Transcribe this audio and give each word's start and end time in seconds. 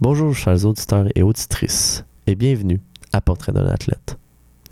Bonjour 0.00 0.32
chers 0.32 0.64
auditeurs 0.64 1.06
et 1.16 1.24
auditrices, 1.24 2.04
et 2.28 2.36
bienvenue 2.36 2.80
à 3.12 3.20
Portrait 3.20 3.50
d'un 3.50 3.66
athlète. 3.66 4.16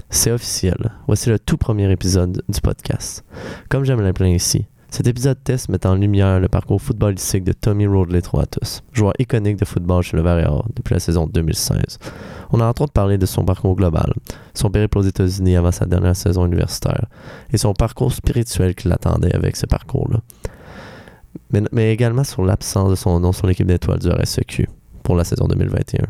C'est 0.08 0.30
officiel, 0.30 0.92
voici 1.08 1.30
le 1.30 1.40
tout 1.40 1.56
premier 1.56 1.90
épisode 1.90 2.44
du 2.48 2.60
podcast. 2.60 3.24
Comme 3.68 3.82
j'aime 3.82 4.02
l'appeler 4.02 4.36
ici, 4.36 4.66
cet 4.88 5.08
épisode 5.08 5.42
test 5.42 5.68
met 5.68 5.84
en 5.84 5.96
lumière 5.96 6.38
le 6.38 6.46
parcours 6.46 6.80
footballistique 6.80 7.42
de 7.42 7.52
Tommy 7.52 7.88
Rodley 7.88 8.22
Troatus, 8.22 8.84
joueur 8.92 9.14
iconique 9.18 9.56
de 9.56 9.64
football 9.64 10.04
chez 10.04 10.16
le 10.16 10.22
Varéor 10.22 10.68
depuis 10.76 10.94
la 10.94 11.00
saison 11.00 11.26
2016. 11.26 11.98
On 12.52 12.60
a 12.60 12.66
entre 12.66 12.82
autres 12.82 12.92
parlé 12.92 13.18
de 13.18 13.26
son 13.26 13.44
parcours 13.44 13.74
global, 13.74 14.14
son 14.54 14.70
périple 14.70 14.98
aux 14.98 15.02
États-Unis 15.02 15.56
avant 15.56 15.72
sa 15.72 15.86
dernière 15.86 16.14
saison 16.14 16.46
universitaire, 16.46 17.06
et 17.52 17.58
son 17.58 17.74
parcours 17.74 18.12
spirituel 18.12 18.76
qui 18.76 18.86
l'attendait 18.86 19.34
avec 19.34 19.56
ce 19.56 19.66
parcours-là. 19.66 20.20
Mais, 21.50 21.62
mais 21.72 21.92
également 21.92 22.22
sur 22.22 22.44
l'absence 22.44 22.90
de 22.90 22.94
son 22.94 23.18
nom 23.18 23.32
sur 23.32 23.48
l'équipe 23.48 23.66
d'étoiles 23.66 23.98
du 23.98 24.08
RSEQ 24.08 24.68
pour 25.06 25.14
la 25.14 25.22
saison 25.22 25.46
2021. 25.46 26.04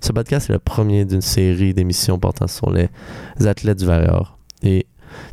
Ce 0.00 0.12
podcast 0.12 0.48
est 0.48 0.52
le 0.52 0.60
premier 0.60 1.04
d'une 1.04 1.20
série 1.20 1.74
d'émissions 1.74 2.20
portant 2.20 2.46
sur 2.46 2.70
les 2.70 2.88
athlètes 3.44 3.80
du 3.80 3.84
Varéor 3.84 4.38
et 4.62 4.86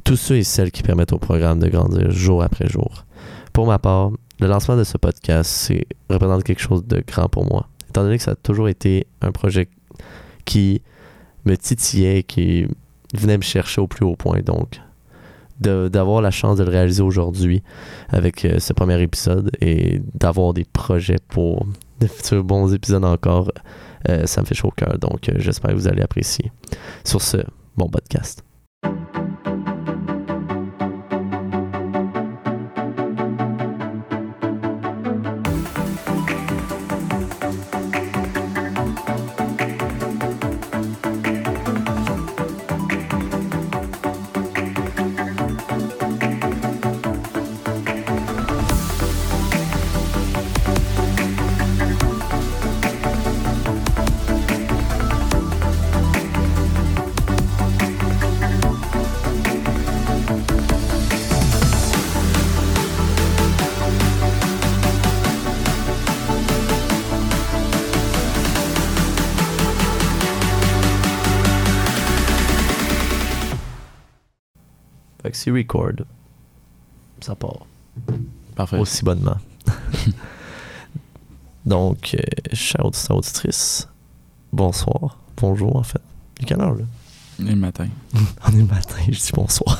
tous 0.03 0.16
ceux 0.16 0.38
et 0.38 0.43
celles 0.43 0.71
qui 0.71 0.81
permettent 0.81 1.13
au 1.13 1.20
programme 1.20 1.59
de 1.59 1.67
grandir 1.67 2.09
jour 2.09 2.41
après 2.41 2.67
jour. 2.67 3.05
Pour 3.53 3.67
ma 3.67 3.77
part, 3.77 4.09
le 4.39 4.47
lancement 4.47 4.75
de 4.75 4.83
ce 4.83 4.97
podcast 4.97 5.71
représente 6.09 6.44
quelque 6.44 6.61
chose 6.61 6.83
de 6.83 7.03
grand 7.05 7.30
pour 7.30 7.45
moi, 7.45 7.67
étant 7.89 8.02
donné 8.02 8.17
que 8.17 8.23
ça 8.23 8.31
a 8.31 8.35
toujours 8.35 8.70
été 8.70 9.05
un 9.21 9.31
projet 9.31 9.69
qui 10.45 10.81
me 11.45 11.55
titillait, 11.58 12.23
qui 12.23 12.66
venait 13.13 13.38
me 13.38 13.44
chercher 13.44 13.81
au 13.81 13.88
plus 13.88 14.03
haut 14.03 14.16
point. 14.16 14.39
Donc, 14.39 14.81
d'avoir 15.59 16.23
la 16.23 16.31
chance 16.31 16.58
de 16.58 16.63
le 16.63 16.71
réaliser 16.71 17.03
aujourd'hui 17.03 17.61
avec 18.08 18.45
euh, 18.45 18.59
ce 18.59 18.73
premier 18.73 18.99
épisode 19.02 19.52
et 19.61 20.02
d'avoir 20.16 20.53
des 20.53 20.63
projets 20.63 21.17
pour 21.27 21.67
de 21.99 22.08
futurs 22.08 22.44
bons 22.44 22.73
épisodes 22.73 23.05
encore, 23.05 23.52
euh, 24.08 24.26
ça 24.26 24.41
me 24.41 24.45
fait 24.45 24.55
chaud 24.55 24.70
au 24.70 24.71
cœur. 24.71 24.98
Donc, 24.98 25.30
euh, 25.30 25.34
j'espère 25.38 25.71
que 25.71 25.76
vous 25.76 25.88
allez 25.88 26.02
apprécier. 26.02 26.52
Sur 27.03 27.22
ce, 27.22 27.38
bon 27.78 27.89
podcast. 27.89 28.44
Fait 75.30 75.33
que 75.33 75.38
c'est 75.38 75.52
record. 75.52 75.91
Ça 77.22 77.35
part. 77.35 77.67
Parfait. 78.55 78.80
aussi 78.80 79.05
bonnement. 79.05 79.38
Donc, 81.67 82.16
euh, 82.16 82.55
chers 82.55 82.83
auditeurs, 82.83 83.17
auditrices, 83.17 83.88
bonsoir, 84.52 85.19
bonjour 85.38 85.75
en 85.75 85.83
fait. 85.83 86.02
Il 86.39 86.45
est 86.45 86.47
quelle 86.47 86.61
heure 86.61 86.73
là? 86.73 86.83
Et 87.41 87.44
le 87.44 87.57
matin. 87.57 87.88
On 88.47 88.53
est 88.53 88.57
le 88.57 88.66
matin, 88.66 88.95
je 89.07 89.19
dis 89.19 89.31
bonsoir. 89.31 89.77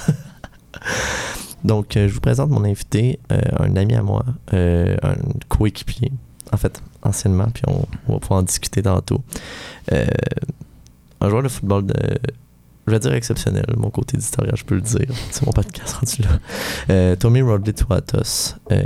Donc, 1.64 1.98
euh, 1.98 2.08
je 2.08 2.14
vous 2.14 2.22
présente 2.22 2.52
mon 2.52 2.64
invité, 2.64 3.20
euh, 3.32 3.42
un 3.58 3.76
ami 3.76 3.96
à 3.96 4.04
moi, 4.04 4.24
euh, 4.54 4.98
un 5.02 5.16
coéquipier, 5.48 6.12
en 6.54 6.58
fait, 6.58 6.80
anciennement, 7.02 7.48
puis 7.52 7.64
on, 7.66 7.88
on 8.08 8.14
va 8.14 8.20
pouvoir 8.20 8.42
en 8.42 8.44
discuter 8.44 8.84
tantôt. 8.84 9.24
Un 11.22 11.28
joueur 11.28 11.42
de 11.42 11.50
football 11.50 11.88
de, 11.88 12.20
je 12.90 12.96
vais 12.96 13.00
dire 13.00 13.14
exceptionnel, 13.14 13.66
mon 13.78 13.90
côté 13.90 14.18
éditorial, 14.18 14.56
je 14.58 14.64
peux 14.66 14.76
le 14.76 14.82
dire. 14.82 15.08
C'est 15.32 15.46
mon 15.46 15.52
podcast 15.52 15.94
rendu 15.94 16.22
là. 16.24 16.40
Euh, 16.90 17.16
Tommy 17.16 17.42
Rodley 17.42 17.74
Tuatos. 17.74 18.56
Euh, 18.72 18.84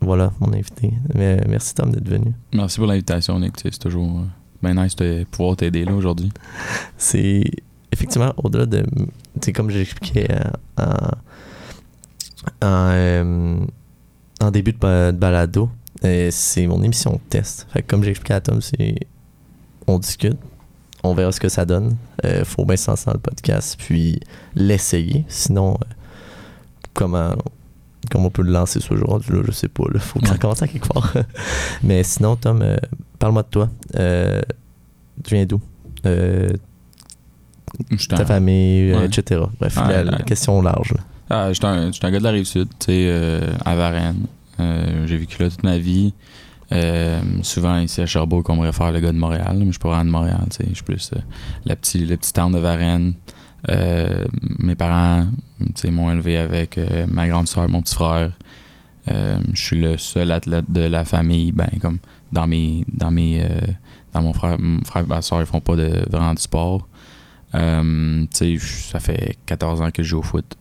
voilà, 0.00 0.32
mon 0.40 0.52
invité. 0.52 0.92
Mais, 1.14 1.40
merci 1.48 1.74
Tom 1.74 1.90
d'être 1.90 2.08
venu. 2.08 2.32
Merci 2.54 2.78
pour 2.78 2.86
l'invitation, 2.86 3.38
Nick. 3.40 3.54
C'est 3.60 3.76
toujours 3.78 4.20
euh, 4.20 4.24
bien 4.62 4.82
nice 4.82 4.94
de 4.96 5.24
pouvoir 5.30 5.56
t'aider 5.56 5.84
là 5.84 5.92
aujourd'hui. 5.92 6.30
C'est 6.96 7.44
effectivement 7.90 8.32
au-delà 8.36 8.66
de. 8.66 8.84
C'est 9.42 9.52
comme 9.52 9.70
j'expliquais 9.70 10.28
euh, 10.30 10.44
en, 10.76 12.66
en, 12.66 12.90
euh, 12.92 13.56
en 14.40 14.50
début 14.52 14.72
de, 14.72 14.78
ba- 14.78 15.10
de 15.12 15.16
balado, 15.18 15.68
euh, 16.04 16.28
c'est 16.30 16.66
mon 16.68 16.80
émission 16.82 17.12
de 17.14 17.20
test. 17.28 17.66
Fait 17.72 17.82
que 17.82 17.88
comme 17.88 18.04
j'expliquais 18.04 18.34
à 18.34 18.40
Tom, 18.40 18.60
c'est. 18.60 18.94
On 19.88 19.98
discute, 19.98 20.36
on 21.02 21.14
verra 21.14 21.32
ce 21.32 21.40
que 21.40 21.48
ça 21.48 21.64
donne. 21.64 21.96
Euh, 22.24 22.44
faut 22.44 22.64
bien 22.64 22.76
se 22.76 22.90
lancer 22.90 23.06
dans 23.06 23.12
le 23.14 23.18
podcast, 23.20 23.76
puis 23.78 24.20
l'essayer. 24.54 25.24
Sinon, 25.28 25.74
euh, 25.74 25.84
comment. 26.94 27.34
Comment 28.10 28.26
on 28.26 28.30
peut 28.30 28.42
le 28.42 28.52
lancer 28.52 28.80
ce 28.80 28.94
jour 28.94 29.18
là, 29.28 29.40
je 29.44 29.50
sais 29.52 29.68
pas. 29.68 29.82
Il 29.92 29.98
faut 30.00 30.20
que 30.20 30.26
ça 30.28 30.32
Ouais. 30.34 30.38
commence 30.38 30.62
à 30.62 30.68
quelque 30.68 30.86
part. 30.88 31.12
Mais 31.82 32.02
sinon, 32.04 32.36
Tom, 32.36 32.62
euh, 32.62 32.76
parle-moi 33.18 33.42
de 33.42 33.48
toi. 33.48 33.68
Euh, 33.96 34.40
tu 35.24 35.34
viens 35.34 35.44
d'où? 35.44 35.60
Je 36.04 37.96
suis 37.96 38.08
ta 38.08 38.22
un, 38.22 38.24
famille, 38.24 38.94
Ouais. 38.94 39.06
etc. 39.06 39.42
Bref, 39.60 39.76
Ouais, 39.76 40.04
la, 40.04 40.18
question 40.22 40.62
large. 40.62 40.92
là. 40.94 41.00
ah, 41.28 41.52
j'étais 41.52 41.66
un, 41.66 41.92
j'étais 41.92 42.06
un 42.06 42.10
gars 42.12 42.18
de 42.20 42.24
la 42.24 42.30
Rive-Sud, 42.30 42.68
tu 42.78 42.86
sais, 42.86 43.40
à 43.64 43.74
Varennes. 43.74 44.26
Euh, 44.60 45.06
J'ai 45.06 45.16
vécu 45.16 45.42
là 45.42 45.50
toute 45.50 45.62
ma 45.64 45.78
vie. 45.78 46.14
Euh, 46.72 47.20
souvent 47.42 47.78
ici 47.78 48.00
à 48.00 48.06
Sherbrooke, 48.06 48.48
on 48.50 48.56
me 48.56 48.62
réfère 48.62 48.92
le 48.92 49.00
gars 49.00 49.12
de 49.12 49.18
Montréal, 49.18 49.56
mais 49.58 49.66
je 49.66 49.70
suis 49.72 49.78
pas 49.78 50.02
de 50.04 50.10
Montréal. 50.10 50.44
Je 50.50 50.74
suis 50.74 50.84
plus 50.84 51.10
euh, 51.14 51.20
la 51.64 51.76
petit, 51.76 52.04
le 52.04 52.16
petit 52.16 52.32
town 52.32 52.52
de 52.52 52.58
Varennes. 52.58 53.14
Euh, 53.70 54.24
mes 54.58 54.74
parents, 54.74 55.26
m'ont 55.90 56.10
élevé 56.10 56.36
avec 56.36 56.78
ma 57.08 57.26
grande 57.28 57.48
soeur, 57.48 57.68
mon 57.68 57.82
petit 57.82 57.94
frère. 57.94 58.32
Je 59.06 59.32
suis 59.54 59.80
le 59.80 59.96
seul 59.96 60.30
athlète 60.30 60.70
de 60.70 60.82
la 60.82 61.04
famille, 61.04 61.52
ben 61.52 61.68
comme 61.80 61.98
dans 62.30 62.46
mes 62.46 62.84
dans 62.92 63.10
mes 63.10 63.44
dans 64.12 64.22
mon 64.22 64.32
frère, 64.32 64.58
et 64.58 65.02
ma 65.06 65.22
soeur, 65.22 65.40
ils 65.40 65.46
font 65.46 65.60
pas 65.60 65.76
de 65.76 66.04
vraiment 66.10 66.34
de 66.34 66.38
sport. 66.38 66.86
Ça 67.52 69.00
fait 69.00 69.36
14 69.46 69.80
ans 69.80 69.90
que 69.90 70.02
je 70.02 70.10
joue 70.10 70.18
au 70.18 70.22
foot. 70.22 70.56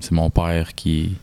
C'est 0.00 0.12
mon 0.12 0.30
père 0.30 0.74
qui 0.74 1.16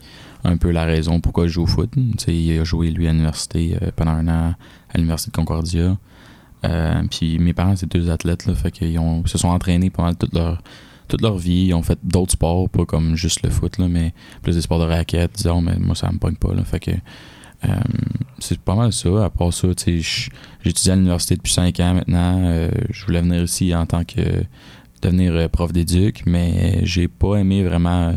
un 0.47 0.57
peu 0.57 0.71
la 0.71 0.85
raison 0.85 1.19
pourquoi 1.19 1.47
je 1.47 1.53
joue 1.53 1.63
au 1.63 1.67
foot. 1.67 1.91
Il 2.27 2.59
a 2.59 2.63
joué 2.63 2.89
lui 2.89 3.07
à 3.07 3.11
l'université 3.11 3.77
euh, 3.81 3.91
pendant 3.95 4.11
un 4.11 4.27
an 4.27 4.53
à 4.89 4.97
l'université 4.97 5.31
de 5.31 5.35
Concordia. 5.35 5.97
Euh, 6.65 7.03
puis 7.11 7.37
mes 7.37 7.53
parents 7.53 7.75
c'est 7.75 7.91
deux 7.91 8.09
athlètes 8.09 8.45
là, 8.45 8.55
fait 8.55 8.71
qu'ils 8.71 8.99
se 9.25 9.37
sont 9.37 9.49
entraînés 9.49 9.89
pendant 9.89 10.13
toute 10.13 11.21
leur 11.21 11.37
vie, 11.37 11.67
ils 11.67 11.73
ont 11.73 11.83
fait 11.83 11.99
d'autres 12.03 12.31
sports, 12.31 12.67
pas 12.69 12.85
comme 12.85 13.15
juste 13.15 13.43
le 13.43 13.51
foot 13.51 13.77
mais 13.77 14.13
plus 14.41 14.55
des 14.55 14.61
sports 14.61 14.79
de 14.79 14.85
raquettes, 14.85 15.33
disons, 15.35 15.61
mais 15.61 15.77
moi 15.77 15.95
ça 15.95 16.11
me 16.11 16.17
pogne 16.17 16.35
pas 16.35 16.49
fait 16.63 16.79
que 16.79 16.91
euh, 16.91 17.75
c'est 18.39 18.59
pas 18.59 18.75
mal 18.75 18.91
ça. 18.93 19.25
À 19.25 19.29
part 19.29 19.53
ça, 19.53 19.67
j'étudie 19.77 20.91
à 20.91 20.95
l'université 20.95 21.35
depuis 21.35 21.53
5 21.53 21.79
ans 21.79 21.93
maintenant. 21.95 22.69
Je 22.89 23.05
voulais 23.05 23.21
venir 23.21 23.43
ici 23.43 23.73
en 23.75 23.85
tant 23.85 24.03
que 24.03 24.21
devenir 25.01 25.49
prof 25.49 25.71
d'éduc, 25.71 26.23
mais 26.25 26.81
j'ai 26.83 27.07
pas 27.07 27.37
aimé 27.37 27.63
vraiment 27.63 28.13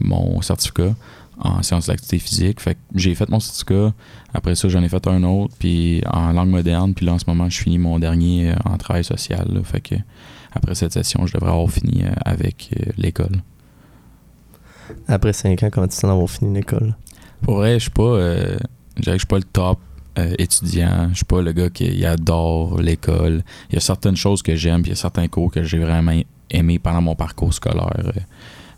mon 0.00 0.42
certificat 0.42 0.94
en 1.40 1.62
sciences 1.62 1.86
de 1.86 1.92
l'activité 1.92 2.18
physique. 2.18 2.60
Fait 2.60 2.74
que 2.74 2.80
j'ai 2.94 3.14
fait 3.14 3.28
mon 3.28 3.40
certificat. 3.40 3.92
Après 4.34 4.54
ça, 4.54 4.68
j'en 4.68 4.82
ai 4.82 4.88
fait 4.88 5.06
un 5.08 5.22
autre, 5.24 5.54
puis 5.58 6.02
en 6.12 6.32
langue 6.32 6.50
moderne. 6.50 6.94
Puis 6.94 7.06
là, 7.06 7.14
en 7.14 7.18
ce 7.18 7.24
moment, 7.26 7.48
je 7.48 7.60
finis 7.60 7.78
mon 7.78 7.98
dernier 7.98 8.50
euh, 8.50 8.54
en 8.64 8.76
travail 8.76 9.04
social. 9.04 9.46
là. 9.50 9.60
Fait 9.64 9.80
que 9.80 9.94
après 10.52 10.74
cette 10.74 10.92
session, 10.92 11.26
je 11.26 11.34
devrais 11.34 11.50
avoir 11.50 11.70
fini 11.70 12.04
euh, 12.04 12.10
avec 12.24 12.70
euh, 12.78 12.90
l'école. 12.96 13.42
Après 15.08 15.32
5 15.32 15.62
ans, 15.62 15.68
comment 15.70 15.86
tu 15.86 15.94
sens 15.94 16.10
d'avoir 16.10 16.28
fini 16.28 16.54
l'école? 16.54 16.96
Pour 17.42 17.56
vrai, 17.56 17.74
je 17.74 17.78
suis 17.84 17.90
pas. 17.90 18.02
euh, 18.02 18.58
je 19.02 19.16
suis 19.16 19.26
pas 19.26 19.38
le 19.38 19.44
top 19.44 19.78
euh, 20.18 20.34
étudiant. 20.38 21.08
Je 21.10 21.16
suis 21.16 21.24
pas 21.24 21.40
le 21.40 21.52
gars 21.52 21.70
qui 21.70 21.84
il 21.86 22.04
adore 22.04 22.80
l'école. 22.80 23.42
Il 23.70 23.74
y 23.74 23.78
a 23.78 23.80
certaines 23.80 24.16
choses 24.16 24.42
que 24.42 24.56
j'aime, 24.56 24.82
puis 24.82 24.90
il 24.90 24.94
y 24.94 24.98
a 24.98 25.00
certains 25.00 25.28
cours 25.28 25.50
que 25.50 25.62
j'ai 25.62 25.78
vraiment 25.78 26.12
aimé 26.50 26.78
pendant 26.78 27.00
mon 27.00 27.14
parcours 27.14 27.54
scolaire. 27.54 28.12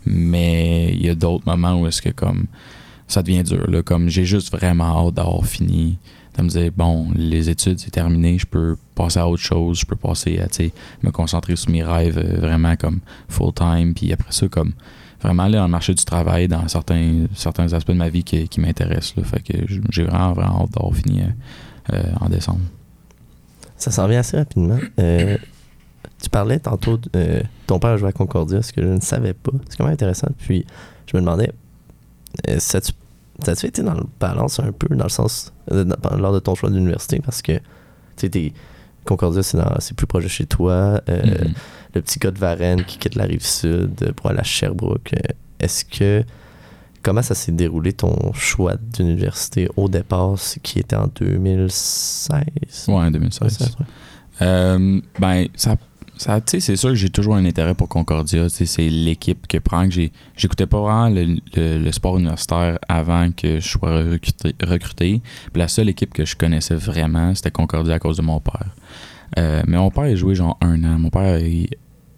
Mais 0.05 0.93
il 0.93 1.05
y 1.05 1.09
a 1.09 1.15
d'autres 1.15 1.45
moments 1.45 1.79
où 1.81 1.87
est-ce 1.87 2.01
que 2.01 2.09
comme 2.09 2.45
ça 3.07 3.21
devient 3.21 3.43
dur. 3.43 3.69
Là, 3.69 3.81
comme 3.83 4.09
j'ai 4.09 4.25
juste 4.25 4.51
vraiment 4.51 5.07
hâte 5.07 5.15
d'avoir 5.15 5.45
fini. 5.45 5.97
De 6.37 6.41
me 6.41 6.49
dire, 6.49 6.71
bon, 6.75 7.11
les 7.13 7.51
études, 7.51 7.79
c'est 7.79 7.91
terminé, 7.91 8.39
je 8.39 8.47
peux 8.47 8.75
passer 8.95 9.19
à 9.19 9.27
autre 9.27 9.43
chose, 9.43 9.79
je 9.81 9.85
peux 9.85 9.95
passer 9.95 10.39
à, 10.39 10.47
me 11.03 11.11
concentrer 11.11 11.55
sur 11.55 11.69
mes 11.69 11.83
rêves 11.83 12.17
euh, 12.17 12.39
vraiment 12.39 12.75
comme 12.75 13.01
full-time, 13.29 13.93
puis 13.93 14.11
après 14.11 14.31
ça, 14.31 14.47
comme 14.47 14.73
vraiment 15.21 15.43
aller 15.43 15.57
dans 15.57 15.65
le 15.65 15.69
marché 15.69 15.93
du 15.93 16.03
travail 16.03 16.47
dans 16.47 16.67
certains, 16.67 17.25
certains 17.35 17.71
aspects 17.73 17.91
de 17.91 17.97
ma 17.97 18.09
vie 18.09 18.23
qui, 18.23 18.47
qui 18.47 18.59
m'intéressent. 18.61 19.23
Fait 19.23 19.43
que 19.43 19.53
j'ai 19.91 20.03
vraiment, 20.03 20.33
vraiment 20.33 20.63
hâte 20.63 20.71
d'avoir 20.71 20.95
fini 20.95 21.21
euh, 21.21 21.93
euh, 21.93 22.03
en 22.19 22.29
décembre. 22.29 22.61
Ça 23.77 23.91
s'en 23.91 24.07
vient 24.07 24.19
assez 24.19 24.37
rapidement. 24.37 24.79
Tu 26.21 26.29
parlais 26.29 26.59
tantôt 26.59 26.97
de 26.97 27.09
euh, 27.15 27.41
ton 27.67 27.79
père 27.79 27.97
jouait 27.97 28.09
à 28.09 28.13
Concordia, 28.13 28.61
ce 28.61 28.71
que 28.73 28.81
je 28.81 28.87
ne 28.87 28.99
savais 29.01 29.33
pas. 29.33 29.51
C'est 29.69 29.77
quand 29.77 29.85
même 29.85 29.93
intéressant. 29.93 30.27
Puis 30.37 30.65
je 31.11 31.15
me 31.17 31.21
demandais, 31.21 31.51
euh, 32.49 32.57
ça 32.59 32.81
tu 32.81 32.91
ça 33.43 33.55
tu 33.55 33.65
été 33.65 33.81
dans 33.81 33.95
le 33.95 34.03
balance 34.19 34.59
un 34.59 34.71
peu, 34.71 34.95
dans 34.95 35.05
le 35.05 35.09
sens, 35.09 35.51
euh, 35.71 35.83
dans- 35.83 36.17
lors 36.17 36.33
de 36.33 36.39
ton 36.39 36.53
choix 36.55 36.69
d'université, 36.69 37.19
parce 37.19 37.41
que, 37.41 37.53
tu 38.15 38.29
sais, 38.31 38.53
Concordia, 39.05 39.41
c'est 39.43 39.95
plus 39.97 40.05
proche 40.07 40.23
de 40.23 40.29
chez 40.29 40.45
toi. 40.45 41.01
Mhm. 41.07 41.53
Le 41.95 42.01
petit 42.01 42.19
gars 42.19 42.31
de 42.31 42.37
Varennes 42.39 42.83
qui 42.85 42.97
quitte 42.99 43.15
la 43.15 43.25
rive 43.25 43.43
sud 43.43 44.13
pour 44.13 44.29
aller 44.29 44.39
à 44.39 44.43
Sherbrooke. 44.43 45.13
Est-ce 45.59 45.83
que, 45.83 46.23
comment 47.01 47.21
ça 47.23 47.35
s'est 47.35 47.51
déroulé 47.51 47.93
ton 47.93 48.31
choix 48.33 48.75
d'université 48.75 49.67
au 49.77 49.89
départ, 49.89 50.35
qui 50.61 50.79
était 50.79 50.95
en 50.95 51.07
2016? 51.07 52.43
Ouais, 52.87 52.93
en 52.95 53.11
2016. 53.11 53.59
Ouais, 53.59 53.67
ouais. 53.79 53.85
Euh, 54.41 55.01
ben, 55.19 55.47
ça, 55.55 55.75
c'est 56.17 56.75
sûr 56.75 56.89
que 56.89 56.95
j'ai 56.95 57.09
toujours 57.09 57.35
un 57.35 57.45
intérêt 57.45 57.73
pour 57.73 57.89
Concordia. 57.89 58.47
C'est 58.49 58.89
l'équipe 58.89 59.47
que 59.47 59.57
prend. 59.57 59.87
que 59.89 59.95
J'écoutais 60.37 60.67
pas 60.67 60.79
vraiment 60.79 61.09
le, 61.09 61.37
le- 61.55 61.91
sport 61.91 62.17
universitaire 62.17 62.79
avant 62.87 63.31
que 63.31 63.59
je 63.59 63.67
sois 63.67 64.03
recruté. 64.63 65.21
la 65.55 65.67
seule 65.67 65.89
équipe 65.89 66.13
que 66.13 66.25
je 66.25 66.35
connaissais 66.35 66.75
vraiment, 66.75 67.33
c'était 67.35 67.51
Concordia 67.51 67.95
à 67.95 67.99
cause 67.99 68.17
de 68.17 68.21
mon 68.21 68.39
père. 68.39 68.69
Euh, 69.37 69.63
mais 69.67 69.77
mon 69.77 69.89
père, 69.89 70.03
a 70.03 70.15
joué 70.15 70.35
genre 70.35 70.57
un 70.61 70.83
an. 70.83 70.99
Mon 70.99 71.09
père, 71.09 71.39
il, 71.39 71.67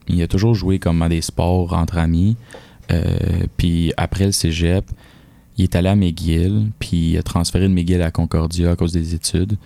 il 0.07 0.21
a 0.21 0.27
toujours 0.27 0.53
joué 0.53 0.79
comme 0.79 1.01
à 1.01 1.09
des 1.09 1.21
sports 1.21 1.73
entre 1.73 1.97
amis. 1.97 2.35
Euh, 2.91 3.01
puis 3.57 3.93
après 3.97 4.25
le 4.25 4.31
cégep, 4.31 4.85
il 5.57 5.63
est 5.63 5.75
allé 5.75 5.87
à 5.89 5.95
McGill, 5.95 6.71
puis 6.79 7.11
il 7.11 7.17
a 7.17 7.23
transféré 7.23 7.67
de 7.67 7.73
McGill 7.73 8.01
à 8.01 8.11
Concordia 8.11 8.71
à 8.71 8.75
cause 8.75 8.91
des 8.91 9.15
études. 9.15 9.57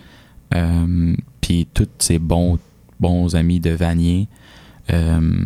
Euh, 0.55 1.15
puis 1.41 1.67
tous 1.73 1.87
ses 1.97 2.19
bons, 2.19 2.59
bons 2.99 3.35
amis 3.35 3.59
de 3.59 3.71
Vanier, 3.71 4.27
euh, 4.91 5.45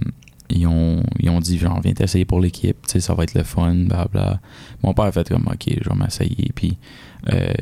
ils, 0.49 0.67
ont, 0.67 1.03
ils 1.19 1.29
ont 1.29 1.39
dit 1.39 1.57
genre, 1.57 1.79
viens 1.81 1.93
t'essayer 1.93 2.25
pour 2.25 2.39
l'équipe, 2.39 2.77
tu 2.85 2.93
sais, 2.93 2.99
ça 2.99 3.13
va 3.13 3.23
être 3.23 3.33
le 3.33 3.43
fun, 3.43 3.73
bla 3.75 4.07
bla. 4.11 4.39
Mon 4.83 4.93
père 4.93 5.05
a 5.05 5.11
fait 5.11 5.27
comme, 5.27 5.47
ok, 5.47 5.77
je 5.81 5.89
vais 5.89 5.95
m'essayer. 5.95 6.51
Puis, 6.53 6.77
euh, 7.31 7.53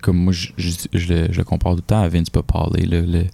comme 0.00 0.16
moi, 0.18 0.32
je, 0.32 0.48
je, 0.56 0.70
je 0.92 1.12
le, 1.12 1.32
je 1.32 1.38
le 1.38 1.44
compare 1.44 1.72
tout 1.72 1.78
le 1.78 1.82
temps 1.82 2.00
à 2.00 2.08
Vince 2.08 2.30
Papale, 2.30 2.70
le, 2.88 3.00
le, 3.00 3.24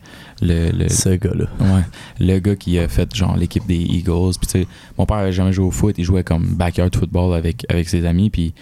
le, 0.43 0.70
le, 0.70 0.88
Ce 0.88 1.11
gars-là. 1.11 1.46
Ouais, 1.61 1.82
le 2.20 2.38
gars 2.38 2.56
qui 2.56 2.78
a 2.78 2.88
fait 2.88 3.14
genre 3.14 3.37
l'équipe 3.37 3.67
des 3.67 3.81
Eagles. 3.81 4.32
Puis 4.38 4.46
tu 4.46 4.60
sais, 4.60 4.67
mon 4.99 5.06
père 5.06 5.19
avait 5.19 5.32
jamais 5.32 5.52
joué 5.52 5.67
au 5.67 5.70
foot, 5.70 5.94
il 5.99 6.05
jouait 6.05 6.25
comme 6.25 6.44
backyard 6.55 6.94
football 6.94 7.34
avec, 7.37 7.64
avec 7.69 7.88
ses 7.88 8.06
amis. 8.06 8.31
Puis 8.31 8.55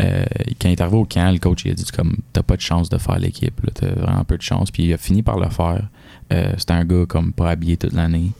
euh, 0.00 0.24
quand 0.60 0.68
il 0.68 0.72
est 0.72 0.82
au 0.82 1.04
camp, 1.04 1.32
le 1.32 1.38
coach 1.38 1.64
il 1.64 1.70
a 1.70 1.74
dit 1.74 1.84
comme 1.94 2.16
t'as 2.32 2.42
pas 2.42 2.56
de 2.56 2.60
chance 2.60 2.88
de 2.88 2.98
faire 2.98 3.18
l'équipe, 3.18 3.60
t'as 3.74 3.88
vraiment 3.88 4.24
peu 4.24 4.36
de 4.36 4.42
chance. 4.42 4.70
Puis 4.70 4.84
il 4.84 4.92
a 4.92 4.98
fini 4.98 5.22
par 5.22 5.38
le 5.38 5.48
faire. 5.48 5.88
Euh, 6.32 6.52
c'était 6.58 6.72
un 6.72 6.84
gars 6.84 7.06
comme 7.06 7.32
pas 7.32 7.50
habillé 7.50 7.76
toute 7.76 7.92
l'année. 7.92 8.32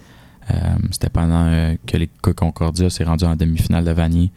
Euh, 0.50 0.54
c'était 0.90 1.08
pendant 1.08 1.74
que 1.86 1.96
les 1.96 2.08
que 2.22 2.30
Concordia 2.30 2.90
s'est 2.90 3.04
rendu 3.04 3.24
en 3.24 3.36
demi-finale 3.36 3.84
de 3.84 3.90
Vanier. 3.90 4.30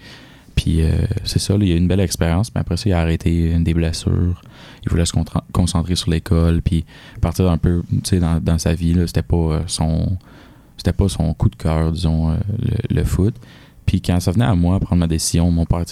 Puis 0.55 0.81
c'est 1.23 1.39
ça, 1.39 1.53
il 1.55 1.71
a 1.71 1.75
eu 1.75 1.77
une 1.77 1.87
belle 1.87 2.01
expérience, 2.01 2.51
mais 2.53 2.59
après 2.59 2.75
ça, 2.75 2.89
il 2.89 2.91
a 2.91 2.99
arrêté 2.99 3.51
une 3.51 3.63
des 3.63 3.73
blessures. 3.73 4.41
Il 4.83 4.89
voulait 4.89 5.05
se 5.05 5.13
concentrer 5.53 5.95
sur 5.95 6.09
l'école, 6.09 6.61
puis 6.61 6.83
partir 7.21 7.49
un 7.49 7.57
peu, 7.57 7.81
dans, 8.11 8.43
dans 8.43 8.57
sa 8.57 8.73
vie, 8.73 8.93
c'était 9.07 9.21
pas 9.21 9.61
son 9.67 10.17
pas 10.97 11.07
son 11.07 11.33
coup 11.33 11.47
de 11.47 11.55
cœur, 11.55 11.93
disons, 11.93 12.37
le 12.89 13.03
foot. 13.05 13.35
Puis 13.89 14.03
quand 14.03 14.19
ça 14.19 14.31
venait 14.31 14.45
à 14.45 14.53
moi 14.53 14.79
prendre 14.79 14.99
ma 14.99 15.07
décision, 15.07 15.49
mon 15.49 15.65
père, 15.65 15.83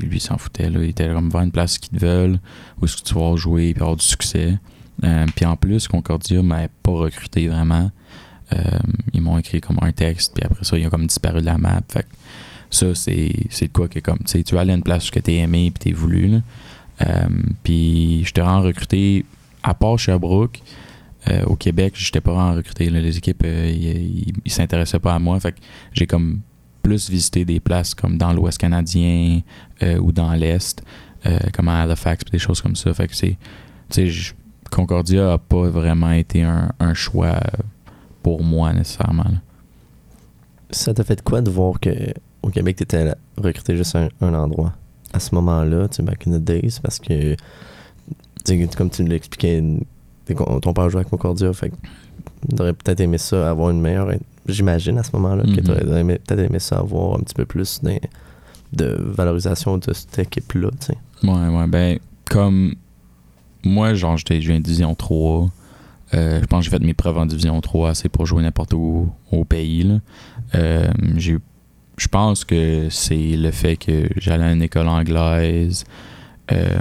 lui, 0.00 0.20
s'en 0.20 0.36
foutait. 0.36 0.68
Là. 0.68 0.82
Il 0.82 0.90
était 0.90 1.08
comme 1.08 1.30
vers 1.30 1.40
une 1.40 1.50
place 1.50 1.78
qu'ils 1.78 1.98
te 1.98 2.04
veulent, 2.04 2.38
où 2.78 2.84
est-ce 2.84 2.98
que 2.98 3.02
tu 3.08 3.14
vas 3.14 3.34
jouer, 3.36 3.72
puis 3.72 3.80
avoir 3.80 3.96
du 3.96 4.04
succès. 4.04 4.58
Euh, 5.04 5.24
puis 5.34 5.46
en 5.46 5.56
plus, 5.56 5.88
Concordia 5.88 6.42
m'avait 6.42 6.68
pas 6.82 6.90
recruté 6.90 7.48
vraiment. 7.48 7.90
Euh, 8.52 8.58
ils 9.14 9.22
m'ont 9.22 9.38
écrit 9.38 9.62
comme 9.62 9.78
un 9.80 9.90
texte, 9.90 10.34
puis 10.34 10.44
après 10.44 10.66
ça, 10.66 10.76
ils 10.76 10.86
ont 10.86 10.90
comme 10.90 11.06
disparu 11.06 11.40
de 11.40 11.46
la 11.46 11.56
map. 11.56 11.80
Fait 11.90 12.06
ça, 12.68 12.94
c'est 12.94 13.32
c'est 13.48 13.68
de 13.68 13.72
quoi 13.72 13.88
que 13.88 14.00
comme, 14.00 14.18
tu 14.18 14.32
sais, 14.32 14.42
tu 14.42 14.54
vas 14.54 14.60
aller 14.60 14.72
à 14.72 14.76
une 14.76 14.82
place 14.82 15.08
où 15.08 15.12
tu 15.18 15.30
es 15.30 15.36
aimé, 15.36 15.72
puis 15.74 15.82
tu 15.82 15.88
es 15.88 15.92
voulu. 15.98 16.42
Euh, 17.00 17.28
puis 17.62 18.22
je 18.26 18.32
te 18.32 18.40
rends 18.42 18.60
recruté, 18.60 19.24
à 19.62 19.72
part 19.72 19.98
Sherbrooke, 19.98 20.60
euh, 21.30 21.42
au 21.46 21.56
Québec, 21.56 21.94
j'étais 21.96 22.20
pas 22.20 22.32
vraiment 22.34 22.54
recruté. 22.54 22.90
Les 22.90 23.16
équipes, 23.16 23.46
ils 23.46 24.52
s'intéressaient 24.52 24.98
pas 24.98 25.14
à 25.14 25.18
moi. 25.18 25.40
Fait 25.40 25.52
que 25.52 25.58
j'ai 25.94 26.06
comme 26.06 26.40
plus 26.86 27.10
visité 27.10 27.44
des 27.44 27.58
places 27.58 27.94
comme 27.94 28.16
dans 28.16 28.32
l'Ouest 28.32 28.58
canadien 28.58 29.40
euh, 29.82 29.98
ou 29.98 30.12
dans 30.12 30.32
l'Est, 30.34 30.84
euh, 31.26 31.36
comme 31.52 31.68
à 31.68 31.82
Halifax, 31.82 32.24
des 32.30 32.38
choses 32.38 32.60
comme 32.60 32.76
ça. 32.76 32.94
Fait 32.94 33.08
que 33.08 33.16
c'est. 33.16 33.36
Concordia 34.70 35.32
a 35.32 35.38
pas 35.38 35.68
vraiment 35.68 36.12
été 36.12 36.42
un, 36.42 36.94
choix 36.94 37.40
pour 38.22 38.42
moi 38.42 38.72
nécessairement. 38.72 39.24
Ça 40.70 40.94
t'a 40.94 41.02
fait 41.04 41.22
quoi 41.22 41.40
de 41.40 41.50
voir 41.50 41.80
que 41.80 41.90
au 42.42 42.50
Québec, 42.50 42.76
tu 42.76 42.82
étais 42.84 43.14
recruté 43.36 43.76
juste 43.76 43.96
un, 43.96 44.34
endroit? 44.34 44.72
À 45.12 45.18
ce 45.18 45.34
moment-là, 45.34 45.88
tu 45.88 45.96
sais, 45.96 46.02
back 46.02 46.26
in 46.26 46.38
the 46.38 46.42
days, 46.42 46.78
parce 46.82 46.98
que, 47.00 47.36
comme 48.76 48.90
tu 48.90 49.02
l'expliquais, 49.04 49.62
ton 50.62 50.72
père 50.72 50.90
jouait 50.90 51.00
à 51.00 51.04
Concordia, 51.04 51.52
fait 51.52 51.70
que 51.70 51.76
t'aurais 52.54 52.74
peut-être 52.74 53.00
aimé 53.00 53.18
ça, 53.18 53.50
avoir 53.50 53.70
une 53.70 53.80
meilleure. 53.80 54.10
J'imagine 54.48 54.98
à 54.98 55.02
ce 55.02 55.10
moment-là 55.14 55.42
que 55.44 55.48
Mhm. 55.50 55.60
t'aurais 55.62 56.00
aimé- 56.00 56.18
peut-être 56.24 56.40
aimé 56.40 56.58
ça, 56.58 56.78
avoir 56.78 57.18
un 57.18 57.22
petit 57.22 57.34
peu 57.34 57.44
plus 57.46 57.80
de, 57.82 57.98
de 58.72 58.96
valorisation 59.00 59.78
de 59.78 59.92
cette 59.92 60.18
équipe-là, 60.18 60.70
tu 60.80 60.86
sais. 60.86 60.98
Ouais, 61.26 61.48
ouais, 61.48 61.66
ben, 61.66 61.98
comme 62.30 62.74
moi, 63.64 63.94
genre, 63.94 64.16
j'étais, 64.16 64.40
je 64.40 64.48
viens 64.48 64.58
de 64.60 64.64
Division 64.64 64.94
3. 64.94 65.48
Euh, 66.14 66.40
je 66.40 66.46
pense 66.46 66.60
que 66.60 66.64
j'ai 66.70 66.78
fait 66.78 66.84
mes 66.84 66.94
preuves 66.94 67.18
en 67.18 67.26
Division 67.26 67.60
3 67.60 67.90
assez 67.90 68.08
pour 68.08 68.26
jouer 68.26 68.42
n'importe 68.42 68.72
où 68.74 69.08
au 69.32 69.44
pays. 69.44 69.82
là. 69.82 69.98
Euh, 70.54 70.88
j'ai 71.16 71.38
je 71.98 72.08
pense 72.08 72.44
que 72.44 72.88
c'est 72.90 73.36
le 73.38 73.50
fait 73.50 73.76
que 73.78 74.10
j'allais 74.18 74.44
à 74.44 74.52
une 74.52 74.60
école 74.60 74.86
anglaise. 74.86 75.84
Euh, 76.52 76.74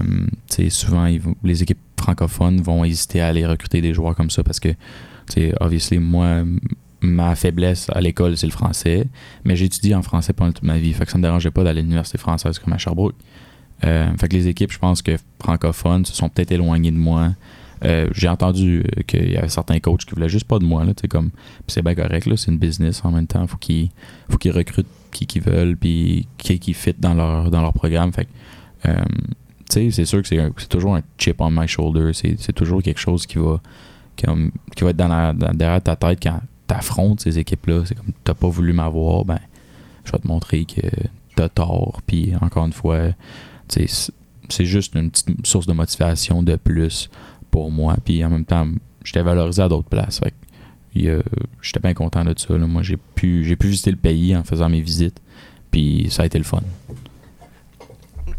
tu 0.53 0.69
souvent, 0.69 1.05
ils 1.05 1.21
vont- 1.21 1.35
les 1.41 1.63
équipes 1.63 1.79
francophones 1.97 2.59
vont 2.61 2.83
hésiter 2.83 3.21
à 3.21 3.27
aller 3.27 3.45
recruter 3.47 3.79
des 3.81 3.93
joueurs 3.93 4.13
comme 4.13 4.29
ça 4.29 4.43
parce 4.43 4.59
que, 4.59 4.69
tu 5.33 5.53
obviously, 5.61 5.99
moi, 5.99 6.43
ma 7.05 7.35
faiblesse 7.35 7.89
à 7.93 8.01
l'école, 8.01 8.37
c'est 8.37 8.47
le 8.47 8.51
français. 8.51 9.07
Mais 9.43 9.55
j'ai 9.55 9.65
étudié 9.65 9.95
en 9.95 10.01
français 10.01 10.33
pendant 10.33 10.51
toute 10.51 10.63
ma 10.63 10.77
vie. 10.77 10.93
Fait 10.93 11.05
que 11.05 11.11
ça 11.11 11.17
me 11.17 11.23
dérangeait 11.23 11.51
pas 11.51 11.63
d'aller 11.63 11.79
à 11.79 11.83
l'université 11.83 12.17
française 12.17 12.59
comme 12.59 12.73
à 12.73 12.77
Sherbrooke. 12.77 13.15
Euh, 13.83 14.07
fait 14.17 14.27
que 14.29 14.35
les 14.35 14.47
équipes, 14.47 14.71
je 14.71 14.79
pense 14.79 15.01
que 15.01 15.17
francophones 15.41 16.05
se 16.05 16.13
sont 16.15 16.29
peut-être 16.29 16.51
éloignées 16.51 16.91
de 16.91 16.97
moi. 16.97 17.31
Euh, 17.83 18.07
j'ai 18.13 18.29
entendu 18.29 18.83
euh, 18.97 19.01
qu'il 19.05 19.29
y 19.31 19.35
avait 19.37 19.49
certains 19.49 19.79
coachs 19.79 20.05
qui 20.05 20.15
voulaient 20.15 20.29
juste 20.29 20.47
pas 20.47 20.59
de 20.59 20.63
moi. 20.65 20.85
C'est 21.67 21.81
bien 21.83 21.93
correct, 21.93 22.27
c'est 22.37 22.51
une 22.51 22.57
business 22.57 23.03
en 23.03 23.11
même 23.11 23.27
temps. 23.27 23.45
Faut 23.47 23.57
qu'ils 23.57 23.89
faut 24.29 24.37
qu'ils 24.37 24.53
recrutent 24.53 24.87
qui 25.11 25.27
qu'ils 25.27 25.41
veulent, 25.41 25.75
puis 25.75 26.25
qui 26.37 26.57
qui 26.57 26.73
fit 26.73 26.95
dans 26.97 27.13
leur, 27.13 27.51
dans 27.51 27.61
leur 27.61 27.73
programme. 27.73 28.13
Fait 28.13 28.27
euh, 28.87 28.95
c'est 29.69 30.05
sûr 30.05 30.21
que 30.21 30.27
c'est 30.29 30.69
toujours 30.69 30.95
un 30.95 31.01
chip 31.17 31.41
on 31.41 31.51
my 31.51 31.67
shoulder. 31.67 32.11
C'est 32.13 32.53
toujours 32.53 32.81
quelque 32.81 32.99
chose 32.99 33.25
qui 33.25 33.39
va, 33.39 33.59
qui 34.15 34.25
va 34.83 34.89
être 34.91 34.95
dans 34.97 35.09
la- 35.09 35.33
dans- 35.33 35.51
derrière 35.53 35.81
ta 35.81 35.97
tête 35.97 36.19
quand 36.23 36.39
t'affrontes 36.67 37.21
ces 37.21 37.37
équipes-là. 37.39 37.83
C'est 37.85 37.95
comme, 37.95 38.11
t'as 38.23 38.33
pas 38.33 38.47
voulu 38.47 38.73
m'avoir, 38.73 39.25
ben, 39.25 39.39
je 40.03 40.11
vais 40.11 40.19
te 40.19 40.27
montrer 40.27 40.65
que 40.65 40.81
t'as 41.35 41.49
tort. 41.49 42.01
Puis 42.05 42.33
encore 42.41 42.65
une 42.65 42.73
fois, 42.73 42.99
c'est- 43.67 44.11
juste 44.59 44.95
une 44.95 45.09
petite 45.11 45.45
source 45.45 45.65
de 45.65 45.73
motivation 45.73 46.43
de 46.43 46.55
plus 46.55 47.09
pour 47.51 47.71
moi. 47.71 47.95
Puis 48.03 48.23
en 48.23 48.29
même 48.29 48.45
temps, 48.45 48.67
j'étais 49.03 49.23
valorisé 49.23 49.61
à 49.63 49.67
d'autres 49.69 49.89
places. 49.89 50.19
Fait 50.19 50.33
euh, 51.07 51.21
j'étais 51.61 51.79
bien 51.81 51.93
content 51.93 52.23
de 52.23 52.33
ça. 52.37 52.57
Moi, 52.57 52.81
j'ai 52.83 52.97
pu, 53.15 53.43
j'ai 53.43 53.55
pu 53.57 53.67
visiter 53.67 53.91
le 53.91 53.97
pays 53.97 54.35
en 54.35 54.43
faisant 54.43 54.69
mes 54.69 54.81
visites. 54.81 55.19
Puis 55.71 56.07
ça 56.09 56.23
a 56.23 56.25
été 56.25 56.37
le 56.37 56.43
fun. 56.45 56.61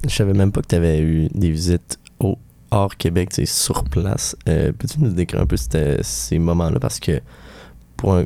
Je 0.04 0.14
savais 0.14 0.32
même 0.32 0.52
pas 0.52 0.62
que 0.62 0.68
tu 0.68 0.74
avais 0.74 1.00
eu 1.00 1.28
des 1.34 1.50
visites 1.50 1.98
au 2.20 2.38
hors 2.70 2.96
Québec, 2.96 3.30
sur 3.44 3.84
place. 3.84 4.36
Euh, 4.48 4.72
Peux-tu 4.72 5.00
nous 5.00 5.10
décrire 5.12 5.42
un 5.42 5.46
peu 5.46 5.56
ces 5.56 6.38
moments-là? 6.38 6.78
Parce 6.80 7.00
que 7.00 7.20
pour 7.96 8.14
un, 8.14 8.24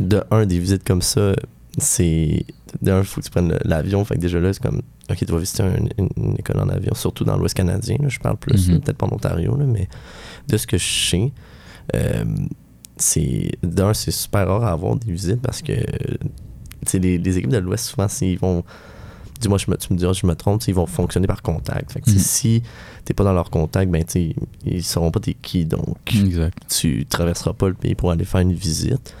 de 0.00 0.22
un, 0.30 0.46
des 0.46 0.58
visites 0.58 0.84
comme 0.84 1.02
ça, 1.02 1.34
c'est. 1.78 2.44
D'un, 2.82 2.98
il 3.00 3.04
faut 3.04 3.20
que 3.20 3.26
tu 3.26 3.30
prennes 3.30 3.56
l'avion. 3.64 4.04
Fait 4.04 4.16
que 4.16 4.20
déjà 4.20 4.40
là, 4.40 4.52
c'est 4.52 4.62
comme. 4.62 4.82
Ok, 5.10 5.18
tu 5.18 5.26
vas 5.26 5.38
visiter 5.38 5.62
un- 5.62 5.74
une, 5.98 6.08
une 6.16 6.34
école 6.38 6.60
en 6.60 6.68
avion, 6.68 6.94
surtout 6.94 7.24
dans 7.24 7.36
l'Ouest 7.36 7.54
canadien. 7.54 7.96
là, 8.00 8.08
je 8.08 8.18
parle 8.18 8.36
plus, 8.36 8.68
Mhm. 8.68 8.74
là, 8.74 8.80
peut-être 8.80 8.96
pas 8.98 9.06
en 9.06 9.12
Ontario, 9.14 9.56
là, 9.56 9.64
mais 9.66 9.88
de 10.48 10.56
ce 10.56 10.66
que 10.66 10.78
je 10.78 11.08
sais, 11.10 11.32
euh, 11.94 12.24
c'est. 12.96 13.52
D'un, 13.62 13.92
c'est 13.94 14.10
super 14.10 14.48
rare 14.48 14.64
à 14.64 14.72
avoir 14.72 14.96
des 14.96 15.12
visites 15.12 15.40
parce 15.42 15.62
que. 15.62 15.72
Les, 16.92 17.16
les 17.18 17.38
équipes 17.38 17.50
de 17.50 17.56
l'Ouest, 17.58 17.86
souvent, 17.86 18.06
ils 18.20 18.38
vont 18.38 18.62
dis-moi, 19.44 19.58
je 19.58 19.70
me, 19.70 19.76
tu 19.76 19.92
me 19.92 19.98
diras, 19.98 20.12
je 20.12 20.26
me 20.26 20.34
trompe, 20.34 20.62
ils 20.66 20.74
vont 20.74 20.86
fonctionner 20.86 21.26
par 21.26 21.42
contact. 21.42 21.92
Fait 21.92 22.00
que, 22.00 22.10
Mhm. 22.10 22.18
si 22.18 22.62
t'es 23.04 23.14
pas 23.14 23.24
dans 23.24 23.32
leur 23.32 23.50
contact, 23.50 23.90
ben, 23.90 24.04
ils 24.66 24.82
sauront 24.82 25.10
pas 25.10 25.20
t'es 25.20 25.34
qui, 25.40 25.64
donc 25.64 25.96
Exact. 26.14 26.56
tu 26.68 27.06
traverseras 27.06 27.52
pas 27.52 27.68
le 27.68 27.74
pays 27.74 27.94
pour 27.94 28.10
aller 28.10 28.24
faire 28.24 28.40
une 28.40 28.52
visite. 28.54 29.14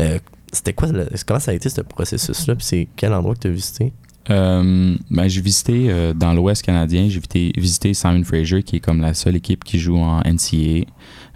Euh, 0.00 0.18
c'était 0.52 0.72
quoi, 0.72 0.88
le- 0.88 1.08
comment 1.26 1.40
ça 1.40 1.50
a 1.50 1.54
été 1.54 1.68
ce 1.68 1.80
processus-là, 1.80 2.54
puis 2.56 2.64
c'est 2.64 2.88
quel 2.96 3.12
endroit 3.12 3.34
que 3.34 3.40
tu 3.40 3.48
as 3.48 3.50
visité? 3.50 3.92
Euh, 4.30 4.94
ben, 5.10 5.26
j'ai 5.28 5.40
visité 5.40 5.86
euh, 5.90 6.12
dans 6.12 6.34
l'Ouest 6.34 6.62
canadien, 6.62 7.04
j'ai 7.08 7.18
visité, 7.18 7.52
visité 7.56 7.94
Simon 7.94 8.22
Fraser, 8.24 8.62
qui 8.62 8.76
est 8.76 8.80
comme 8.80 9.00
la 9.00 9.14
seule 9.14 9.36
équipe 9.36 9.64
qui 9.64 9.78
joue 9.78 9.96
en 9.98 10.20
NCAA. 10.22 10.84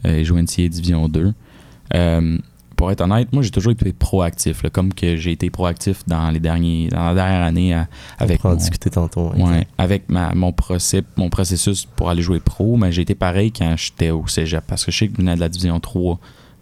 Euh, 0.07 0.19
il 0.19 0.25
joue 0.25 0.37
NCAA 0.37 0.69
Division 0.69 1.09
2. 1.09 1.33
Euh, 2.83 2.87
pour 2.87 2.91
être 2.91 3.01
honnête, 3.01 3.33
moi 3.33 3.43
j'ai 3.43 3.51
toujours 3.51 3.73
été 3.73 3.93
proactif, 3.93 4.63
là, 4.63 4.71
comme 4.71 4.93
que 4.93 5.17
j'ai 5.17 5.33
été 5.33 5.51
proactif 5.51 6.03
dans 6.07 6.31
les 6.31 6.41
derniers, 6.41 6.89
dans 6.89 7.07
la 7.07 7.15
dernière 7.15 7.43
année 7.43 7.75
à- 7.75 7.89
avec 8.19 8.39
On 8.39 8.43
pourra 8.43 8.49
en 8.49 8.57
mon- 8.57 8.59
discuter 8.59 8.91
tantôt. 8.91 9.33
Ouais, 9.37 9.67
avec 9.79 10.09
ma, 10.09 10.35
mon, 10.35 10.53
mon 11.17 11.29
processus 11.31 11.85
pour 11.85 12.11
aller 12.11 12.23
jouer 12.23 12.41
pro, 12.41 12.77
mais 12.77 12.91
j'ai 12.93 13.03
été 13.03 13.15
pareil 13.15 13.53
quand 13.53 13.75
j'étais 13.77 14.11
au 14.11 14.27
cégep. 14.27 14.65
Parce 14.67 14.85
que 14.85 14.91
je 14.93 14.99
sais 14.99 15.07
que 15.09 15.13
je 15.15 15.19
venais 15.19 15.35
de 15.37 15.41
la 15.41 15.49
division 15.49 15.79
3, 15.81 16.19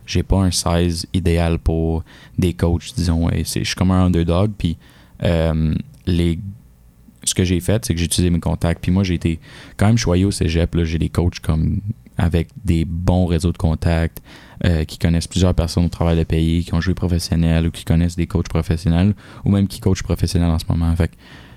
j'ai 0.07 0.23
pas 0.23 0.39
un 0.43 0.51
size 0.51 1.07
idéal 1.15 1.59
pour 1.59 2.03
des 2.39 2.53
coachs, 2.53 2.93
disons. 2.97 3.31
Et 3.31 3.45
je 3.45 3.65
suis 3.65 3.75
comme 3.75 3.91
un 3.93 4.05
underdog. 4.07 4.51
Puis 4.59 4.77
euh, 5.23 5.75
les, 6.07 6.39
ce 7.25 7.35
que 7.35 7.45
j'ai 7.45 7.61
fait, 7.61 7.85
c'est 7.85 7.95
que 7.95 7.99
j'ai 8.01 8.07
utilisé 8.07 8.31
mes 8.31 8.41
contacts. 8.41 8.83
Puis 8.83 8.91
moi, 8.93 9.05
j'ai 9.05 9.15
été 9.15 9.39
quand 9.77 9.87
même 9.87 9.99
choyé 9.99 10.25
au 10.25 10.31
cégep. 10.31 10.77
J'ai 10.85 10.99
des 10.99 11.09
coachs 11.11 11.39
comme 11.41 11.81
avec 12.19 12.49
des 12.65 12.85
bons 12.85 13.25
réseaux 13.27 13.53
de 13.53 13.57
contacts, 13.57 14.21
euh, 14.65 14.85
qui 14.85 14.99
connaissent 14.99 15.27
plusieurs 15.27 15.55
personnes 15.55 15.85
au 15.85 15.89
travail 15.89 16.19
de 16.19 16.25
pays, 16.25 16.65
qui 16.65 16.75
ont 16.75 16.81
joué 16.81 16.95
professionnel 16.95 17.67
ou 17.67 17.71
qui 17.71 17.85
connaissent 17.85 18.17
des 18.17 18.27
coachs 18.27 18.49
professionnels 18.49 19.15
ou 19.45 19.51
même 19.51 19.67
qui 19.67 19.81
coachent 19.81 20.03
professionnels 20.03 20.51
en 20.51 20.59
ce 20.59 20.67
moment. 20.69 20.95
Fait 20.97 21.09
que 21.09 21.15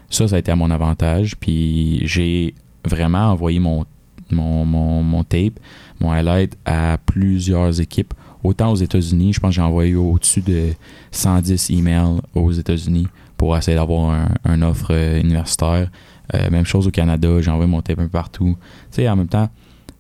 ça, 0.10 0.28
ça 0.28 0.36
a 0.36 0.40
été 0.40 0.52
à 0.52 0.56
mon 0.56 0.72
avantage. 0.72 1.36
Puis 1.38 2.02
j'ai 2.06 2.56
vraiment 2.86 3.32
envoyé 3.32 3.60
mon, 3.60 3.86
mon, 4.32 4.66
mon, 4.66 5.04
mon 5.04 5.24
tape, 5.24 5.60
mon 6.00 6.12
highlight 6.12 6.58
à 6.66 6.98
plusieurs 7.06 7.82
équipes. 7.82 8.14
Autant 8.44 8.72
aux 8.72 8.76
États-Unis, 8.76 9.34
je 9.34 9.40
pense 9.40 9.52
que 9.52 9.56
j'ai 9.56 9.62
envoyé 9.62 9.96
au-dessus 9.96 10.42
de 10.42 10.74
110 11.12 11.70
emails 11.72 12.20
aux 12.36 12.52
États-Unis 12.52 13.08
pour 13.38 13.58
essayer 13.58 13.78
d'avoir 13.78 14.28
un 14.44 14.62
offre 14.62 14.92
euh, 14.92 15.20
universitaire. 15.20 15.90
Euh, 16.34 16.50
même 16.50 16.66
chose 16.66 16.88
au 16.88 16.92
Canada, 16.92 17.42
j'ai 17.42 17.52
envoyé 17.52 17.70
mon 17.70 17.82
tape 17.82 18.00
un 18.00 18.04
peu 18.04 18.10
partout. 18.10 18.56
Tu 18.92 19.02
sais, 19.02 19.10
en 19.10 19.16
même 19.16 19.28
temps, 19.28 19.50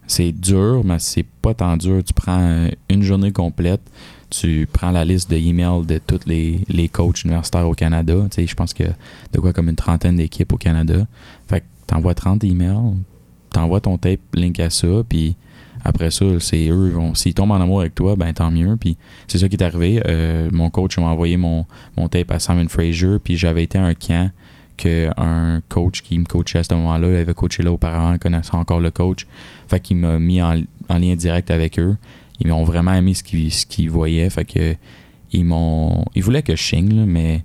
c'est 0.07 0.31
dur, 0.31 0.81
mais 0.83 0.99
c'est 0.99 1.25
pas 1.41 1.53
tant 1.53 1.77
dur. 1.77 2.03
Tu 2.03 2.13
prends 2.13 2.39
euh, 2.39 2.69
une 2.89 3.03
journée 3.03 3.31
complète, 3.31 3.81
tu 4.29 4.67
prends 4.71 4.91
la 4.91 5.05
liste 5.05 5.29
de 5.31 5.37
emails 5.37 5.85
de 5.85 5.99
tous 6.05 6.21
les, 6.25 6.61
les 6.67 6.89
coachs 6.89 7.23
universitaires 7.23 7.67
au 7.67 7.73
Canada. 7.73 8.13
Tu 8.31 8.35
sais, 8.41 8.47
je 8.47 8.55
pense 8.55 8.73
que 8.73 8.83
de 8.83 9.39
quoi 9.39 9.53
comme 9.53 9.69
une 9.69 9.75
trentaine 9.75 10.15
d'équipes 10.17 10.51
au 10.53 10.57
Canada. 10.57 11.05
Fait 11.47 11.61
que 11.61 11.65
t'envoies 11.87 12.13
30 12.15 12.43
emails, 12.43 12.93
t'envoies 13.51 13.81
ton 13.81 13.97
tape 13.97 14.19
link 14.33 14.59
à 14.59 14.69
ça, 14.69 14.87
puis 15.07 15.35
après 15.85 16.11
ça, 16.11 16.25
c'est 16.39 16.69
eux, 16.69 16.89
vont- 16.89 17.13
s'ils 17.13 17.33
tombent 17.33 17.51
en 17.51 17.59
amour 17.61 17.81
avec 17.81 17.93
toi, 17.93 18.15
ben 18.15 18.31
tant 18.33 18.49
mieux. 18.49 18.77
Puis 18.77 18.97
c'est 19.27 19.37
ça 19.37 19.49
qui 19.49 19.55
est 19.57 19.63
arrivé. 19.63 20.01
Euh, 20.07 20.49
mon 20.51 20.69
coach 20.69 20.97
m'a 20.97 21.07
envoyé 21.07 21.35
mon, 21.37 21.65
mon 21.97 22.07
tape 22.07 22.31
à 22.31 22.39
Simon 22.39 22.67
Fraser, 22.69 23.17
puis 23.23 23.35
j'avais 23.37 23.63
été 23.63 23.77
à 23.77 23.83
un 23.85 23.93
camp 23.93 24.31
que 24.77 25.09
un 25.17 25.61
coach 25.69 26.01
qui 26.01 26.17
me 26.17 26.25
coachait 26.25 26.59
à 26.59 26.63
ce 26.63 26.73
moment-là, 26.73 27.09
il 27.09 27.15
avait 27.15 27.33
coaché 27.33 27.63
là 27.63 27.71
auparavant, 27.71 28.17
connaissant 28.17 28.59
encore 28.59 28.79
le 28.79 28.91
coach. 28.91 29.27
Fait 29.67 29.79
qu'il 29.79 29.97
m'a 29.97 30.19
mis 30.19 30.41
en, 30.41 30.61
en 30.89 30.97
lien 30.97 31.15
direct 31.15 31.51
avec 31.51 31.79
eux. 31.79 31.97
Ils 32.39 32.47
m'ont 32.47 32.63
vraiment 32.63 32.93
aimé 32.93 33.13
ce 33.13 33.23
qu'ils 33.65 33.89
voyaient. 33.89 34.29
Fait 34.29 34.45
que 34.45 34.75
ils 35.31 36.23
voulaient 36.23 36.43
que 36.43 36.55
je 36.55 36.63
signe, 36.63 37.05
mais 37.05 37.43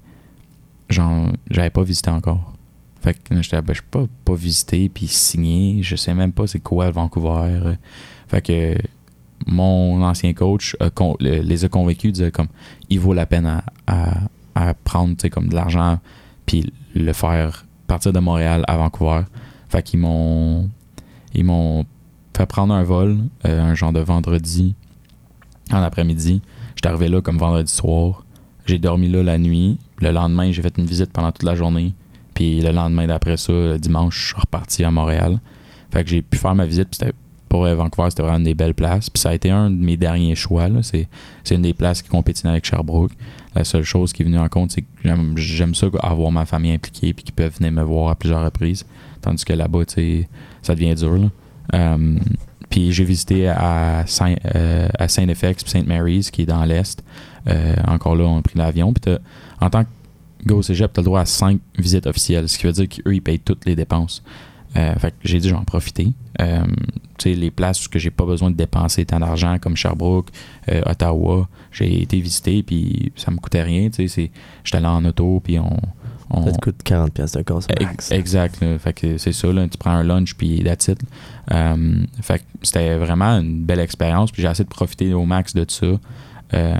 genre 0.88 1.32
j'avais 1.50 1.70
pas 1.70 1.82
visité 1.82 2.10
encore. 2.10 2.54
Fait 3.00 3.14
que 3.14 3.34
ben, 3.34 3.42
je 3.42 3.80
peux 3.90 4.06
pas, 4.06 4.06
pas 4.24 4.34
visiter 4.34 4.88
puis 4.88 5.06
signer. 5.06 5.82
Je 5.82 5.96
sais 5.96 6.14
même 6.14 6.32
pas 6.32 6.46
c'est 6.46 6.60
quoi 6.60 6.90
Vancouver. 6.90 7.76
Fait 8.26 8.42
que 8.42 8.76
mon 9.46 10.02
ancien 10.02 10.34
coach 10.34 10.76
les 11.20 11.64
a 11.64 11.68
convaincus, 11.68 12.12
disait 12.12 12.30
comme 12.30 12.48
il 12.90 13.00
vaut 13.00 13.14
la 13.14 13.26
peine 13.26 13.62
à, 13.86 14.28
à, 14.54 14.74
prendre 14.74 15.16
comme 15.28 15.48
de 15.48 15.54
l'argent 15.54 15.98
puis 16.44 16.72
le 16.98 17.12
faire 17.12 17.64
partir 17.86 18.12
de 18.12 18.20
Montréal 18.20 18.64
à 18.68 18.76
Vancouver. 18.76 19.22
Fait 19.68 19.82
qu'ils 19.82 20.00
m'ont 20.00 20.68
ils 21.34 21.44
m'ont 21.44 21.84
fait 22.36 22.46
prendre 22.46 22.72
un 22.72 22.82
vol 22.84 23.18
euh, 23.46 23.62
un 23.62 23.74
genre 23.74 23.92
de 23.92 24.00
vendredi 24.00 24.74
en 25.72 25.82
après-midi. 25.82 26.40
J'étais 26.76 26.88
arrivé 26.88 27.08
là 27.08 27.20
comme 27.20 27.38
vendredi 27.38 27.72
soir. 27.72 28.24
J'ai 28.66 28.78
dormi 28.78 29.08
là 29.08 29.22
la 29.22 29.38
nuit. 29.38 29.78
Le 30.00 30.10
lendemain, 30.10 30.52
j'ai 30.52 30.62
fait 30.62 30.76
une 30.78 30.86
visite 30.86 31.12
pendant 31.12 31.32
toute 31.32 31.42
la 31.42 31.54
journée. 31.54 31.94
Puis 32.34 32.60
le 32.60 32.70
lendemain 32.70 33.06
d'après 33.06 33.36
ça, 33.36 33.52
le 33.52 33.78
dimanche, 33.78 34.20
je 34.20 34.26
suis 34.28 34.40
reparti 34.40 34.84
à 34.84 34.90
Montréal. 34.90 35.40
Fait 35.90 36.04
que 36.04 36.10
j'ai 36.10 36.22
pu 36.22 36.38
faire 36.38 36.54
ma 36.54 36.66
visite. 36.66 36.88
Puis 36.90 37.10
pour 37.48 37.66
Vancouver, 37.66 38.10
c'était 38.10 38.22
vraiment 38.22 38.38
une 38.38 38.44
des 38.44 38.54
belles 38.54 38.74
places. 38.74 39.10
Puis 39.10 39.20
ça 39.20 39.30
a 39.30 39.34
été 39.34 39.50
un 39.50 39.70
de 39.70 39.76
mes 39.76 39.96
derniers 39.96 40.34
choix. 40.34 40.68
c'est 40.82 41.08
une 41.50 41.62
des 41.62 41.74
places 41.74 42.02
qui 42.02 42.08
compétitionne 42.08 42.52
avec 42.52 42.64
Sherbrooke. 42.64 43.12
La 43.58 43.64
seule 43.64 43.82
chose 43.82 44.12
qui 44.12 44.22
est 44.22 44.24
venue 44.24 44.38
en 44.38 44.48
compte, 44.48 44.70
c'est 44.70 44.82
que 44.82 44.88
j'aime, 45.34 45.74
ça 45.74 45.88
avoir 46.00 46.30
ma 46.30 46.46
famille 46.46 46.70
impliquée 46.70 47.12
puis 47.12 47.24
qu'ils 47.24 47.34
peuvent 47.34 47.52
venir 47.58 47.72
me 47.72 47.82
voir 47.82 48.08
à 48.08 48.14
plusieurs 48.14 48.44
reprises. 48.44 48.86
Tandis 49.20 49.44
que 49.44 49.52
là-bas, 49.52 49.80
ça 50.62 50.76
devient 50.76 50.94
dur. 50.94 51.28
Euh, 51.74 52.18
puis 52.70 52.92
j'ai 52.92 53.02
visité 53.02 53.48
à 53.48 54.04
Saint, 54.06 54.36
euh, 54.54 54.88
à 54.96 55.08
Saint-Effex 55.08 55.64
puis 55.64 55.72
Saint 55.72 55.82
Mary's, 55.82 56.30
qui 56.30 56.42
est 56.42 56.46
dans 56.46 56.64
l'Est. 56.64 57.02
Euh, 57.48 57.74
encore 57.88 58.14
là, 58.14 58.26
on 58.26 58.38
a 58.38 58.42
pris 58.42 58.56
l'avion. 58.56 58.92
Puis 58.92 59.12
en 59.60 59.70
tant 59.70 59.82
que 59.82 59.88
gars 60.46 60.60
tu 60.62 60.72
as 60.72 60.88
le 60.96 61.02
droit 61.02 61.22
à 61.22 61.26
5 61.26 61.58
visites 61.76 62.06
officielles, 62.06 62.48
ce 62.48 62.58
qui 62.58 62.66
veut 62.66 62.72
dire 62.72 62.88
qu'eux, 62.88 63.12
ils 63.12 63.20
payent 63.20 63.40
toutes 63.40 63.64
les 63.64 63.74
dépenses. 63.74 64.22
Euh, 64.76 64.94
fait 65.00 65.10
que 65.10 65.16
j'ai 65.24 65.40
dit, 65.40 65.48
j'en 65.48 65.64
profiter. 65.64 66.12
Euh, 66.40 66.62
les 67.24 67.50
places 67.50 67.84
où 67.84 67.90
j'ai 67.92 68.12
pas 68.12 68.24
besoin 68.24 68.52
de 68.52 68.56
dépenser 68.56 69.04
tant 69.04 69.18
d'argent, 69.18 69.58
comme 69.60 69.74
Sherbrooke, 69.74 70.28
Ottawa, 70.86 71.48
j'ai 71.72 72.02
été 72.02 72.20
visiter, 72.20 72.62
puis 72.62 73.12
ça 73.16 73.30
me 73.30 73.36
coûtait 73.38 73.62
rien. 73.62 73.90
Tu 73.90 74.08
sais, 74.08 74.30
j'étais 74.64 74.76
allé 74.78 74.86
en 74.86 75.04
auto, 75.04 75.40
puis 75.44 75.58
on. 75.58 75.76
on 76.30 76.44
Ça 76.46 76.52
te 76.52 76.58
coûte 76.60 76.76
40$ 76.84 77.10
piastres 77.10 77.38
de 77.38 77.42
gaz 77.44 77.66
max. 77.80 78.10
Exact. 78.12 78.60
là. 78.60 78.78
Fait 78.78 78.92
que 78.92 79.18
c'est 79.18 79.32
ça, 79.32 79.52
là, 79.52 79.66
tu 79.68 79.78
prends 79.78 79.90
un 79.92 80.02
lunch 80.04 80.34
puis 80.34 80.62
that's 80.64 80.88
it. 80.88 81.00
Euh, 81.52 82.02
fait 82.20 82.38
que 82.40 82.44
c'était 82.62 82.96
vraiment 82.96 83.38
une 83.38 83.64
belle 83.64 83.80
expérience. 83.80 84.30
Puis 84.32 84.42
j'ai 84.42 84.48
essayé 84.48 84.64
de 84.64 84.68
profiter 84.70 85.14
au 85.14 85.24
max 85.24 85.54
de 85.54 85.64
ça. 85.68 85.86
euh, 86.54 86.74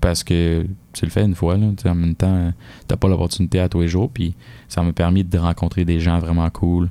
parce 0.00 0.22
que 0.22 0.66
tu 0.92 1.04
le 1.06 1.10
fais 1.10 1.24
une 1.24 1.34
fois, 1.34 1.56
là, 1.56 1.68
en 1.86 1.94
même 1.94 2.14
temps, 2.14 2.52
t'as 2.86 2.96
pas 2.96 3.08
l'opportunité 3.08 3.58
à 3.60 3.68
tous 3.68 3.80
les 3.80 3.88
jours. 3.88 4.10
Puis 4.10 4.34
ça 4.68 4.82
m'a 4.82 4.92
permis 4.92 5.24
de 5.24 5.38
rencontrer 5.38 5.84
des 5.86 5.98
gens 5.98 6.18
vraiment 6.18 6.48
cool, 6.50 6.90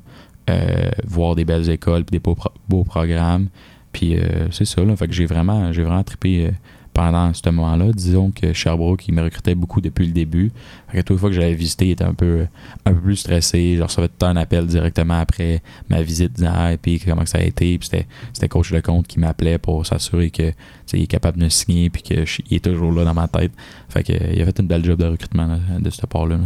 euh, 0.49 0.89
voir 1.05 1.35
des 1.35 1.45
belles 1.45 1.69
écoles, 1.69 2.03
puis 2.03 2.13
des 2.17 2.19
beaux, 2.19 2.35
pro- 2.35 2.51
beaux 2.67 2.83
programmes. 2.83 3.47
Puis 3.91 4.17
euh, 4.17 4.47
c'est 4.51 4.65
ça, 4.65 4.83
là. 4.83 4.95
Fait 4.95 5.07
que 5.07 5.13
j'ai 5.13 5.25
vraiment, 5.27 5.71
j'ai 5.71 5.83
vraiment 5.83 6.03
trippé 6.03 6.51
pendant 6.93 7.33
ce 7.33 7.41
moment-là. 7.49 7.91
Disons 7.93 8.31
que 8.31 8.53
Sherbrooke, 8.53 9.07
il 9.07 9.13
me 9.15 9.23
recrutait 9.23 9.55
beaucoup 9.55 9.81
depuis 9.81 10.05
le 10.05 10.13
début. 10.13 10.51
Fait 10.89 10.97
que 10.97 11.01
toutes 11.03 11.15
les 11.15 11.19
fois 11.19 11.29
que 11.29 11.35
j'avais 11.35 11.53
visité, 11.55 11.87
il 11.87 11.91
était 11.91 12.03
un 12.03 12.13
peu, 12.13 12.45
un 12.85 12.93
peu 12.93 12.99
plus 12.99 13.15
stressé. 13.17 13.75
Je 13.77 13.83
recevais 13.83 14.07
tout 14.07 14.25
un 14.25 14.35
appel 14.35 14.67
directement 14.67 15.19
après 15.19 15.61
ma 15.89 16.01
visite 16.01 16.33
disant 16.33 16.51
Ah, 16.53 16.73
et 16.73 16.77
puis 16.77 16.99
comment 16.99 17.25
ça 17.25 17.39
a 17.39 17.41
été? 17.41 17.77
Puis 17.77 17.89
c'était, 18.33 18.47
coach 18.47 18.71
de 18.71 18.79
compte 18.79 19.07
qui 19.07 19.19
m'appelait 19.19 19.57
pour 19.57 19.85
s'assurer 19.85 20.29
que 20.29 20.49
tu 20.49 20.55
sais, 20.85 20.97
il 20.99 21.03
est 21.03 21.07
capable 21.07 21.39
de 21.39 21.45
me 21.45 21.49
signer 21.49 21.89
puis 21.89 22.01
qu'il 22.03 22.25
est 22.51 22.63
toujours 22.63 22.91
là 22.91 23.03
dans 23.03 23.13
ma 23.13 23.27
tête. 23.27 23.51
Fait 23.89 24.03
que 24.03 24.13
il 24.13 24.41
a 24.41 24.45
fait 24.45 24.59
une 24.59 24.67
belle 24.67 24.85
job 24.85 24.99
de 24.99 25.05
recrutement 25.07 25.47
là, 25.47 25.57
de 25.79 25.89
ce 25.89 26.05
part-là. 26.05 26.35
là. 26.37 26.43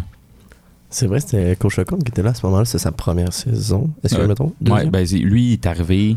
C'est 0.89 1.07
vrai, 1.07 1.19
c'était 1.19 1.53
Coach 1.57 1.77
Lecomte 1.77 2.03
qui 2.05 2.11
était 2.11 2.23
là 2.23 2.29
à 2.29 2.33
ce 2.33 2.45
moment-là. 2.45 2.63
C'est 2.63 2.77
sa 2.79 2.93
première 2.93 3.33
saison. 3.33 3.89
Est-ce 4.03 4.15
que 4.15 4.21
Euh, 4.21 4.23
je 4.23 4.29
me 4.29 4.35
trompe? 4.35 4.55
Ouais, 4.69 4.85
ben, 4.85 5.05
lui, 5.05 5.47
il 5.49 5.53
est 5.53 5.65
arrivé, 5.65 6.15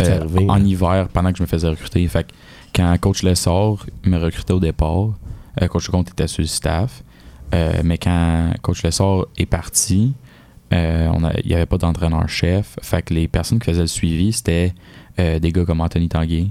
euh, 0.00 0.20
arrivé, 0.20 0.46
en 0.48 0.54
là. 0.56 0.62
hiver 0.64 1.08
pendant 1.12 1.32
que 1.32 1.38
je 1.38 1.42
me 1.42 1.48
faisais 1.48 1.68
recruter. 1.68 2.06
Fait 2.06 2.22
que 2.24 2.28
quand 2.74 2.96
coach 3.00 3.22
Lessard 3.22 3.86
me 4.04 4.18
recrutait 4.18 4.52
au 4.52 4.60
départ, 4.60 5.10
euh, 5.60 5.66
coach 5.68 5.86
Lecomte 5.88 6.10
était 6.10 6.26
sur 6.26 6.42
le 6.42 6.46
staff. 6.48 7.02
Euh, 7.54 7.80
mais 7.84 7.98
quand 7.98 8.52
coach 8.62 8.82
Lessard 8.82 9.26
est 9.38 9.46
parti, 9.46 10.12
euh, 10.72 11.08
on 11.14 11.24
a- 11.24 11.32
il 11.42 11.48
n'y 11.48 11.54
avait 11.54 11.66
pas 11.66 11.78
d'entraîneur-chef. 11.78 12.76
Fait 12.82 13.02
que 13.02 13.14
les 13.14 13.28
personnes 13.28 13.58
qui 13.58 13.66
faisaient 13.66 13.80
le 13.82 13.86
suivi, 13.86 14.32
c'était 14.32 14.74
des 15.16 15.52
gars 15.52 15.64
comme 15.64 15.80
Anthony 15.80 16.08
Tanguay, 16.08 16.48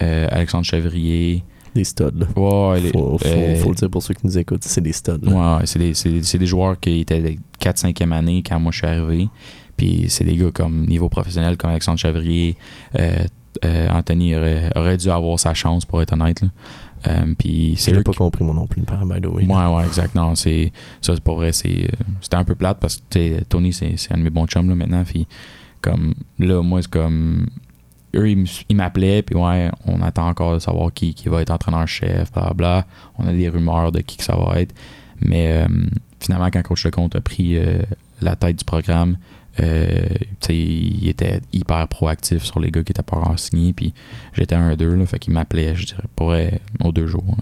Alexandre 0.00 0.64
Chevrier. 0.64 1.44
Des 1.74 1.84
studs. 1.84 2.06
Ouais, 2.34 2.80
les- 2.80 2.90
Faut, 2.90 3.16
faut, 3.18 3.26
euh, 3.26 3.54
faut 3.56 3.68
le 3.68 3.74
dire 3.76 3.88
pour 3.90 4.02
ceux 4.02 4.14
qui 4.14 4.26
nous 4.26 4.36
écoutent, 4.36 4.64
c'est 4.64 4.80
des 4.80 4.92
studs. 4.92 5.20
Ouais, 5.22 5.58
c'est 5.66 5.78
des, 5.78 6.38
des 6.38 6.46
joueurs 6.46 6.80
qui 6.80 7.00
étaient 7.00 7.20
de 7.20 7.36
4-5e 7.60 8.10
année 8.12 8.42
quand 8.44 8.58
moi 8.58 8.72
je 8.72 8.78
suis 8.78 8.86
arrivé. 8.88 9.28
Puis 9.76 10.06
c'est 10.08 10.24
des 10.24 10.34
gars 10.36 10.50
comme 10.52 10.84
niveau 10.86 11.08
professionnel, 11.08 11.56
comme 11.56 11.70
Alexandre 11.70 11.98
Chavrier. 12.00 12.56
Euh, 12.98 13.24
euh, 13.64 13.88
Anthony 13.90 14.36
aurait, 14.36 14.70
aurait 14.76 14.96
dû 14.96 15.10
avoir 15.10 15.38
sa 15.38 15.54
chance, 15.54 15.84
pour 15.84 16.00
être 16.02 16.12
honnête. 16.12 16.42
Euh, 17.06 17.34
puis 17.38 17.74
c'est 17.78 17.92
pas 18.02 18.12
qui- 18.12 18.18
compris, 18.18 18.44
moi 18.44 18.54
non 18.54 18.66
plus, 18.66 18.82
par 18.82 19.04
by 19.06 19.20
the 19.20 19.26
way. 19.26 19.44
Ouais, 19.44 19.66
ouais, 19.74 19.86
exact. 19.86 20.14
Non, 20.14 20.34
c'est, 20.34 20.72
ça, 21.00 21.14
c'est 21.14 21.24
pas 21.24 21.34
vrai. 21.34 21.52
C'est, 21.52 21.84
euh, 21.84 22.04
c'était 22.20 22.36
un 22.36 22.44
peu 22.44 22.54
plate 22.54 22.78
parce 22.78 23.02
que 23.10 23.42
Tony, 23.44 23.72
c'est, 23.72 23.94
c'est 23.96 24.12
un 24.12 24.18
de 24.18 24.22
mes 24.22 24.30
bons 24.30 24.46
chums 24.46 24.68
là, 24.68 24.74
maintenant. 24.74 25.02
Puis, 25.04 25.26
comme, 25.80 26.14
là, 26.38 26.62
moi, 26.62 26.82
c'est 26.82 26.90
comme. 26.90 27.46
Eux, 28.14 28.28
ils, 28.28 28.74
m'appelaient, 28.74 29.22
puis 29.22 29.36
ouais, 29.36 29.70
on 29.86 30.02
attend 30.02 30.26
encore 30.28 30.54
de 30.54 30.58
savoir 30.58 30.92
qui, 30.92 31.14
qui 31.14 31.28
va 31.28 31.42
être 31.42 31.50
entraîneur-chef, 31.50 32.32
bla 32.56 32.84
On 33.18 33.28
a 33.28 33.32
des 33.32 33.48
rumeurs 33.48 33.92
de 33.92 34.00
qui 34.00 34.16
que 34.16 34.24
ça 34.24 34.34
va 34.34 34.60
être. 34.60 34.74
Mais 35.20 35.62
euh, 35.62 35.68
finalement, 36.18 36.50
quand 36.50 36.60
Coach 36.62 36.84
Lecomte 36.86 37.14
a 37.14 37.20
pris 37.20 37.56
la 38.20 38.34
tête 38.34 38.56
du 38.56 38.64
programme, 38.64 39.16
euh, 39.58 40.06
il 40.48 41.08
était 41.08 41.40
hyper 41.52 41.88
proactif 41.88 42.44
sur 42.44 42.60
les 42.60 42.70
gars 42.70 42.82
qui 42.82 42.92
étaient 42.92 43.02
pas 43.02 43.16
encore 43.16 43.38
signés. 43.38 43.72
Puis 43.72 43.92
j'étais 44.32 44.54
un 44.54 44.76
d'eux, 44.76 44.94
là, 44.94 45.06
fait 45.06 45.18
qu'il 45.18 45.32
m'appelait, 45.32 45.74
je 45.74 45.86
dirais, 45.86 46.04
pour 46.14 46.28
vrai, 46.28 46.60
aux 46.84 46.92
deux 46.92 47.06
jours. 47.06 47.36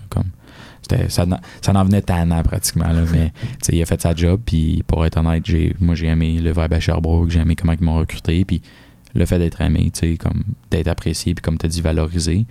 ça, 1.08 1.26
ça 1.60 1.72
en 1.72 1.84
venait 1.84 2.02
tannant 2.02 2.42
pratiquement. 2.42 2.86
Mais 3.12 3.32
il 3.70 3.82
a 3.82 3.86
fait 3.86 4.00
sa 4.00 4.14
job. 4.14 4.40
Puis 4.44 4.82
pour 4.86 5.04
être 5.04 5.18
honnête, 5.18 5.44
j'ai, 5.46 5.74
moi 5.80 5.94
j'ai 5.94 6.06
aimé 6.06 6.38
le 6.40 6.50
vibe 6.50 6.72
à 6.72 6.80
Sherbrooke, 6.80 7.30
j'ai 7.30 7.40
aimé 7.40 7.54
comment 7.56 7.72
ils 7.72 7.84
m'ont 7.84 7.98
recruté. 7.98 8.44
Puis 8.44 8.62
le 9.14 9.26
fait 9.26 9.38
d'être 9.38 9.60
aimé, 9.60 9.90
comme 10.18 10.44
d'être 10.70 10.88
apprécié, 10.88 11.34
puis 11.34 11.42
comme 11.42 11.58
tu 11.58 11.66
as 11.66 11.68
dit, 11.68 11.80
valorisé. 11.80 12.46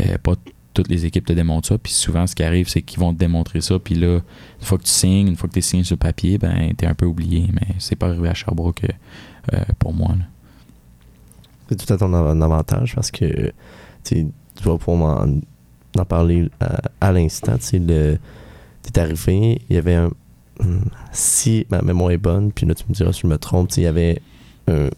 euh, 0.00 0.18
pas 0.18 0.34
toutes 0.76 0.88
les 0.88 1.06
équipes 1.06 1.24
te 1.24 1.32
démontrent 1.32 1.68
ça. 1.68 1.78
Puis 1.78 1.92
souvent, 1.92 2.26
ce 2.26 2.34
qui 2.34 2.42
arrive, 2.42 2.68
c'est 2.68 2.82
qu'ils 2.82 3.00
vont 3.00 3.14
te 3.14 3.18
démontrer 3.18 3.62
ça. 3.62 3.78
Puis 3.78 3.94
là, 3.94 4.20
une 4.60 4.66
fois 4.66 4.76
que 4.76 4.84
tu 4.84 4.90
signes, 4.90 5.28
une 5.28 5.36
fois 5.36 5.48
que 5.48 5.54
tu 5.54 5.60
es 5.60 5.62
signé 5.62 5.84
sur 5.84 5.94
le 5.94 5.98
papier, 6.00 6.36
ben, 6.36 6.72
tu 6.76 6.84
es 6.84 6.88
un 6.88 6.94
peu 6.94 7.06
oublié. 7.06 7.48
Mais 7.52 7.74
c'est 7.78 7.96
pas 7.96 8.08
arrivé 8.08 8.28
à 8.28 8.34
Sherbrooke 8.34 8.84
euh, 9.52 9.60
pour 9.78 9.94
moi. 9.94 10.14
C'est 11.68 11.76
tout 11.76 11.92
à 11.92 11.96
ton 11.96 12.12
av- 12.12 12.42
avantage 12.42 12.94
parce 12.94 13.10
que 13.10 13.52
tu 14.04 14.28
vas 14.62 14.76
pouvoir 14.76 15.26
en 15.98 16.04
parler 16.04 16.50
à, 16.60 16.80
à 17.00 17.12
l'instant. 17.12 17.56
Tu 17.58 17.80
t'es 17.80 19.00
arrivé, 19.00 19.62
il 19.68 19.76
y 19.76 19.78
avait 19.78 19.94
un. 19.94 20.10
Si 21.12 21.66
ma 21.70 21.82
mémoire 21.82 22.12
est 22.12 22.18
bonne, 22.18 22.52
puis 22.52 22.66
là 22.66 22.74
tu 22.74 22.84
me 22.88 22.94
diras 22.94 23.12
si 23.12 23.22
je 23.22 23.26
me 23.26 23.38
trompe, 23.38 23.70
il 23.76 23.82
y 23.82 23.86
avait 23.86 24.20
un. 24.68 24.88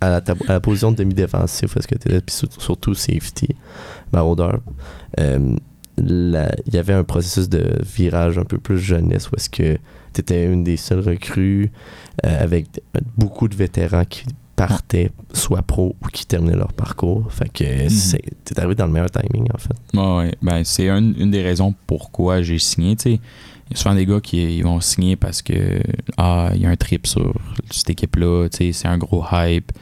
À 0.00 0.20
la, 0.48 0.60
position 0.60 0.92
de 0.92 0.96
demi-défensif, 0.96 1.76
est-ce 1.76 1.88
que 1.88 1.96
tu 1.96 2.08
étais, 2.08 2.32
surtout 2.58 2.94
safety, 2.94 3.48
maraudeur, 4.12 4.60
euh, 5.20 5.56
il 5.98 6.74
y 6.74 6.78
avait 6.78 6.92
un 6.92 7.04
processus 7.04 7.48
de 7.48 7.72
virage 7.82 8.36
un 8.38 8.44
peu 8.44 8.58
plus 8.58 8.78
jeunesse 8.78 9.30
où 9.30 9.36
est-ce 9.36 9.48
que 9.48 9.78
tu 10.12 10.20
étais 10.20 10.44
une 10.44 10.62
des 10.62 10.76
seules 10.76 11.00
recrues 11.00 11.70
euh, 12.24 12.42
avec 12.42 12.66
beaucoup 13.16 13.48
de 13.48 13.54
vétérans 13.54 14.04
qui 14.04 14.24
partaient 14.56 15.10
soit 15.34 15.62
pro 15.62 15.96
ou 16.02 16.06
qui 16.08 16.24
terminaient 16.26 16.56
leur 16.56 16.72
parcours. 16.72 17.30
Fait 17.30 17.48
que 17.50 17.64
c'est- 17.90 18.22
t'es 18.44 18.58
arrivé 18.58 18.74
dans 18.74 18.86
le 18.86 18.92
meilleur 18.92 19.10
timing 19.10 19.46
en 19.54 19.58
fait. 19.58 19.76
Ouais. 19.98 20.32
Ben, 20.42 20.64
c'est 20.64 20.88
un- 20.88 21.12
une 21.14 21.30
des 21.30 21.42
raisons 21.42 21.74
pourquoi 21.86 22.40
j'ai 22.42 22.58
signé. 22.58 22.96
Il 23.04 23.12
y 23.12 23.74
a 23.74 23.76
souvent 23.76 23.94
des 23.94 24.06
gars 24.06 24.20
qui 24.20 24.56
ils 24.58 24.62
vont 24.64 24.80
signer 24.80 25.16
parce 25.16 25.42
que 25.42 25.80
ah, 26.16 26.50
il 26.54 26.60
y 26.62 26.66
a 26.66 26.70
un 26.70 26.76
trip 26.76 27.06
sur 27.06 27.34
cette 27.70 27.90
équipe-là, 27.90 28.48
c'est 28.50 28.86
un 28.86 28.96
gros 28.98 29.24
hype. 29.32 29.72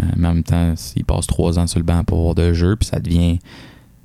Euh, 0.00 0.04
mais 0.16 0.28
en 0.28 0.34
même 0.34 0.42
temps, 0.42 0.74
ils 0.96 1.04
passent 1.04 1.26
trois 1.26 1.58
ans 1.58 1.66
sur 1.66 1.78
le 1.78 1.84
banc 1.84 2.04
pour 2.04 2.18
avoir 2.18 2.34
de 2.34 2.52
jeu, 2.52 2.76
puis 2.76 2.86
ça 2.88 3.00
devient. 3.00 3.38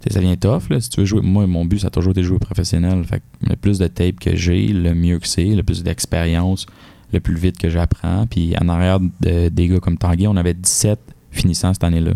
Ça 0.10 0.20
tough, 0.36 0.70
là. 0.70 0.82
Si 0.82 0.90
tu 0.90 1.00
veux 1.00 1.06
jouer. 1.06 1.22
Moi, 1.22 1.48
mon 1.48 1.64
but, 1.64 1.80
ça 1.80 1.88
a 1.88 1.90
toujours 1.90 2.12
été 2.12 2.22
de 2.22 2.26
jouer 2.26 2.38
professionnel. 2.40 3.06
Fait 3.06 3.22
le 3.42 3.56
plus 3.56 3.80
de 3.80 3.88
tape 3.88 4.20
que 4.20 4.36
j'ai, 4.36 4.68
le 4.68 4.94
mieux 4.94 5.18
que 5.20 5.28
c'est, 5.28 5.46
le 5.56 5.64
plus 5.64 5.82
d'expérience, 5.82 6.66
le 7.14 7.22
plus 7.22 7.36
vite 7.36 7.58
que 7.58 7.70
j'apprends. 7.70 8.28
Puis 8.28 8.54
en 8.62 8.68
arrière 8.68 9.00
de- 9.00 9.48
des 9.48 9.68
gars 9.70 9.80
comme 9.80 9.98
Tanguy, 9.98 10.28
on 10.28 10.36
avait 10.36 10.54
17 10.56 11.00
finissants 11.32 11.74
cette 11.74 11.86
année-là. 11.86 12.12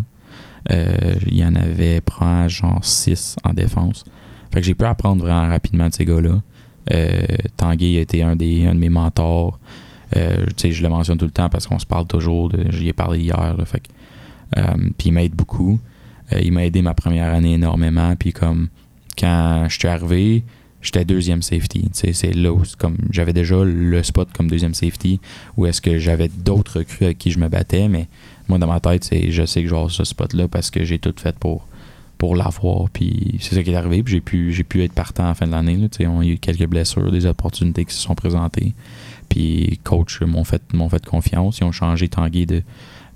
Euh, 0.70 1.16
il 1.28 1.38
y 1.38 1.46
en 1.46 1.56
avait 1.56 2.02
probablement 2.02 2.50
genre 2.50 2.80
6 2.84 3.38
en 3.46 3.54
défense. 3.54 4.04
Fait 4.54 4.60
que 4.60 4.66
j'ai 4.66 4.76
pu 4.76 4.84
apprendre 4.84 5.22
vraiment 5.24 5.48
rapidement 5.48 5.88
de 5.88 5.94
ces 5.94 6.04
gars-là. 6.04 6.42
Euh, 6.94 7.22
Tanguy 7.56 7.98
a 7.98 8.02
été 8.02 8.22
un, 8.22 8.36
des, 8.36 8.66
un 8.66 8.76
de 8.76 8.80
mes 8.80 8.90
mentors. 8.90 9.60
Euh, 10.16 10.46
je 10.64 10.84
le 10.84 10.90
mentionne 10.90 11.18
tout 11.18 11.26
le 11.26 11.32
temps 11.32 11.50
parce 11.50 11.68
qu'on 11.68 11.80
se 11.80 11.86
parle 11.86 12.08
toujours. 12.08 12.52
J'y 12.70 12.88
ai 12.88 12.94
parlé 12.94 13.20
hier. 13.20 13.56
fait 13.66 13.84
euh, 14.58 14.62
puis 14.98 15.10
il 15.10 15.12
m'aide 15.12 15.34
beaucoup. 15.34 15.80
Euh, 16.34 16.40
il 16.42 16.52
m'a 16.52 16.66
aidé 16.66 16.82
ma 16.82 16.94
première 16.94 17.34
année 17.34 17.54
énormément. 17.54 18.16
Puis 18.16 18.32
comme 18.32 18.70
quand 19.18 19.66
je 19.70 19.78
suis 19.78 19.88
arrivé, 19.88 20.44
j'étais 20.82 21.04
deuxième 21.06 21.42
safety. 21.42 21.90
C'est 21.92 22.34
là 22.34 22.54
où 22.54 22.62
j'avais 23.12 23.34
déjà 23.34 23.64
le 23.64 24.04
spot 24.04 24.30
comme 24.34 24.50
deuxième 24.50 24.74
safety. 24.74 25.20
Où 25.58 25.66
est-ce 25.66 25.82
que 25.82 26.00
j'avais 26.00 26.30
d'autres 26.30 26.80
recrues 26.80 27.06
avec 27.06 27.18
qui 27.18 27.32
je 27.32 27.40
me 27.40 27.50
battais, 27.50 27.88
mais 27.90 28.08
moi 28.48 28.58
dans 28.58 28.68
ma 28.68 28.80
tête, 28.80 29.10
je 29.30 29.46
sais 29.46 29.64
que 29.64 29.70
j'ai 29.70 29.90
ce 29.90 30.04
spot-là 30.04 30.48
parce 30.48 30.72
que 30.72 30.84
j'ai 30.84 31.00
tout 31.00 31.14
fait 31.18 31.38
pour 31.38 31.68
pour 32.18 32.36
l'avoir. 32.36 32.90
Puis 32.90 33.38
c'est 33.40 33.56
ça 33.56 33.64
qui 33.64 33.72
est 33.72 33.76
arrivé. 33.76 34.04
Puis 34.04 34.14
j'ai 34.14 34.22
pu, 34.22 34.66
pu 34.68 34.84
être 34.84 34.94
partant 34.94 35.30
à 35.30 35.34
fin 35.34 35.46
de 35.46 35.52
l'année. 35.52 35.78
sais, 35.92 36.08
On 36.08 36.22
a 36.22 36.26
eu 36.26 36.38
quelques 36.38 36.66
blessures, 36.66 37.12
des 37.12 37.26
opportunités 37.26 37.86
qui 37.86 37.94
se 37.94 38.02
sont 38.02 38.16
présentées. 38.16 38.74
Puis 39.30 39.80
coach 39.84 40.22
m'ont 40.22 40.44
fait, 40.44 40.62
m'ont 40.74 40.90
fait 40.90 41.06
confiance. 41.06 41.60
Ils 41.60 41.64
ont 41.66 41.72
changé 41.72 42.08
Tanguy 42.08 42.46
de, 42.46 42.64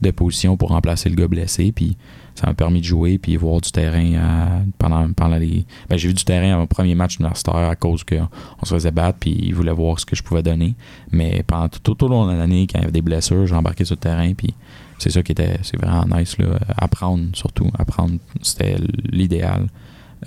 de 0.01 0.11
position 0.11 0.57
pour 0.57 0.69
remplacer 0.69 1.09
le 1.09 1.15
gars 1.15 1.27
blessé. 1.27 1.71
Puis 1.71 1.97
ça 2.35 2.47
m'a 2.47 2.53
permis 2.53 2.79
de 2.79 2.85
jouer 2.85 3.17
puis 3.17 3.35
voir 3.35 3.61
du 3.61 3.71
terrain 3.71 4.13
à- 4.15 4.61
pendant, 4.77 5.11
pendant 5.13 5.37
les. 5.37 5.65
Ben, 5.89 5.97
j'ai 5.97 6.07
vu 6.07 6.13
du 6.13 6.23
terrain 6.23 6.53
à 6.53 6.57
mon 6.57 6.67
premier 6.67 6.95
match 6.95 7.17
universitaire 7.17 7.55
à 7.55 7.75
cause 7.75 8.03
qu'on 8.03 8.27
on 8.61 8.65
se 8.65 8.73
faisait 8.73 8.91
battre 8.91 9.17
puis 9.19 9.31
ils 9.41 9.53
voulaient 9.53 9.71
voir 9.73 9.99
ce 9.99 10.05
que 10.05 10.15
je 10.15 10.23
pouvais 10.23 10.43
donner. 10.43 10.75
Mais 11.11 11.43
pendant 11.45 11.67
tout, 11.69 12.03
au 12.03 12.07
long 12.07 12.25
de 12.31 12.33
l'année, 12.37 12.67
quand 12.67 12.79
il 12.79 12.81
y 12.81 12.83
avait 12.83 12.91
des 12.93 13.01
blessures, 13.01 13.45
j'ai 13.47 13.55
embarqué 13.55 13.83
sur 13.85 13.95
le 13.95 13.99
terrain 14.01 14.33
puis 14.33 14.53
c'est 14.97 15.09
ça 15.09 15.23
qui 15.23 15.31
était 15.31 15.57
c'est 15.63 15.77
vraiment 15.77 16.05
nice 16.15 16.37
là. 16.37 16.59
apprendre 16.77 17.25
surtout 17.33 17.67
apprendre 17.77 18.15
c'était 18.41 18.77
l'idéal 19.11 19.67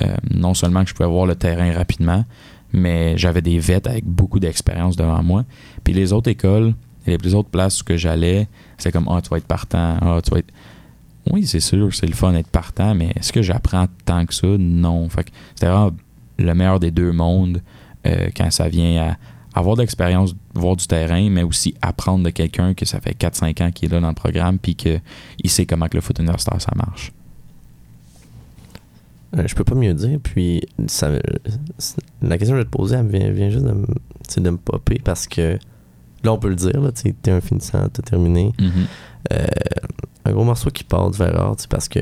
Euh, 0.02 0.16
non 0.34 0.54
seulement 0.54 0.82
que 0.82 0.88
je 0.90 0.94
pouvais 0.94 1.08
voir 1.08 1.24
le 1.24 1.36
terrain 1.36 1.70
rapidement 1.72 2.24
mais 2.74 3.16
j'avais 3.16 3.40
des 3.40 3.58
vêtes 3.58 3.86
avec 3.86 4.04
beaucoup 4.04 4.40
d'expérience 4.40 4.96
devant 4.96 5.22
moi. 5.22 5.44
Puis 5.82 5.94
les 5.94 6.12
autres 6.12 6.30
écoles 6.30 6.74
et 7.06 7.16
les 7.16 7.34
autres 7.34 7.48
places 7.48 7.80
où 7.80 7.84
j'allais 7.96 8.48
c'est 8.78 8.90
comme 8.90 9.08
ah 9.08 9.20
tu 9.22 9.30
vas 9.30 9.38
être 9.38 9.46
partant 9.46 9.96
ah 10.00 10.20
tu 10.22 10.30
vas 10.30 10.38
être 10.38 10.52
oui 11.30 11.46
c'est 11.46 11.60
sûr 11.60 11.94
c'est 11.94 12.06
le 12.06 12.14
fun 12.14 12.32
d'être 12.32 12.48
partant 12.48 12.94
mais 12.94 13.12
est-ce 13.14 13.32
que 13.32 13.42
j'apprends 13.42 13.86
tant 14.04 14.26
que 14.26 14.34
ça? 14.34 14.48
Non. 14.58 15.08
Fait 15.08 15.26
c'était 15.54 15.66
vraiment 15.66 15.92
le 16.38 16.54
meilleur 16.54 16.80
des 16.80 16.90
deux 16.90 17.12
mondes 17.12 17.62
euh, 18.06 18.28
quand 18.36 18.50
ça 18.50 18.68
vient 18.68 19.10
à 19.10 19.16
avoir 19.58 19.76
de 19.76 19.82
l'expérience, 19.82 20.34
voir 20.54 20.74
du 20.74 20.86
terrain, 20.86 21.30
mais 21.30 21.44
aussi 21.44 21.76
apprendre 21.80 22.24
de 22.24 22.30
quelqu'un 22.30 22.74
que 22.74 22.84
ça 22.84 23.00
fait 23.00 23.16
4-5 23.16 23.62
ans 23.62 23.70
qu'il 23.70 23.88
est 23.88 23.94
là 23.94 24.00
dans 24.00 24.08
le 24.08 24.14
programme 24.14 24.58
puis 24.58 24.74
qu'il 24.74 25.00
sait 25.46 25.64
comment 25.64 25.86
que 25.86 25.96
le 25.96 26.00
foot 26.00 26.18
universitaire 26.18 26.60
ça 26.60 26.72
marche. 26.74 27.12
Euh, 29.36 29.44
je 29.46 29.54
peux 29.54 29.64
pas 29.64 29.74
mieux 29.74 29.94
dire. 29.94 30.18
Puis 30.22 30.62
ça, 30.86 31.10
la 32.22 32.38
question 32.38 32.54
que 32.54 32.60
je 32.60 32.64
vais 32.64 32.64
te 32.64 32.76
poser, 32.76 32.96
elle 32.96 33.08
vient, 33.08 33.30
vient 33.30 33.50
juste 33.50 33.64
de, 33.64 33.72
me- 33.72 33.86
de 34.36 34.50
me 34.50 34.56
popper 34.56 35.00
parce 35.02 35.26
que 35.26 35.58
là, 36.22 36.32
on 36.32 36.38
peut 36.38 36.48
le 36.48 36.54
dire, 36.56 36.80
là, 36.80 36.92
tu 36.92 37.12
t'es 37.14 37.30
un 37.30 37.40
finissant, 37.40 37.88
t'as 37.92 38.02
terminé. 38.02 38.52
Euh, 39.32 39.46
un 40.26 40.32
gros 40.32 40.44
morceau 40.44 40.70
qui 40.70 40.84
part 40.84 41.10
du 41.10 41.18
Verrard, 41.18 41.56
parce 41.68 41.88
que 41.88 42.00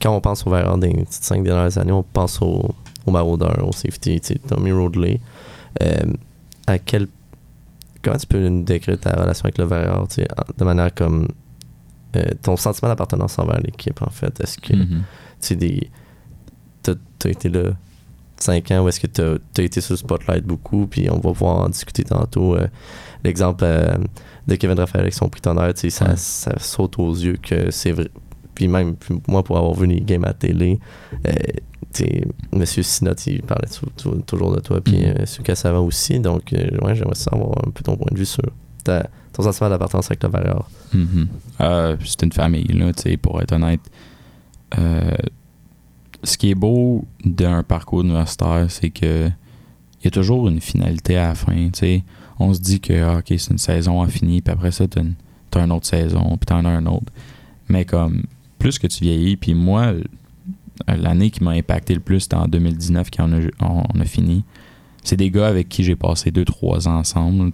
quand 0.00 0.14
on 0.16 0.20
pense 0.20 0.46
au 0.46 0.50
Verrard 0.50 0.78
des 0.78 0.90
petites 0.92 1.24
cinq 1.24 1.42
dernières 1.44 1.76
années, 1.78 1.92
on 1.92 2.02
pense 2.02 2.40
au, 2.42 2.74
au 3.06 3.10
maraudeur, 3.10 3.66
au 3.66 3.72
safety, 3.72 4.20
Tommy 4.48 4.72
Roadley. 4.72 5.20
Euh, 5.82 6.12
à 6.66 6.78
quel 6.78 7.06
comment 8.02 8.16
tu 8.16 8.26
peux 8.26 8.48
nous 8.48 8.64
décrire 8.64 8.98
ta 8.98 9.10
relation 9.12 9.44
avec 9.44 9.58
le 9.58 9.64
Verrard, 9.64 10.08
de 10.58 10.64
manière 10.64 10.92
comme 10.94 11.28
euh, 12.16 12.22
ton 12.42 12.56
sentiment 12.56 12.88
d'appartenance 12.88 13.38
envers 13.38 13.60
l'équipe 13.60 14.00
en 14.02 14.10
fait? 14.10 14.40
Est-ce 14.40 14.58
que 14.58 14.72
tu 14.72 14.86
sais 15.40 15.56
des 15.56 15.88
t'as 16.82 16.94
t'as 17.18 17.30
été 17.30 17.48
là 17.48 17.70
5 18.38 18.70
ans 18.72 18.84
ou 18.84 18.88
est-ce 18.88 18.98
que 19.00 19.06
t'as 19.06 19.34
as 19.58 19.62
été 19.62 19.80
sur 19.80 19.92
le 19.92 19.98
spotlight 19.98 20.44
beaucoup 20.44 20.86
puis 20.86 21.08
on 21.10 21.14
va 21.16 21.32
pouvoir 21.32 21.58
en 21.60 21.68
discuter 21.68 22.02
tantôt 22.04 22.56
euh, 22.56 22.66
l'exemple 23.24 23.62
euh, 23.64 23.96
de 24.48 24.54
Kevin 24.56 24.78
Raphaël 24.78 25.02
avec 25.02 25.14
son 25.14 25.28
prix 25.28 25.40
d'honneur 25.40 25.72
ça, 25.76 26.04
Ouais. 26.06 26.12
ça 26.16 26.58
saute 26.58 26.98
aux 26.98 27.14
yeux 27.14 27.36
que 27.40 27.70
c'est 27.70 27.92
vrai 27.92 28.08
puis 28.54 28.66
même 28.68 28.96
puis 28.96 29.14
moi 29.28 29.42
pour 29.44 29.56
avoir 29.58 29.74
vu 29.74 29.86
les 29.86 30.00
games 30.00 30.24
à 30.24 30.28
la 30.28 30.34
télé 30.34 30.80
euh, 31.26 31.32
Monsieur 32.52 32.82
Sinot 32.82 33.14
il 33.26 33.42
parlait 33.42 33.68
tou- 33.68 33.90
tou- 33.96 34.22
toujours 34.26 34.54
de 34.54 34.60
toi 34.60 34.80
puis 34.80 35.04
Monsieur 35.20 35.42
Cassavant 35.42 35.84
aussi 35.84 36.18
donc 36.20 36.52
ouais 36.52 36.94
j'aimerais 36.94 37.14
savoir 37.14 37.58
un 37.66 37.70
peu 37.70 37.82
ton 37.84 37.96
point 37.96 38.08
de 38.10 38.18
vue 38.18 38.24
sur 38.26 38.42
ta, 38.82 39.06
ton 39.32 39.42
sentiment 39.42 39.68
d'appartenance 39.70 40.06
avec 40.10 40.24
Valor 40.24 40.68
Mhm. 40.94 41.28
Euh, 41.60 41.96
c'est 42.04 42.22
une 42.22 42.32
famille, 42.32 42.64
là, 42.66 42.92
tu 42.92 43.02
sais, 43.02 43.16
pour 43.16 43.40
être 43.40 43.52
honnête. 43.52 43.80
Euh, 44.78 45.10
ce 46.22 46.36
qui 46.36 46.50
est 46.50 46.54
beau 46.54 47.04
d'un 47.24 47.62
parcours 47.62 48.02
universitaire, 48.02 48.66
c'est 48.68 48.90
que 48.90 49.30
il 50.00 50.06
y 50.06 50.08
a 50.08 50.10
toujours 50.10 50.48
une 50.48 50.60
finalité 50.60 51.16
à 51.16 51.28
la 51.28 51.34
fin. 51.36 51.70
On 52.40 52.52
se 52.52 52.60
dit 52.60 52.80
que, 52.80 53.02
ah, 53.02 53.18
OK, 53.18 53.26
c'est 53.28 53.50
une 53.50 53.58
saison 53.58 54.02
à 54.02 54.08
finir, 54.08 54.42
puis 54.44 54.52
après 54.52 54.72
ça, 54.72 54.88
t'as 54.88 55.00
une, 55.00 55.14
t'as 55.50 55.64
une 55.64 55.70
autre 55.70 55.86
saison, 55.86 56.36
puis 56.38 56.46
t'en 56.46 56.64
as 56.64 56.70
un 56.70 56.86
autre. 56.86 57.12
Mais 57.68 57.84
comme, 57.84 58.24
plus 58.58 58.80
que 58.80 58.88
tu 58.88 59.04
vieillis, 59.04 59.36
puis 59.36 59.54
moi, 59.54 59.92
l'année 60.88 61.30
qui 61.30 61.44
m'a 61.44 61.52
impacté 61.52 61.94
le 61.94 62.00
plus, 62.00 62.20
c'était 62.20 62.34
en 62.34 62.48
2019, 62.48 63.10
quand 63.16 63.30
on 63.30 63.66
a, 63.68 63.86
on 63.94 64.00
a 64.00 64.04
fini. 64.04 64.44
C'est 65.04 65.16
des 65.16 65.30
gars 65.30 65.48
avec 65.48 65.68
qui 65.68 65.84
j'ai 65.84 65.96
passé 65.96 66.30
2-3 66.30 66.88
ans 66.88 66.98
ensemble. 66.98 67.50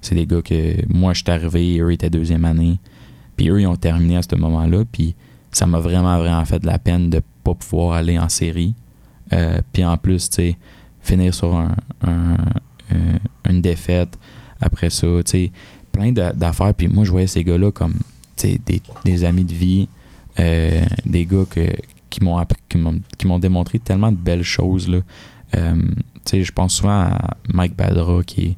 c'est 0.00 0.14
des 0.14 0.26
gars 0.26 0.42
que 0.42 0.76
moi, 0.92 1.12
je 1.12 1.22
suis 1.22 1.30
arrivé, 1.30 1.78
eux 1.80 1.92
étaient 1.92 2.10
deuxième 2.10 2.44
année. 2.44 2.78
Puis 3.36 3.48
eux, 3.48 3.60
ils 3.60 3.66
ont 3.66 3.76
terminé 3.76 4.16
à 4.16 4.22
ce 4.22 4.34
moment-là. 4.36 4.84
Puis 4.90 5.14
ça 5.52 5.66
m'a 5.66 5.78
vraiment, 5.78 6.18
vraiment 6.18 6.44
fait 6.44 6.58
de 6.58 6.66
la 6.66 6.78
peine 6.78 7.10
de 7.10 7.20
pas 7.44 7.54
pouvoir 7.54 7.92
aller 7.96 8.18
en 8.18 8.28
série. 8.28 8.74
Euh, 9.32 9.60
puis 9.72 9.84
en 9.84 9.96
plus, 9.96 10.28
tu 10.30 10.36
sais, 10.36 10.56
finir 11.00 11.34
sur 11.34 11.54
un, 11.54 11.74
euh, 12.06 13.18
une 13.48 13.60
défaite. 13.60 14.18
Après 14.60 14.90
ça, 14.90 15.06
tu 15.24 15.30
sais, 15.30 15.52
plein 15.92 16.12
d'a- 16.12 16.32
d'affaires. 16.32 16.74
Puis 16.74 16.88
moi, 16.88 17.04
je 17.04 17.10
voyais 17.10 17.26
ces 17.26 17.44
gars-là 17.44 17.70
comme, 17.70 17.94
des, 19.04 19.24
amis 19.24 19.44
de 19.44 19.54
vie. 19.54 19.88
euh, 20.40 20.84
des 21.06 21.24
gars 21.26 21.44
que, 21.48 21.68
qui 22.10 22.22
m'ont 22.24 22.44
qui 23.18 23.26
m'ont 23.26 23.38
démontré 23.38 23.78
tellement 23.78 24.10
de 24.12 24.16
belles 24.16 24.42
choses, 24.42 24.88
là. 24.88 24.98
Tu 25.52 25.60
sais, 26.24 26.42
je 26.42 26.52
pense 26.52 26.74
souvent 26.74 27.00
à 27.02 27.36
Mike 27.52 27.76
Badra, 27.76 28.22
qui 28.24 28.56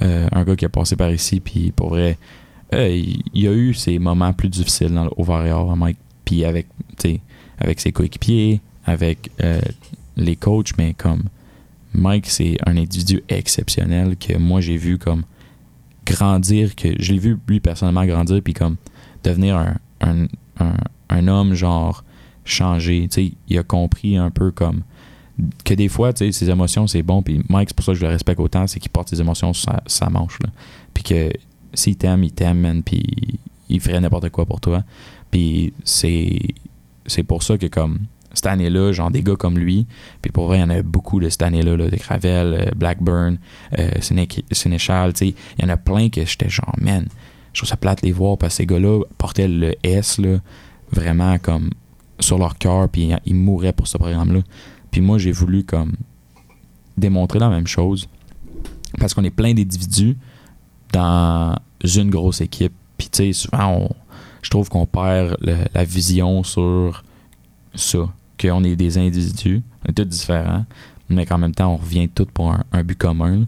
est 0.00 0.28
un 0.32 0.44
gars 0.44 0.54
qui 0.54 0.64
a 0.64 0.68
passé 0.68 0.94
par 0.96 1.10
ici, 1.10 1.40
puis 1.40 1.72
pour 1.72 1.88
vrai, 1.90 2.18
il, 2.72 3.22
il 3.34 3.48
a 3.48 3.52
eu 3.52 3.74
ses 3.74 3.98
moments 3.98 4.32
plus 4.32 4.48
difficiles 4.48 4.92
dans 4.94 5.04
le 5.04 5.10
haut 5.16 5.24
Warrior, 5.24 5.76
Mike, 5.76 5.98
puis 6.24 6.44
avec, 6.44 6.66
tu 6.98 7.08
sais, 7.10 7.20
avec 7.58 7.80
ses 7.80 7.92
coéquipiers, 7.92 8.60
avec 8.84 9.30
euh, 9.42 9.60
les 10.16 10.36
coachs, 10.36 10.76
mais 10.78 10.94
comme 10.94 11.24
Mike, 11.94 12.26
c'est 12.28 12.56
un 12.66 12.76
individu 12.76 13.22
exceptionnel 13.28 14.16
que 14.16 14.36
moi 14.36 14.60
j'ai 14.60 14.76
vu 14.76 14.98
comme 14.98 15.22
grandir, 16.04 16.76
que 16.76 16.88
je 16.98 17.12
l'ai 17.12 17.18
vu 17.18 17.38
lui 17.48 17.60
personnellement 17.60 18.04
grandir, 18.04 18.40
puis 18.42 18.54
comme 18.54 18.76
devenir 19.24 19.56
un, 19.56 19.76
un, 20.00 20.26
un, 21.10 21.28
homme 21.28 21.54
genre 21.54 22.04
changé. 22.44 23.08
Tu 23.10 23.28
sais, 23.28 23.32
il 23.48 23.58
a 23.58 23.62
compris 23.62 24.16
un 24.16 24.30
peu 24.30 24.50
comme 24.52 24.82
que 25.64 25.74
des 25.74 25.88
fois, 25.88 26.12
tu 26.12 26.24
sais, 26.26 26.32
ses 26.32 26.50
émotions, 26.50 26.86
c'est 26.86 27.02
bon. 27.02 27.22
Puis 27.22 27.42
Mike, 27.48 27.70
c'est 27.70 27.76
pour 27.76 27.84
ça 27.84 27.92
que 27.92 27.98
je 27.98 28.04
le 28.04 28.12
respecte 28.12 28.40
autant, 28.40 28.66
c'est 28.66 28.80
qu'il 28.80 28.90
porte 28.90 29.08
ses 29.08 29.20
émotions 29.20 29.52
sur 29.52 29.72
sa, 29.86 30.08
manche. 30.08 30.38
Puis 30.94 31.02
que 31.02 31.30
s'il 31.74 31.96
t'aime, 31.96 32.24
il 32.24 32.32
t'aime, 32.32 32.82
puis 32.82 33.38
il 33.68 33.80
ferait 33.80 34.00
n'importe 34.00 34.30
quoi 34.30 34.46
pour 34.46 34.60
toi. 34.60 34.84
Puis 35.30 35.74
c'est, 35.84 36.38
c'est 37.06 37.22
pour 37.22 37.42
ça 37.42 37.58
que, 37.58 37.66
comme, 37.66 38.00
cette 38.34 38.46
année-là, 38.46 38.92
genre 38.92 39.10
des 39.10 39.22
gars 39.22 39.36
comme 39.36 39.58
lui, 39.58 39.86
puis 40.20 40.30
pour 40.30 40.46
vrai, 40.46 40.58
il 40.58 40.60
y 40.60 40.64
en 40.64 40.70
a 40.70 40.82
beaucoup 40.82 41.20
de 41.20 41.28
cette 41.28 41.42
année-là, 41.42 41.76
là, 41.76 41.88
de 41.88 41.96
Cravel, 41.96 42.54
euh, 42.54 42.70
Blackburn, 42.76 43.38
euh, 43.78 43.90
Sénéchal, 44.50 45.12
tu 45.14 45.18
sais, 45.18 45.34
il 45.58 45.64
y 45.64 45.66
en 45.66 45.70
a 45.70 45.76
plein 45.76 46.10
que 46.10 46.24
j'étais 46.24 46.48
genre, 46.48 46.74
man, 46.78 47.06
je 47.52 47.60
trouve 47.60 47.68
ça 47.68 47.76
plate 47.76 48.02
les 48.02 48.12
voir 48.12 48.36
parce 48.36 48.54
que 48.54 48.56
ces 48.58 48.66
gars-là 48.66 49.02
portaient 49.16 49.48
le 49.48 49.74
S, 49.82 50.18
là, 50.18 50.38
vraiment 50.92 51.38
comme 51.38 51.70
sur 52.20 52.38
leur 52.38 52.58
cœur, 52.58 52.88
puis 52.88 53.10
ils 53.24 53.34
mouraient 53.34 53.72
pour 53.72 53.88
ce 53.88 53.96
programme-là. 53.96 54.40
Puis 54.90 55.00
moi, 55.00 55.18
j'ai 55.18 55.32
voulu 55.32 55.64
comme 55.64 55.92
démontrer 56.96 57.38
la 57.38 57.48
même 57.48 57.66
chose 57.66 58.08
parce 58.98 59.14
qu'on 59.14 59.24
est 59.24 59.30
plein 59.30 59.52
d'individus 59.52 60.16
dans 60.92 61.56
une 61.82 62.10
grosse 62.10 62.40
équipe. 62.40 62.72
Puis 62.96 63.08
tu 63.10 63.16
sais, 63.18 63.32
souvent, 63.32 63.88
je 64.46 64.50
trouve 64.50 64.68
qu'on 64.68 64.86
perd 64.86 65.36
la 65.74 65.82
vision 65.82 66.44
sur 66.44 67.02
ça, 67.74 68.08
qu'on 68.40 68.62
est 68.62 68.76
des 68.76 68.96
individus, 68.96 69.64
on 69.84 69.90
est 69.90 69.92
tous 69.92 70.04
différents, 70.04 70.64
mais 71.08 71.26
qu'en 71.26 71.38
même 71.38 71.52
temps, 71.52 71.74
on 71.74 71.76
revient 71.78 72.08
tous 72.08 72.26
pour 72.26 72.54
un, 72.70 72.84
but 72.84 72.96
commun. 72.96 73.46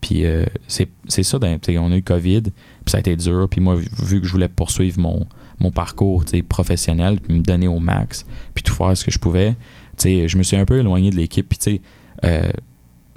Puis 0.00 0.26
euh, 0.26 0.44
c'est 0.66 0.88
ça, 1.22 1.38
ben, 1.38 1.60
on 1.78 1.92
a 1.92 1.96
eu 1.96 2.02
COVID, 2.02 2.42
puis 2.42 2.52
ça 2.88 2.96
a 2.96 3.00
été 3.00 3.14
dur. 3.14 3.46
Puis 3.48 3.60
moi, 3.60 3.76
vu 3.76 4.20
que 4.20 4.26
je 4.26 4.32
voulais 4.32 4.48
poursuivre 4.48 4.98
mon, 4.98 5.24
mon 5.60 5.70
parcours 5.70 6.24
professionnel, 6.48 7.20
puis 7.20 7.32
me 7.32 7.42
donner 7.44 7.68
au 7.68 7.78
max, 7.78 8.26
puis 8.52 8.64
tout 8.64 8.74
faire 8.74 8.96
ce 8.96 9.04
que 9.04 9.12
je 9.12 9.20
pouvais, 9.20 9.54
je 10.02 10.36
me 10.36 10.42
suis 10.42 10.56
un 10.56 10.64
peu 10.64 10.80
éloigné 10.80 11.10
de 11.10 11.16
l'équipe. 11.16 11.48
Puis 11.48 11.80
euh, 12.24 12.50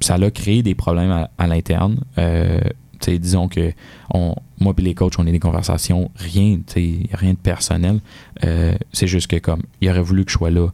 ça 0.02 0.16
a 0.16 0.30
créé 0.30 0.62
des 0.62 0.76
problèmes 0.76 1.28
à, 1.36 1.48
l'interne. 1.48 2.00
Euh, 2.20 2.60
disons 3.08 3.48
que 3.48 3.74
on, 4.14 4.36
moi 4.64 4.74
et 4.78 4.82
les 4.82 4.96
coachs, 4.96 5.14
on 5.20 5.28
a 5.28 5.32
des 5.32 5.40
conversations, 5.40 6.10
rien, 6.16 6.60
rien 6.76 7.32
de 7.34 7.38
personnel. 7.38 8.00
Euh, 8.44 8.74
c'est 8.92 9.08
juste 9.08 9.28
que 9.28 9.38
comme 9.38 9.62
il 9.82 9.90
aurait 9.90 10.02
voulu 10.02 10.26
que 10.26 10.32
je 10.32 10.38
sois 10.38 10.52
là 10.52 10.70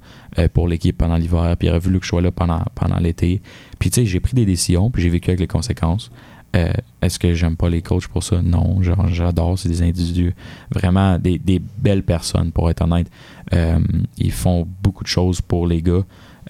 pour 0.54 0.68
l'équipe 0.68 0.98
pendant 0.98 1.18
l'hiver, 1.18 1.56
puis 1.58 1.68
il 1.68 1.72
aurait 1.72 1.80
voulu 1.80 2.00
que 2.00 2.06
je 2.06 2.10
sois 2.10 2.22
là 2.22 2.32
pendant, 2.32 2.64
pendant 2.76 2.98
l'été. 2.98 3.42
Puis 3.80 3.90
tu 3.90 4.02
sais, 4.02 4.06
j'ai 4.06 4.20
pris 4.20 4.36
des 4.36 4.46
décisions, 4.46 4.90
puis 4.90 5.02
j'ai 5.02 5.10
vécu 5.10 5.32
avec 5.32 5.40
les 5.40 5.48
conséquences. 5.48 6.12
Euh, 6.56 6.74
est-ce 7.02 7.20
que 7.20 7.34
j'aime 7.34 7.56
pas 7.56 7.70
les 7.70 7.82
coachs 7.82 8.08
pour 8.08 8.24
ça? 8.24 8.42
Non, 8.42 8.82
j'adore. 8.82 9.58
C'est 9.58 9.70
des 9.70 9.82
individus, 9.82 10.34
vraiment 10.72 11.20
des, 11.20 11.62
belles 11.78 12.04
personnes, 12.04 12.52
pour 12.52 12.70
être 12.70 12.82
honnête. 12.82 13.10
Euh, 13.54 13.80
ils 14.18 14.32
font 14.32 14.68
beaucoup 14.82 15.04
de 15.04 15.10
choses 15.10 15.42
pour 15.42 15.68
les 15.68 15.82
gars. 15.82 16.04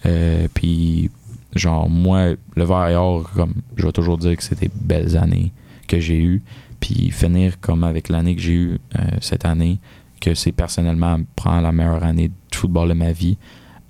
Euh, 0.06 0.48
puis, 0.54 1.10
genre, 1.54 1.88
moi, 1.88 2.30
le 2.56 2.64
vert 2.64 3.24
comme 3.34 3.54
je 3.76 3.86
vais 3.86 3.92
toujours 3.92 4.18
dire 4.18 4.36
que 4.36 4.42
c'était 4.42 4.68
des 4.68 4.72
belles 4.74 5.16
années 5.16 5.52
que 5.86 6.00
j'ai 6.00 6.20
eues. 6.20 6.42
Puis, 6.80 7.10
finir 7.10 7.60
comme 7.60 7.84
avec 7.84 8.08
l'année 8.08 8.34
que 8.34 8.42
j'ai 8.42 8.54
eue 8.54 8.78
cette 9.20 9.44
année, 9.44 9.78
que 10.20 10.34
c'est 10.34 10.52
personnellement 10.52 11.18
prendre 11.36 11.62
la 11.62 11.72
meilleure 11.72 12.02
année 12.02 12.28
de 12.28 12.56
football 12.56 12.88
de 12.88 12.94
ma 12.94 13.12
vie. 13.12 13.36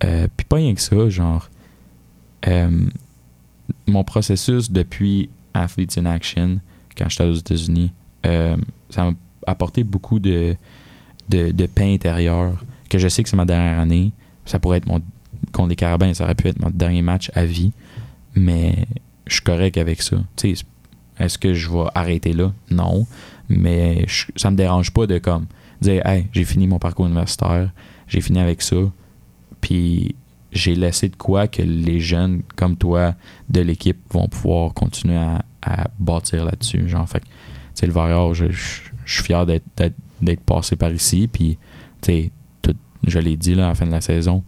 puis, 0.01 0.47
pas 0.49 0.57
rien 0.57 0.75
que 0.75 0.81
ça, 0.81 1.09
genre, 1.09 1.49
mon 3.87 4.05
processus 4.05 4.71
depuis 4.71 5.31
Athletes 5.55 5.99
in 5.99 6.07
Action 6.07 6.61
quand 6.97 7.09
j'étais 7.09 7.25
aux 7.25 7.35
États-Unis. 7.35 7.93
Euh, 8.27 8.57
ça 8.91 9.05
m'a 9.05 9.13
apporté 9.47 9.85
beaucoup 9.85 10.19
de, 10.19 10.57
de, 11.29 11.67
pain 11.67 11.93
intérieur. 11.93 12.65
Que 12.89 12.99
je 12.99 13.09
sais 13.09 13.23
que 13.23 13.29
c'est 13.29 13.37
ma 13.37 13.47
dernière 13.47 13.79
année. 13.79 14.13
Ça 14.45 14.59
pourrait 14.59 14.79
être 14.79 14.87
mon. 14.87 15.01
Contre 15.53 15.71
les 15.71 15.77
Carabins, 15.77 16.13
ça 16.13 16.25
aurait 16.25 16.35
pu 16.35 16.49
être 16.49 16.61
mon 16.61 16.71
dernier 16.71 17.03
match 17.03 17.31
à 17.35 17.45
vie. 17.45 17.73
Mais 18.35 18.87
je 19.27 19.35
suis 19.35 19.43
correct 19.43 19.79
avec 19.79 20.03
ça. 20.03 20.17
Est-ce 21.21 21.39
que 21.39 21.55
je 21.55 21.71
vais 21.71 21.85
arrêter 21.95 22.33
là? 22.33 22.53
Non. 22.71 23.07
Mais 23.49 24.07
ça 24.37 24.51
me 24.51 24.57
dérange 24.57 24.91
pas 24.91 25.07
de 25.07 25.19
comme 25.19 25.47
dire 25.81 26.05
Hey, 26.07 26.27
j'ai 26.33 26.45
fini 26.45 26.67
mon 26.67 26.79
parcours 26.79 27.07
universitaire, 27.07 27.71
j'ai 28.09 28.21
fini 28.21 28.41
avec 28.41 28.63
ça. 28.63 28.77
Puis 29.61 30.15
j'ai 30.53 30.75
laissé 30.75 31.09
de 31.09 31.17
quoi 31.17 31.47
que 31.47 31.63
les 31.63 32.01
jeunes 32.01 32.43
comme 32.57 32.77
toi 32.77 33.15
de 33.49 33.61
l'équipe 33.61 33.99
vont 34.11 34.29
pouvoir 34.29 34.75
continuer 34.75 35.17
à, 35.63 35.89
bâtir 35.99 36.45
là-dessus. 36.45 36.89
Genre, 36.89 37.09
fait 37.09 37.23
tu 37.75 37.87
le 37.87 37.93
Varrior, 37.93 38.35
je, 38.35 38.47
suis 39.07 39.23
fier 39.23 39.47
d'être 39.47 40.41
passé 40.45 40.77
par 40.77 40.91
ici. 40.91 41.29
Puis, 41.31 41.59
tu 42.01 42.13
sais, 42.13 42.31
je 43.07 43.19
l'ai 43.19 43.37
dit 43.37 43.53
à 43.55 43.69
la 43.69 43.75
fin 43.75 43.87
de 43.87 43.93
la 43.93 44.01
saison, 44.01 44.43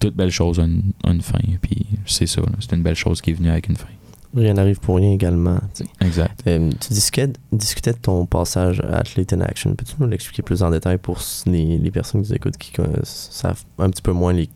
toute 0.00 0.14
belle 0.14 0.30
chose 0.30 0.58
a 0.58 0.64
une, 0.64 1.22
fin. 1.22 1.38
Puis, 1.60 1.86
c'est 2.06 2.26
ça, 2.26 2.42
c'est 2.60 2.72
une 2.74 2.82
belle 2.82 2.96
chose 2.96 3.20
qui 3.20 3.30
est 3.30 3.34
venue 3.34 3.50
avec 3.50 3.68
une 3.68 3.76
fin 3.76 3.88
rien 4.34 4.54
n'arrive 4.54 4.80
pour 4.80 4.96
rien 4.96 5.12
également. 5.12 5.58
Exact. 6.00 6.42
Euh, 6.46 6.70
tu 6.80 6.92
discutais, 6.92 7.32
discutais, 7.52 7.92
de 7.92 7.98
ton 7.98 8.26
passage 8.26 8.80
à 8.80 8.98
Athlete 8.98 9.32
in 9.32 9.40
Action. 9.40 9.74
Peux-tu 9.74 9.94
nous 9.98 10.06
l'expliquer 10.06 10.42
plus 10.42 10.62
en 10.62 10.70
détail 10.70 10.98
pour 10.98 11.18
les, 11.46 11.78
les, 11.78 11.90
personnes 11.90 12.22
qui 12.22 12.30
nous 12.30 12.34
écoutent 12.34 12.56
qui 12.56 12.72
savent 13.02 13.62
un 13.78 13.90
petit 13.90 14.02
peu 14.02 14.12
moins 14.12 14.32
les, 14.32 14.48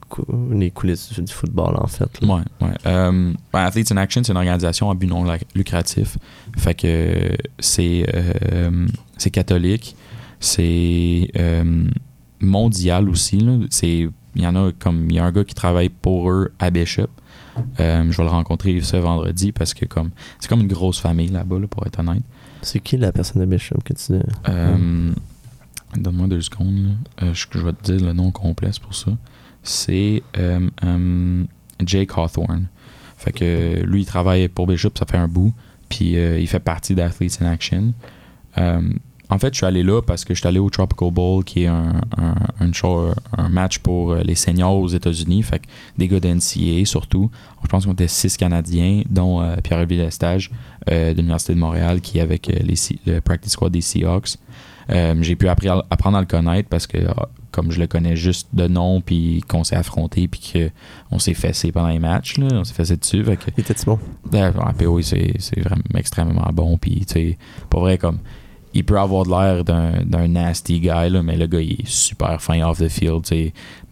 les 0.50 0.70
coulisses 0.70 1.18
du, 1.18 1.32
football, 1.32 1.76
en 1.76 1.86
fait? 1.86 2.10
Oui, 2.22 2.40
ouais. 2.60 2.68
Euh, 2.86 3.32
ben, 3.52 3.60
Athletes 3.60 3.92
in 3.92 3.96
Action, 3.96 4.22
c'est 4.24 4.32
une 4.32 4.38
organisation 4.38 4.90
à 4.90 4.94
but 4.94 5.06
non 5.06 5.24
lucratif. 5.54 6.18
Fait 6.56 6.74
que 6.74 7.36
c'est 7.58 8.06
euh, 8.14 8.86
c'est 9.16 9.30
catholique, 9.30 9.96
c'est 10.40 11.30
mondial 12.40 13.08
aussi. 13.08 13.38
Il 14.34 14.42
y 14.42 14.46
en 14.46 14.54
a 14.54 14.70
comme 14.72 15.10
il 15.10 15.16
y 15.16 15.18
a 15.18 15.24
un 15.24 15.32
gars 15.32 15.44
qui 15.44 15.54
travaille 15.54 15.88
pour 15.88 16.30
eux 16.30 16.52
à 16.58 16.70
Bishop. 16.70 17.08
Euh, 17.80 18.10
je 18.10 18.16
vais 18.16 18.24
le 18.24 18.30
rencontrer 18.30 18.80
ce 18.80 18.96
vendredi 18.96 19.52
parce 19.52 19.74
que 19.74 19.84
comme 19.84 20.10
c'est 20.38 20.48
comme 20.48 20.60
une 20.60 20.68
grosse 20.68 21.00
famille 21.00 21.28
là-bas, 21.28 21.56
pour 21.70 21.86
être 21.86 22.00
honnête. 22.00 22.22
C'est 22.62 22.80
qui 22.80 22.96
la 22.96 23.12
personne 23.12 23.40
de 23.40 23.46
Bishop 23.46 23.78
que 23.84 23.92
tu? 23.92 24.14
Euh, 24.48 25.12
donne-moi 25.96 26.26
deux 26.26 26.40
secondes. 26.40 26.96
Euh, 27.22 27.32
je, 27.32 27.58
vais 27.58 27.72
te 27.72 27.92
dire 27.92 28.06
le 28.06 28.12
nom 28.12 28.30
complet 28.30 28.70
pour 28.82 28.94
ça. 28.94 29.12
C'est 29.62 30.22
Jake 31.84 32.10
Hawthorne. 32.16 32.66
Fait 33.16 33.32
que 33.32 33.82
lui, 33.84 34.02
il 34.02 34.06
travaille 34.06 34.48
pour 34.48 34.66
Bishop, 34.66 34.90
ça 34.98 35.06
fait 35.06 35.16
un 35.16 35.28
bout. 35.28 35.52
Puis 35.88 36.12
il 36.14 36.46
fait 36.46 36.60
partie 36.60 36.94
d'Athletes 36.94 37.38
in 37.40 37.46
Action. 37.46 37.92
En 39.30 39.38
fait, 39.38 39.52
je 39.52 39.58
suis 39.58 39.66
allé 39.66 39.82
là 39.82 40.00
parce 40.00 40.24
que 40.24 40.34
je 40.34 40.40
suis 40.40 40.48
allé 40.48 40.58
au 40.58 40.70
Tropical 40.70 41.10
Bowl, 41.10 41.44
qui 41.44 41.64
est 41.64 41.66
un, 41.66 42.00
un, 42.18 43.48
match 43.50 43.78
pour 43.78 44.12
euh, 44.12 44.22
les 44.22 44.34
seniors 44.34 44.76
aux 44.76 44.88
États-Unis. 44.88 45.42
Fait 45.42 45.58
que 45.58 45.66
des 45.98 46.08
gars 46.08 46.20
d'NCA 46.20 46.84
surtout. 46.84 47.30
Je 47.62 47.68
pense 47.68 47.84
qu'on 47.84 47.92
était 47.92 48.08
six 48.08 48.36
Canadiens, 48.36 49.02
dont 49.10 49.42
euh, 49.42 49.56
Pierre 49.62 49.84
Villestage 49.86 50.50
euh, 50.90 51.12
de 51.12 51.18
l'Université 51.18 51.54
de 51.54 51.58
Montréal, 51.58 52.00
qui 52.00 52.18
est 52.18 52.22
avec 52.22 52.46
les, 52.46 52.74
le 53.06 53.20
practice 53.20 53.52
squad 53.52 53.72
des 53.72 53.80
Seahawks. 53.80 54.36
J'ai 54.88 55.36
pu 55.36 55.48
apprendre 55.48 56.16
à 56.16 56.20
le 56.20 56.26
connaître 56.26 56.68
parce 56.70 56.86
que 56.86 56.98
comme 57.50 57.72
je 57.72 57.80
le 57.80 57.86
connais 57.86 58.16
juste 58.16 58.48
de 58.52 58.68
nom, 58.68 59.00
puis 59.00 59.42
qu'on 59.48 59.64
s'est 59.64 59.76
affronté, 59.76 60.28
puis 60.28 60.70
qu'on 61.10 61.18
s'est 61.18 61.34
fessé 61.34 61.72
pendant 61.72 61.88
les 61.88 61.98
matchs, 61.98 62.38
là, 62.38 62.46
on 62.52 62.64
s'est 62.64 62.74
fessé 62.74 62.96
dessus. 62.96 63.24
Fait 63.24 63.36
que, 63.36 63.50
Il 63.56 63.60
était 63.60 63.74
bon? 63.84 63.98
Ben, 64.30 64.52
PO, 64.78 65.02
c'est 65.02 65.34
vraiment 65.56 65.82
extrêmement 65.96 66.48
bon. 66.52 66.78
Puis, 66.78 67.04
tu 67.06 67.14
sais, 67.14 67.38
pour 67.68 67.80
vrai, 67.80 67.98
comme 67.98 68.18
il 68.74 68.84
peut 68.84 68.98
avoir 68.98 69.24
l'air 69.24 69.64
d'un 69.64 70.28
nasty 70.28 70.80
guy, 70.80 71.10
là, 71.10 71.22
mais 71.22 71.36
le 71.36 71.46
gars, 71.46 71.60
il 71.60 71.72
est 71.72 71.88
super 71.88 72.40
fin 72.40 72.60
off 72.62 72.78
the 72.78 72.88
field. 72.88 73.24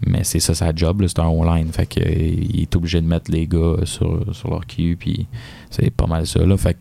Mais 0.06 0.24
c'est 0.24 0.40
ça 0.40 0.54
sa 0.54 0.74
job, 0.74 1.02
c'est 1.06 1.18
un 1.18 1.26
online. 1.26 1.68
Fait 1.72 1.86
que, 1.86 2.00
il 2.00 2.62
est 2.62 2.76
obligé 2.76 3.00
de 3.00 3.06
mettre 3.06 3.30
les 3.30 3.46
gars 3.46 3.76
sur, 3.84 4.24
sur 4.32 4.50
leur 4.50 4.66
cul. 4.66 4.96
Puis 4.98 5.26
c'est 5.70 5.90
pas 5.90 6.06
mal 6.06 6.26
ça. 6.26 6.44
Là. 6.44 6.56
Fait 6.56 6.76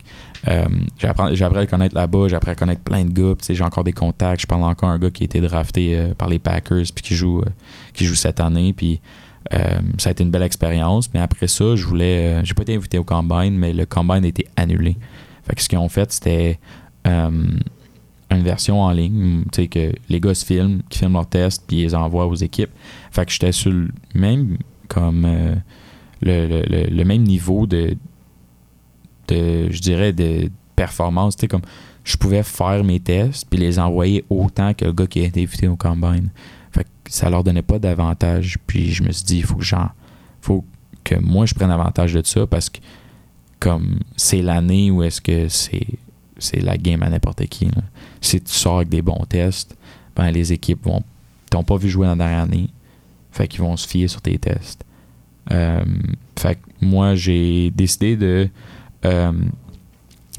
euh, 0.48 0.66
j'ai 0.98 1.08
appris 1.08 1.34
à 1.42 1.60
le 1.60 1.66
connaître 1.66 1.94
là-bas. 1.94 2.28
J'ai 2.28 2.36
appris 2.36 2.50
à 2.50 2.54
connaître 2.54 2.82
plein 2.82 3.04
de 3.04 3.10
gars. 3.10 3.34
J'ai 3.48 3.64
encore 3.64 3.84
des 3.84 3.92
contacts. 3.92 4.42
Je 4.42 4.46
parle 4.46 4.64
encore 4.64 4.90
un 4.90 4.98
gars 4.98 5.10
qui 5.10 5.22
a 5.22 5.26
été 5.26 5.40
drafté 5.40 5.96
euh, 5.96 6.14
par 6.14 6.28
les 6.28 6.38
Packers 6.38 6.84
puis 6.94 7.02
qui 7.02 7.14
joue, 7.14 7.40
euh, 7.40 7.50
qui 7.94 8.04
joue 8.04 8.14
cette 8.14 8.40
année. 8.40 8.72
Puis 8.72 9.00
ça 9.98 10.08
a 10.08 10.12
été 10.12 10.24
une 10.24 10.30
belle 10.30 10.42
expérience. 10.42 11.08
Mais 11.14 11.20
après 11.20 11.46
ça, 11.46 11.76
je 11.76 11.86
voulais. 11.86 12.44
j'ai 12.44 12.52
pas 12.52 12.62
été 12.62 12.74
invité 12.74 12.98
au 12.98 13.04
combine, 13.04 13.56
mais 13.56 13.72
le 13.72 13.86
combine 13.86 14.24
a 14.24 14.28
été 14.28 14.46
annulé. 14.56 14.96
Fait 15.46 15.54
que 15.54 15.62
ce 15.62 15.68
qu'ils 15.68 15.78
ont 15.78 15.88
fait, 15.88 16.12
c'était 16.12 16.58
une 18.30 18.42
version 18.42 18.80
en 18.82 18.90
ligne, 18.90 19.44
tu 19.52 19.62
sais, 19.62 19.68
que 19.68 19.92
les 20.08 20.20
gars 20.20 20.34
se 20.34 20.44
filment, 20.44 20.82
qui 20.88 20.98
filment 20.98 21.14
leurs 21.14 21.28
tests, 21.28 21.64
puis 21.66 21.78
ils 21.78 21.82
les 21.82 21.94
envoient 21.94 22.26
aux 22.26 22.34
équipes. 22.34 22.70
Fait 23.10 23.24
que 23.24 23.32
j'étais 23.32 23.52
sur 23.52 23.70
le 23.70 23.88
même, 24.14 24.58
comme, 24.88 25.24
euh, 25.24 25.54
le, 26.22 27.04
même 27.04 27.22
niveau 27.22 27.66
de, 27.66 27.96
de, 29.28 29.70
je 29.70 29.80
dirais, 29.80 30.12
de 30.12 30.50
performance, 30.74 31.36
tu 31.36 31.42
sais, 31.42 31.48
comme, 31.48 31.62
je 32.04 32.16
pouvais 32.16 32.42
faire 32.42 32.82
mes 32.84 33.00
tests, 33.00 33.46
puis 33.48 33.58
les 33.58 33.78
envoyer 33.78 34.24
autant 34.28 34.74
que 34.74 34.84
le 34.84 34.92
gars 34.92 35.06
qui 35.06 35.20
a 35.20 35.24
été 35.24 35.42
invité 35.42 35.68
au 35.68 35.76
combine. 35.76 36.30
Fait 36.72 36.84
que 36.84 36.88
ça 37.12 37.30
leur 37.30 37.44
donnait 37.44 37.62
pas 37.62 37.78
d'avantage, 37.78 38.58
puis 38.66 38.92
je 38.92 39.02
me 39.02 39.12
suis 39.12 39.24
dit, 39.24 39.38
il 39.38 39.44
faut 39.44 39.56
que 39.56 39.64
j'en, 39.64 39.88
faut 40.40 40.64
que 41.04 41.14
moi 41.16 41.46
je 41.46 41.54
prenne 41.54 41.70
avantage 41.70 42.14
de 42.14 42.22
ça, 42.24 42.46
parce 42.46 42.70
que, 42.70 42.80
comme, 43.60 44.00
c'est 44.16 44.42
l'année 44.42 44.90
où 44.90 45.02
est-ce 45.02 45.20
que 45.20 45.48
c'est 45.48 45.86
c'est 46.38 46.60
la 46.60 46.76
game 46.76 47.02
à 47.02 47.08
n'importe 47.08 47.46
qui. 47.46 47.68
Si 48.20 48.40
tu 48.40 48.52
sors 48.52 48.76
avec 48.76 48.88
des 48.88 49.02
bons 49.02 49.24
tests, 49.28 49.76
ben 50.14 50.30
les 50.30 50.52
équipes 50.52 50.84
vont 50.84 51.02
t'ont 51.50 51.62
pas 51.62 51.76
vu 51.76 51.88
jouer 51.88 52.06
dans 52.06 52.16
la 52.16 52.24
dernière 52.24 52.42
année. 52.42 52.70
Fait 53.30 53.48
qu'ils 53.48 53.60
vont 53.60 53.76
se 53.76 53.86
fier 53.86 54.08
sur 54.08 54.20
tes 54.20 54.38
tests. 54.38 54.84
Euh, 55.52 55.84
fait 56.38 56.56
que 56.56 56.60
moi, 56.80 57.14
j'ai 57.14 57.70
décidé 57.70 58.16
de. 58.16 58.48
Euh, 59.04 59.32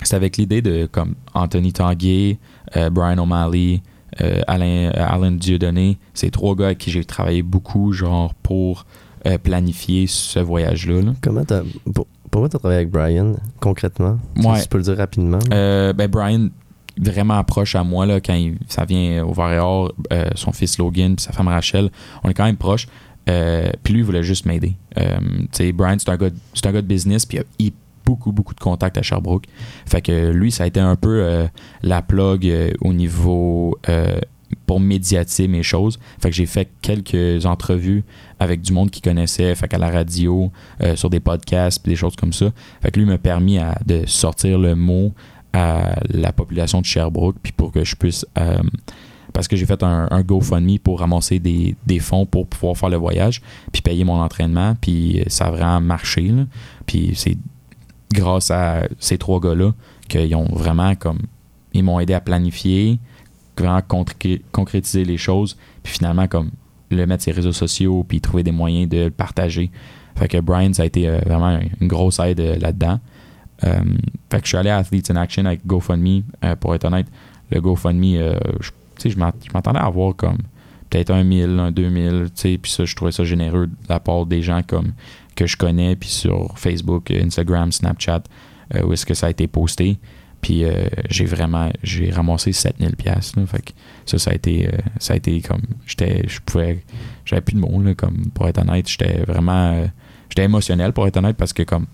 c'est 0.03 0.15
avec 0.15 0.37
l'idée 0.37 0.61
de 0.61 0.87
comme 0.91 1.15
Anthony 1.33 1.73
Tanguay, 1.73 2.37
euh, 2.75 2.89
Brian 2.89 3.17
O'Malley, 3.17 3.81
Alain, 4.47 4.89
Alan 4.95 5.31
Dieudonné. 5.31 5.97
C'est 6.13 6.31
trois 6.31 6.55
gars 6.55 6.67
avec 6.67 6.79
qui 6.79 6.91
j'ai 6.91 7.05
travaillé 7.05 7.43
beaucoup, 7.43 7.93
genre, 7.93 8.33
pour 8.35 8.85
planifier 9.43 10.07
ce 10.07 10.39
voyage-là. 10.39 11.01
là. 11.01 11.13
Comment 11.21 11.45
t'as. 11.45 11.61
Pour, 11.93 12.07
pourquoi 12.31 12.49
t'as 12.49 12.59
travaillé 12.59 12.81
avec 12.81 12.91
Brian, 12.91 13.35
concrètement? 13.59 14.17
Ouais. 14.37 14.61
Tu 14.61 14.67
peux 14.67 14.77
le 14.77 14.83
dire 14.83 14.97
rapidement 14.97 15.39
ben 15.49 16.07
Brian 16.07 16.49
vraiment 16.99 17.43
proche 17.43 17.75
à 17.75 17.83
moi 17.83 18.05
là, 18.05 18.19
quand 18.19 18.33
il- 18.33 18.57
ça 18.67 18.85
vient 18.85 19.23
au 19.25 19.33
Var 19.33 19.53
et 19.53 19.59
Or, 19.59 19.93
euh, 20.11 20.25
son 20.35 20.51
fils 20.51 20.77
Logan 20.77 21.15
puis 21.15 21.23
sa 21.25 21.31
femme 21.31 21.47
Rachel, 21.47 21.89
on 22.23 22.29
est 22.29 22.33
quand 22.33 22.45
même 22.45 22.57
proches. 22.57 22.87
Euh, 23.29 23.69
puis 23.83 23.93
lui 23.93 23.99
il 24.01 24.05
voulait 24.05 24.23
juste 24.23 24.45
m'aider. 24.45 24.75
Euh, 24.97 25.17
Brian 25.73 25.97
c'est 25.99 26.09
un 26.09 26.15
gars, 26.17 26.29
un 26.65 26.71
gars 26.71 26.81
de 26.81 26.87
business 26.87 27.25
puis 27.25 27.39
il 27.59 27.67
a 27.67 27.71
beaucoup 28.05 28.31
beaucoup 28.31 28.53
de 28.53 28.59
contacts 28.59 28.97
à 28.97 29.01
Sherbrooke. 29.01 29.45
Fait 29.85 30.01
que 30.01 30.31
lui 30.31 30.51
ça 30.51 30.63
a 30.63 30.67
été 30.67 30.79
un 30.79 30.95
peu 30.95 31.21
euh, 31.23 31.47
la 31.83 32.01
plug 32.01 32.49
au 32.81 32.93
niveau 32.93 33.77
pour 34.65 34.79
médiatiser 34.79 35.49
mes 35.49 35.61
choses. 35.63 35.99
Fait 36.21 36.29
que 36.29 36.35
j'ai 36.35 36.45
fait 36.45 36.69
quelques 36.81 37.45
entrevues 37.45 38.03
avec 38.39 38.61
du 38.61 38.71
monde 38.71 38.91
qui 38.91 39.01
connaissait, 39.01 39.53
fait 39.55 39.67
qu'à 39.67 39.77
la 39.77 39.89
radio, 39.89 40.51
sur 40.95 41.09
des 41.09 41.19
podcasts, 41.19 41.81
puis 41.83 41.91
des 41.91 41.95
choses 41.97 42.15
comme 42.15 42.31
ça. 42.31 42.51
Fait 42.81 42.91
que 42.91 42.99
lui 42.99 43.05
m'a 43.05 43.17
permis 43.17 43.59
de 43.85 44.03
sortir 44.05 44.57
le 44.57 44.75
mot 44.75 45.13
à 45.57 45.99
la 46.09 46.31
population 46.31 46.81
de 46.81 46.85
Sherbrooke, 46.85 47.37
puis 47.41 47.51
pour 47.51 47.71
que 47.71 47.83
je 47.83 47.95
puisse... 47.95 48.25
euh, 48.37 48.61
parce 49.33 49.47
que 49.47 49.55
j'ai 49.55 49.65
fait 49.65 49.83
un, 49.83 50.07
un 50.09 50.21
GoFundMe 50.21 50.79
pour 50.79 50.99
ramasser 50.99 51.39
des, 51.39 51.99
fonds 51.99 52.25
pour 52.25 52.47
pouvoir 52.47 52.77
faire 52.77 52.89
le 52.89 52.97
voyage, 52.97 53.41
puis 53.71 53.81
payer 53.81 54.03
mon 54.03 54.19
entraînement, 54.21 54.75
puis 54.79 55.23
ça 55.27 55.45
a 55.47 55.51
vraiment 55.51 55.81
marché. 55.81 56.31
Puis 56.85 57.11
c'est 57.15 57.37
grâce 58.11 58.51
à 58.51 58.87
ces 58.99 59.17
trois 59.17 59.39
gars-là 59.39 59.73
qu'ils 60.07 60.35
ont 60.35 60.47
vraiment 60.53 60.95
comme... 60.95 61.19
Ils 61.73 61.83
m'ont 61.83 61.99
aidé 61.99 62.13
à 62.13 62.21
planifier, 62.21 62.99
vraiment 63.57 63.79
concré- 63.79 64.41
concrétiser 64.51 65.05
les 65.05 65.17
choses, 65.17 65.57
puis 65.83 65.93
finalement 65.93 66.27
comme 66.27 66.51
le 66.89 67.05
mettre 67.05 67.23
sur 67.23 67.31
les 67.31 67.35
réseaux 67.35 67.51
sociaux, 67.51 68.05
puis 68.07 68.21
trouver 68.21 68.43
des 68.43 68.53
moyens 68.53 68.89
de 68.89 69.05
le 69.05 69.11
partager. 69.11 69.69
Fait 70.15 70.27
que 70.27 70.39
Brian, 70.39 70.73
ça 70.73 70.83
a 70.83 70.85
été 70.85 71.07
euh, 71.07 71.19
vraiment 71.25 71.59
une 71.79 71.87
grosse 71.87 72.19
aide 72.19 72.39
euh, 72.39 72.57
là-dedans. 72.57 72.99
Euh, 73.63 73.79
fait 74.31 74.39
que 74.39 74.43
je 74.45 74.49
suis 74.49 74.57
allé 74.57 74.69
à 74.69 74.77
Athletes 74.77 75.09
in 75.11 75.15
Action 75.15 75.45
avec 75.45 75.65
GoFundMe. 75.65 76.23
Euh, 76.43 76.55
pour 76.55 76.75
être 76.75 76.85
honnête, 76.85 77.07
le 77.51 77.59
GoFundMe, 77.61 78.15
euh, 78.15 78.37
je, 78.59 79.09
je 79.09 79.17
m'att- 79.17 79.35
je 79.45 79.51
m'attendais 79.53 79.79
à 79.79 79.85
avoir 79.85 80.15
comme 80.15 80.37
peut-être 80.89 81.11
un 81.11 81.23
1000, 81.23 81.59
un 81.59 81.71
2000, 81.71 82.25
tu 82.25 82.31
sais, 82.35 82.57
puis 82.57 82.71
ça, 82.71 82.85
je 82.85 82.95
trouvais 82.95 83.11
ça 83.11 83.23
généreux 83.23 83.67
de 83.67 83.73
la 83.89 83.99
part 83.99 84.25
des 84.25 84.41
gens 84.41 84.61
comme 84.65 84.93
que 85.35 85.45
je 85.47 85.57
connais, 85.57 85.95
puis 85.95 86.09
sur 86.09 86.57
Facebook, 86.57 87.11
Instagram, 87.11 87.71
Snapchat, 87.71 88.23
où 88.83 88.93
est-ce 88.93 89.05
que 89.05 89.13
ça 89.13 89.27
a 89.27 89.29
été 89.29 89.47
posté. 89.47 89.97
Puis 90.41 90.63
euh, 90.63 90.87
j'ai 91.09 91.25
vraiment, 91.25 91.71
j'ai 91.83 92.09
ramassé 92.11 92.51
7000 92.53 92.95
pièces 92.95 93.33
Fait 93.47 93.61
que 93.61 93.71
ça, 94.05 94.17
ça 94.19 94.31
a 94.31 94.33
été, 94.35 94.69
ça 94.99 95.13
a 95.13 95.17
été 95.17 95.41
comme, 95.41 95.61
j'étais, 95.85 96.23
je 96.27 96.39
pouvais, 96.45 96.83
j'avais 97.25 97.41
plus 97.41 97.55
de 97.55 97.59
mots, 97.59 97.81
là, 97.81 97.95
comme, 97.95 98.29
pour 98.33 98.47
être 98.47 98.59
honnête, 98.59 98.87
j'étais 98.87 99.23
vraiment, 99.27 99.83
j'étais 100.29 100.43
émotionnel, 100.45 100.93
pour 100.93 101.07
être 101.07 101.17
honnête, 101.17 101.37
parce 101.37 101.53
que 101.53 101.63
comme, 101.63 101.87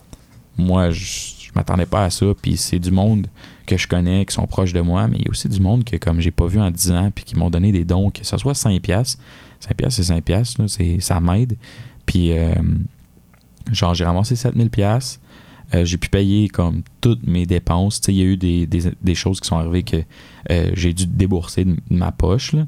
moi, 0.58 0.91
je 0.91 1.33
m'attendais 1.56 1.86
pas 1.86 2.06
à 2.06 2.10
ça, 2.10 2.26
puis 2.42 2.58
c'est 2.58 2.80
du 2.80 2.92
monde 2.92 3.28
que 3.66 3.78
je 3.78 3.88
connais, 3.88 4.26
qui 4.26 4.34
sont 4.34 4.48
proches 4.48 4.74
de 4.74 4.82
moi, 4.82 5.08
mais 5.08 5.18
il 5.18 5.26
y 5.26 5.28
a 5.28 5.32
aussi 5.32 5.50
du 5.50 5.60
monde 5.60 5.84
que, 5.84 5.98
comme, 5.98 6.20
j'ai 6.20 6.32
pas 6.32 6.48
vu 6.48 6.60
en 6.60 6.72
10 6.72 6.92
ans, 6.92 7.12
puis 7.13 7.24
qui 7.24 7.36
m'ont 7.36 7.50
donné 7.50 7.72
des 7.72 7.86
dons, 7.86 8.10
que 8.10 8.26
ce 8.26 8.38
soit 8.38 8.56
5 8.56 8.82
pièces 8.82 9.18
5 9.60 9.76
pièces 9.76 9.96
c'est 9.96 10.04
5 10.04 10.24
pièces 10.24 10.58
là, 10.58 10.68
c'est, 10.68 11.00
ça 11.00 11.20
m'aide. 11.20 11.58
Puis, 12.06 12.34
euh, 12.34 12.54
genre, 13.72 13.94
j'ai 13.94 14.06
ramassé 14.06 14.36
7000 14.36 14.70
pièces 14.70 15.20
euh, 15.74 15.86
j'ai 15.86 15.98
pu 15.98 16.10
payer 16.10 16.50
comme 16.50 16.84
toutes 17.02 17.26
mes 17.26 17.46
dépenses. 17.48 18.00
Il 18.08 18.16
y 18.16 18.22
a 18.22 18.26
eu 18.26 18.38
des, 18.38 18.68
des, 18.68 18.92
des 19.02 19.16
choses 19.16 19.39
qui 19.39 19.48
sont 19.48 19.58
arrivées 19.58 19.82
que 19.82 20.04
euh, 20.52 20.70
j'ai 20.76 20.94
dû 20.94 21.08
débourser 21.08 21.66
de, 21.66 21.76
ma 21.89 22.12
poche. 22.12 22.54
là. 22.54 22.68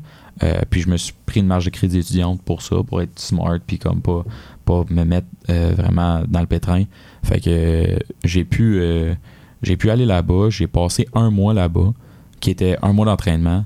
Puis 0.70 0.82
je 0.82 0.90
me 0.90 0.98
suis 0.98 1.14
pris 1.26 1.40
une 1.42 1.46
marge 1.46 1.66
de 1.66 1.70
crédit 1.70 2.00
étudiante 2.00 2.42
pour 2.42 2.62
ça, 2.62 2.78
pour 2.84 3.02
être 3.02 3.20
smart, 3.20 3.60
puis 3.66 3.78
comme 3.78 4.02
pas, 4.02 4.26
pas 4.66 4.84
me 4.90 5.04
mettre 5.04 5.28
euh, 5.50 5.74
vraiment 5.78 6.24
dans 6.28 6.42
le 6.42 6.48
pétrin. 6.48 6.84
Fait 7.24 7.40
que 7.40 7.50
euh, 7.50 7.98
j'ai 8.24 8.44
pu, 8.44 8.80
euh, 8.80 9.14
j'ai 9.62 9.78
pu 9.78 9.90
aller 9.90 10.06
là-bas. 10.06 10.50
J'ai 10.50 10.68
passé 10.68 11.08
un 11.14 11.30
mois 11.30 11.54
là-bas, 11.54 11.94
qui 12.40 12.50
était 12.50 12.78
un 12.82 12.94
mois 12.94 13.06
d'entraînement 13.06 13.66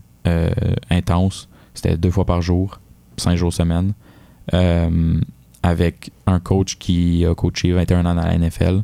intense. 0.91 1.49
C'était 1.73 1.97
deux 1.97 2.11
fois 2.11 2.23
par 2.25 2.39
jour, 2.39 2.79
cinq 3.17 3.35
jours 3.35 3.51
semaine, 3.51 3.93
avec 5.63 6.11
un 6.27 6.39
coach 6.39 6.77
qui 6.77 7.25
a 7.25 7.33
coaché 7.33 7.71
21 7.71 8.05
ans 8.05 8.13
dans 8.13 8.21
la 8.21 8.37
NFL. 8.37 8.83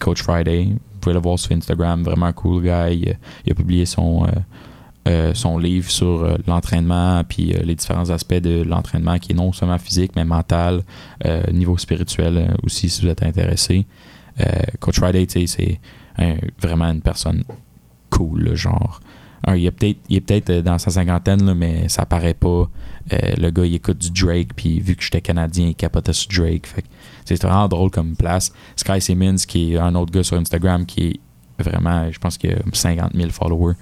Coach 0.00 0.22
Friday, 0.24 0.64
vous 0.64 0.98
pouvez 1.00 1.14
le 1.14 1.20
voir 1.20 1.38
sur 1.38 1.52
Instagram, 1.52 2.02
vraiment 2.02 2.32
cool 2.32 2.64
guy. 2.64 3.14
Il 3.44 3.52
a 3.52 3.54
publié 3.54 3.86
son, 3.86 4.26
euh, 5.06 5.34
son 5.34 5.58
livre 5.58 5.90
sur 5.90 6.24
euh, 6.24 6.36
l'entraînement, 6.46 7.22
puis 7.24 7.52
euh, 7.52 7.62
les 7.62 7.74
différents 7.74 8.10
aspects 8.10 8.34
de 8.34 8.62
l'entraînement 8.62 9.18
qui 9.18 9.32
est 9.32 9.34
non 9.36 9.52
seulement 9.52 9.78
physique, 9.78 10.12
mais 10.16 10.24
mental, 10.24 10.82
niveau 11.52 11.76
spirituel 11.78 12.54
aussi, 12.62 12.88
si 12.88 13.02
vous 13.02 13.08
êtes 13.08 13.22
intéressé. 13.22 13.86
Coach 14.80 14.96
Friday, 14.98 15.26
c'est 15.46 15.80
vraiment 16.60 16.90
une 16.90 17.00
personne 17.00 17.44
cool, 18.10 18.44
là, 18.44 18.54
genre. 18.54 19.00
Il 19.54 19.64
est 19.64 20.20
peut-être 20.20 20.50
euh, 20.50 20.62
dans 20.62 20.78
sa 20.78 20.90
cinquantaine, 20.90 21.54
mais 21.54 21.88
ça 21.88 22.04
paraît 22.04 22.34
pas. 22.34 22.68
Le 23.10 23.50
gars, 23.50 23.64
il 23.64 23.74
écoute 23.74 23.98
du 23.98 24.10
Drake, 24.10 24.48
puis 24.56 24.80
vu 24.80 24.96
que 24.96 25.02
j'étais 25.04 25.20
Canadien, 25.20 25.68
il 25.68 25.74
capotait 25.76 26.12
sur 26.12 26.28
Drake. 26.28 26.66
Fait 26.66 26.84
c'est 27.24 27.40
vraiment 27.40 27.68
drôle 27.68 27.90
comme 27.90 28.16
place. 28.16 28.52
Sky 28.74 29.00
Simmons, 29.00 29.36
qui 29.46 29.74
est 29.74 29.78
un 29.78 29.94
autre 29.94 30.10
gars 30.10 30.24
sur 30.24 30.36
Instagram, 30.36 30.84
qui 30.84 31.04
est 31.04 31.20
vraiment, 31.58 32.10
je 32.10 32.18
pense 32.18 32.38
qu'il 32.38 32.52
a 32.52 32.56
50 32.72 33.12
000 33.14 33.30
followers. 33.30 33.74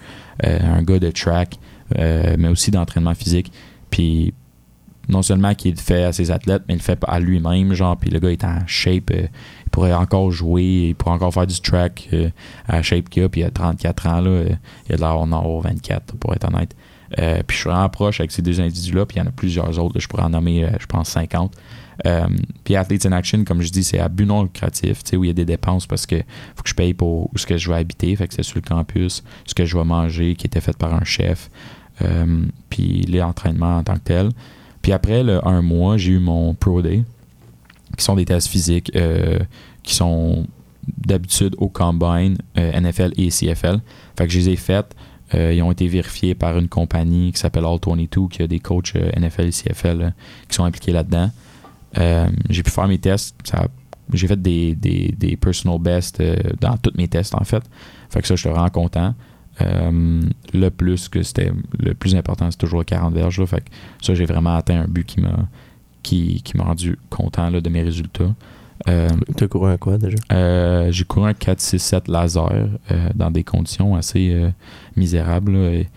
Euh, 0.44 0.58
un 0.62 0.82
gars 0.82 0.98
de 0.98 1.10
track, 1.10 1.58
euh, 1.98 2.34
mais 2.38 2.48
aussi 2.48 2.70
d'entraînement 2.70 3.14
physique. 3.14 3.52
Puis 3.90 4.34
non 5.08 5.22
seulement 5.22 5.54
qu'il 5.54 5.72
le 5.72 5.80
fait 5.80 6.04
à 6.04 6.12
ses 6.12 6.30
athlètes, 6.30 6.62
mais 6.66 6.74
il 6.74 6.78
le 6.78 6.82
fait 6.82 6.98
à 7.06 7.20
lui-même, 7.20 7.74
genre, 7.74 7.96
puis 7.96 8.10
le 8.10 8.18
gars 8.18 8.30
est 8.30 8.42
en 8.42 8.58
shape, 8.66 9.10
euh, 9.10 9.26
il 9.66 9.70
pourrait 9.70 9.92
encore 9.92 10.30
jouer, 10.30 10.88
il 10.88 10.94
pourrait 10.94 11.14
encore 11.14 11.32
faire 11.32 11.46
du 11.46 11.60
track 11.60 12.08
à 12.66 12.76
la 12.76 12.82
shape 12.82 13.08
qu'il 13.10 13.22
a, 13.22 13.28
puis 13.28 13.42
il 13.42 13.44
a 13.44 13.50
34 13.50 14.06
ans, 14.06 14.20
là, 14.20 14.44
il 14.88 14.94
a 14.94 14.96
de 14.96 15.00
l'air 15.00 15.14
d'en 15.14 15.32
avoir 15.32 15.60
24, 15.60 16.16
pour 16.16 16.34
être 16.34 16.48
honnête. 16.48 16.74
Puis 17.16 17.56
je 17.56 17.60
suis 17.60 17.68
vraiment 17.68 17.88
proche 17.90 18.18
avec 18.20 18.32
ces 18.32 18.42
deux 18.42 18.60
individus-là, 18.60 19.04
puis 19.04 19.18
il 19.18 19.20
y 19.20 19.22
en 19.22 19.26
a 19.26 19.32
plusieurs 19.32 19.78
autres, 19.78 19.94
là, 19.94 20.00
je 20.00 20.08
pourrais 20.08 20.22
en 20.22 20.30
nommer, 20.30 20.66
je 20.80 20.86
pense, 20.86 21.10
50. 21.10 21.54
Euh, 22.06 22.26
puis 22.64 22.76
Athletes 22.76 23.06
in 23.06 23.12
Action, 23.12 23.44
comme 23.44 23.62
je 23.62 23.70
dis, 23.70 23.84
c'est 23.84 23.98
à 23.98 24.08
but 24.08 24.26
non 24.26 24.42
lucratif, 24.42 25.02
où 25.14 25.24
il 25.24 25.28
y 25.28 25.30
a 25.30 25.34
des 25.34 25.44
dépenses 25.44 25.86
parce 25.86 26.06
que 26.06 26.16
faut 26.56 26.62
que 26.62 26.68
je 26.68 26.74
paye 26.74 26.94
pour 26.94 27.30
ce 27.36 27.46
que 27.46 27.56
je 27.56 27.68
vais 27.68 27.76
habiter, 27.76 28.14
fait 28.16 28.28
que 28.28 28.34
c'est 28.34 28.42
sur 28.42 28.56
le 28.56 28.62
campus, 28.62 29.22
ce 29.46 29.54
que 29.54 29.64
je 29.64 29.76
vais 29.76 29.84
manger, 29.84 30.34
qui 30.34 30.46
était 30.46 30.60
fait 30.60 30.76
par 30.76 30.94
un 30.94 31.04
chef, 31.04 31.50
euh, 32.02 32.44
puis 32.70 33.02
les 33.08 33.22
entraînements 33.22 33.78
en 33.78 33.84
tant 33.84 33.94
que 33.94 34.04
tel. 34.04 34.30
Puis 34.82 34.92
après 34.92 35.22
le 35.22 35.46
un 35.46 35.62
mois, 35.62 35.96
j'ai 35.96 36.12
eu 36.12 36.18
mon 36.18 36.54
Pro 36.54 36.82
Day, 36.82 37.04
qui 37.96 38.04
sont 38.04 38.16
des 38.16 38.24
tests 38.24 38.48
physiques 38.48 38.92
euh, 38.96 39.38
qui 39.82 39.94
sont 39.94 40.46
d'habitude 40.98 41.54
au 41.58 41.68
Combine, 41.68 42.36
NFL 42.56 43.12
et 43.16 43.28
CFL. 43.28 43.80
Fait 44.18 44.26
que 44.26 44.32
je 44.32 44.38
les 44.38 44.50
ai 44.50 44.56
faites. 44.56 44.94
Ils 45.32 45.62
ont 45.62 45.72
été 45.72 45.88
vérifiés 45.88 46.34
par 46.34 46.58
une 46.58 46.68
compagnie 46.68 47.32
qui 47.32 47.40
s'appelle 47.40 47.64
All22, 47.64 48.28
qui 48.28 48.42
a 48.42 48.46
des 48.46 48.60
coachs 48.60 48.94
NFL 48.94 49.46
et 49.46 49.50
CFL 49.50 50.12
qui 50.48 50.54
sont 50.54 50.64
impliqués 50.64 50.92
là-dedans. 50.92 51.30
Euh, 51.98 52.26
j'ai 52.50 52.62
pu 52.62 52.70
faire 52.70 52.88
mes 52.88 52.98
tests. 52.98 53.36
J'ai 54.12 54.26
fait 54.26 54.40
des, 54.40 54.74
des, 54.74 55.14
des 55.16 55.36
personal 55.36 55.78
best 55.78 56.20
euh, 56.20 56.36
dans 56.60 56.76
tous 56.76 56.92
mes 56.96 57.08
tests, 57.08 57.34
en 57.34 57.44
fait. 57.44 57.62
Fait 58.10 58.20
que 58.20 58.26
ça, 58.28 58.34
je 58.34 58.40
suis 58.40 58.50
vraiment 58.50 58.68
content. 58.68 59.14
Euh, 59.60 60.20
le 60.52 60.68
plus 60.70 61.08
que 61.08 61.22
c'était 61.22 61.52
le 61.78 61.94
plus 61.94 62.14
important, 62.16 62.50
c'est 62.50 62.58
toujours 62.58 62.84
40 62.84 63.14
verges. 63.14 63.38
là. 63.40 63.46
Fait 63.46 63.60
que 63.60 63.70
ça, 64.02 64.14
j'ai 64.14 64.26
vraiment 64.26 64.56
atteint 64.56 64.80
un 64.82 64.88
but 64.88 65.06
qui 65.06 65.20
m'a 65.20 65.48
qui, 66.02 66.42
qui 66.42 66.56
m'a 66.58 66.64
rendu 66.64 66.98
content 67.08 67.48
là, 67.48 67.60
de 67.62 67.68
mes 67.70 67.82
résultats. 67.82 68.34
Euh, 68.88 69.08
T'as 69.36 69.46
couru 69.46 69.70
un 69.70 69.78
quoi 69.78 69.96
déjà? 69.96 70.16
euh, 70.32 70.90
j'ai 70.92 71.04
couru 71.04 71.28
un 71.30 71.32
4-6-7 71.32 72.10
laser 72.10 72.68
dans 73.14 73.30
des 73.30 73.42
conditions 73.44 73.94
assez 73.94 74.36
misérables. 74.96 75.52
là. 75.52 75.70
Et 75.72 75.88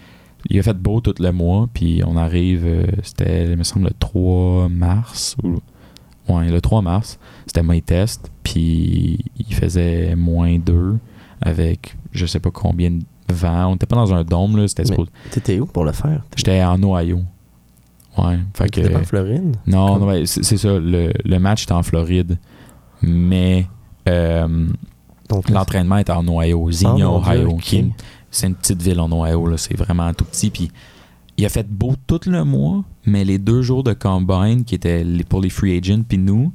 il 0.50 0.60
a 0.60 0.64
fait 0.64 0.78
beau 0.78 1.02
tout 1.02 1.16
le 1.20 1.32
mois, 1.32 1.68
puis 1.74 2.02
on 2.06 2.16
arrive, 2.16 2.66
c'était, 3.04 3.52
il 3.52 3.58
me 3.58 3.64
semble, 3.64 3.88
le 3.88 3.94
3 4.00 4.70
mars. 4.70 5.36
Ou, 5.44 5.58
ouais, 6.30 6.50
le 6.50 6.62
3 6.62 6.82
mars, 6.82 7.20
c'était 7.46 7.64
mes 7.64 7.82
tests, 7.82 8.32
puis 8.44 9.20
il 9.38 9.54
faisait 9.54 10.16
moins 10.16 10.58
2 10.60 10.98
avec 11.42 11.96
je 12.12 12.26
sais 12.26 12.40
pas 12.40 12.52
combien 12.52 12.90
de 12.92 13.04
vent. 13.34 13.68
On 13.68 13.72
n'était 13.74 13.86
pas 13.86 13.96
dans 13.96 14.14
un 14.14 14.24
dôme, 14.24 14.58
là, 14.58 14.68
c'était 14.68 14.86
supposé- 14.86 15.10
T'étais 15.32 15.60
où 15.60 15.66
pour 15.66 15.84
le 15.86 15.92
faire? 15.92 16.24
J'étais 16.36 16.64
en 16.64 16.82
Ohio. 16.84 17.20
Ouais, 18.18 18.40
fait 18.56 18.70
que. 18.70 18.88
Pas 18.88 19.00
en 19.00 19.04
Floride? 19.04 19.56
Non, 19.68 20.00
non, 20.00 20.08
ouais, 20.08 20.26
c'est 20.26 20.44
c'est 20.44 20.58
ça. 20.58 20.80
Le, 20.80 21.12
le 21.24 21.38
match 21.40 21.64
était 21.64 21.74
en 21.74 21.84
Floride, 21.84 22.38
mais 23.04 23.68
euh, 24.10 24.66
l'entraînement 25.50 25.98
était 25.98 26.12
en 26.14 26.28
Ohio, 26.28 26.58
Oh, 26.60 26.88
mon 26.88 26.96
Dieu, 26.96 27.06
Ohio. 27.06 27.58
C'est 28.32 28.48
une 28.48 28.56
petite 28.56 28.82
ville 28.82 29.00
en 29.00 29.12
Ohio, 29.12 29.46
là, 29.48 29.58
c'est 29.58 29.78
vraiment 29.78 30.12
tout 30.14 30.26
petit. 30.26 30.50
Puis 30.50 30.72
il 31.38 31.46
a 31.46 31.50
fait 31.50 31.68
beau 31.68 31.94
tout 32.08 32.22
le 32.26 32.44
mois, 32.44 32.84
mais 33.06 33.24
les 33.24 33.38
deux 33.38 33.62
jours 33.62 33.84
de 33.84 33.94
combine 33.94 34.66
qui 34.66 34.76
étaient 34.76 35.06
pour 35.30 35.40
les 35.40 35.50
free 35.50 35.78
agents, 35.78 36.04
puis 36.08 36.18
nous, 36.18 36.52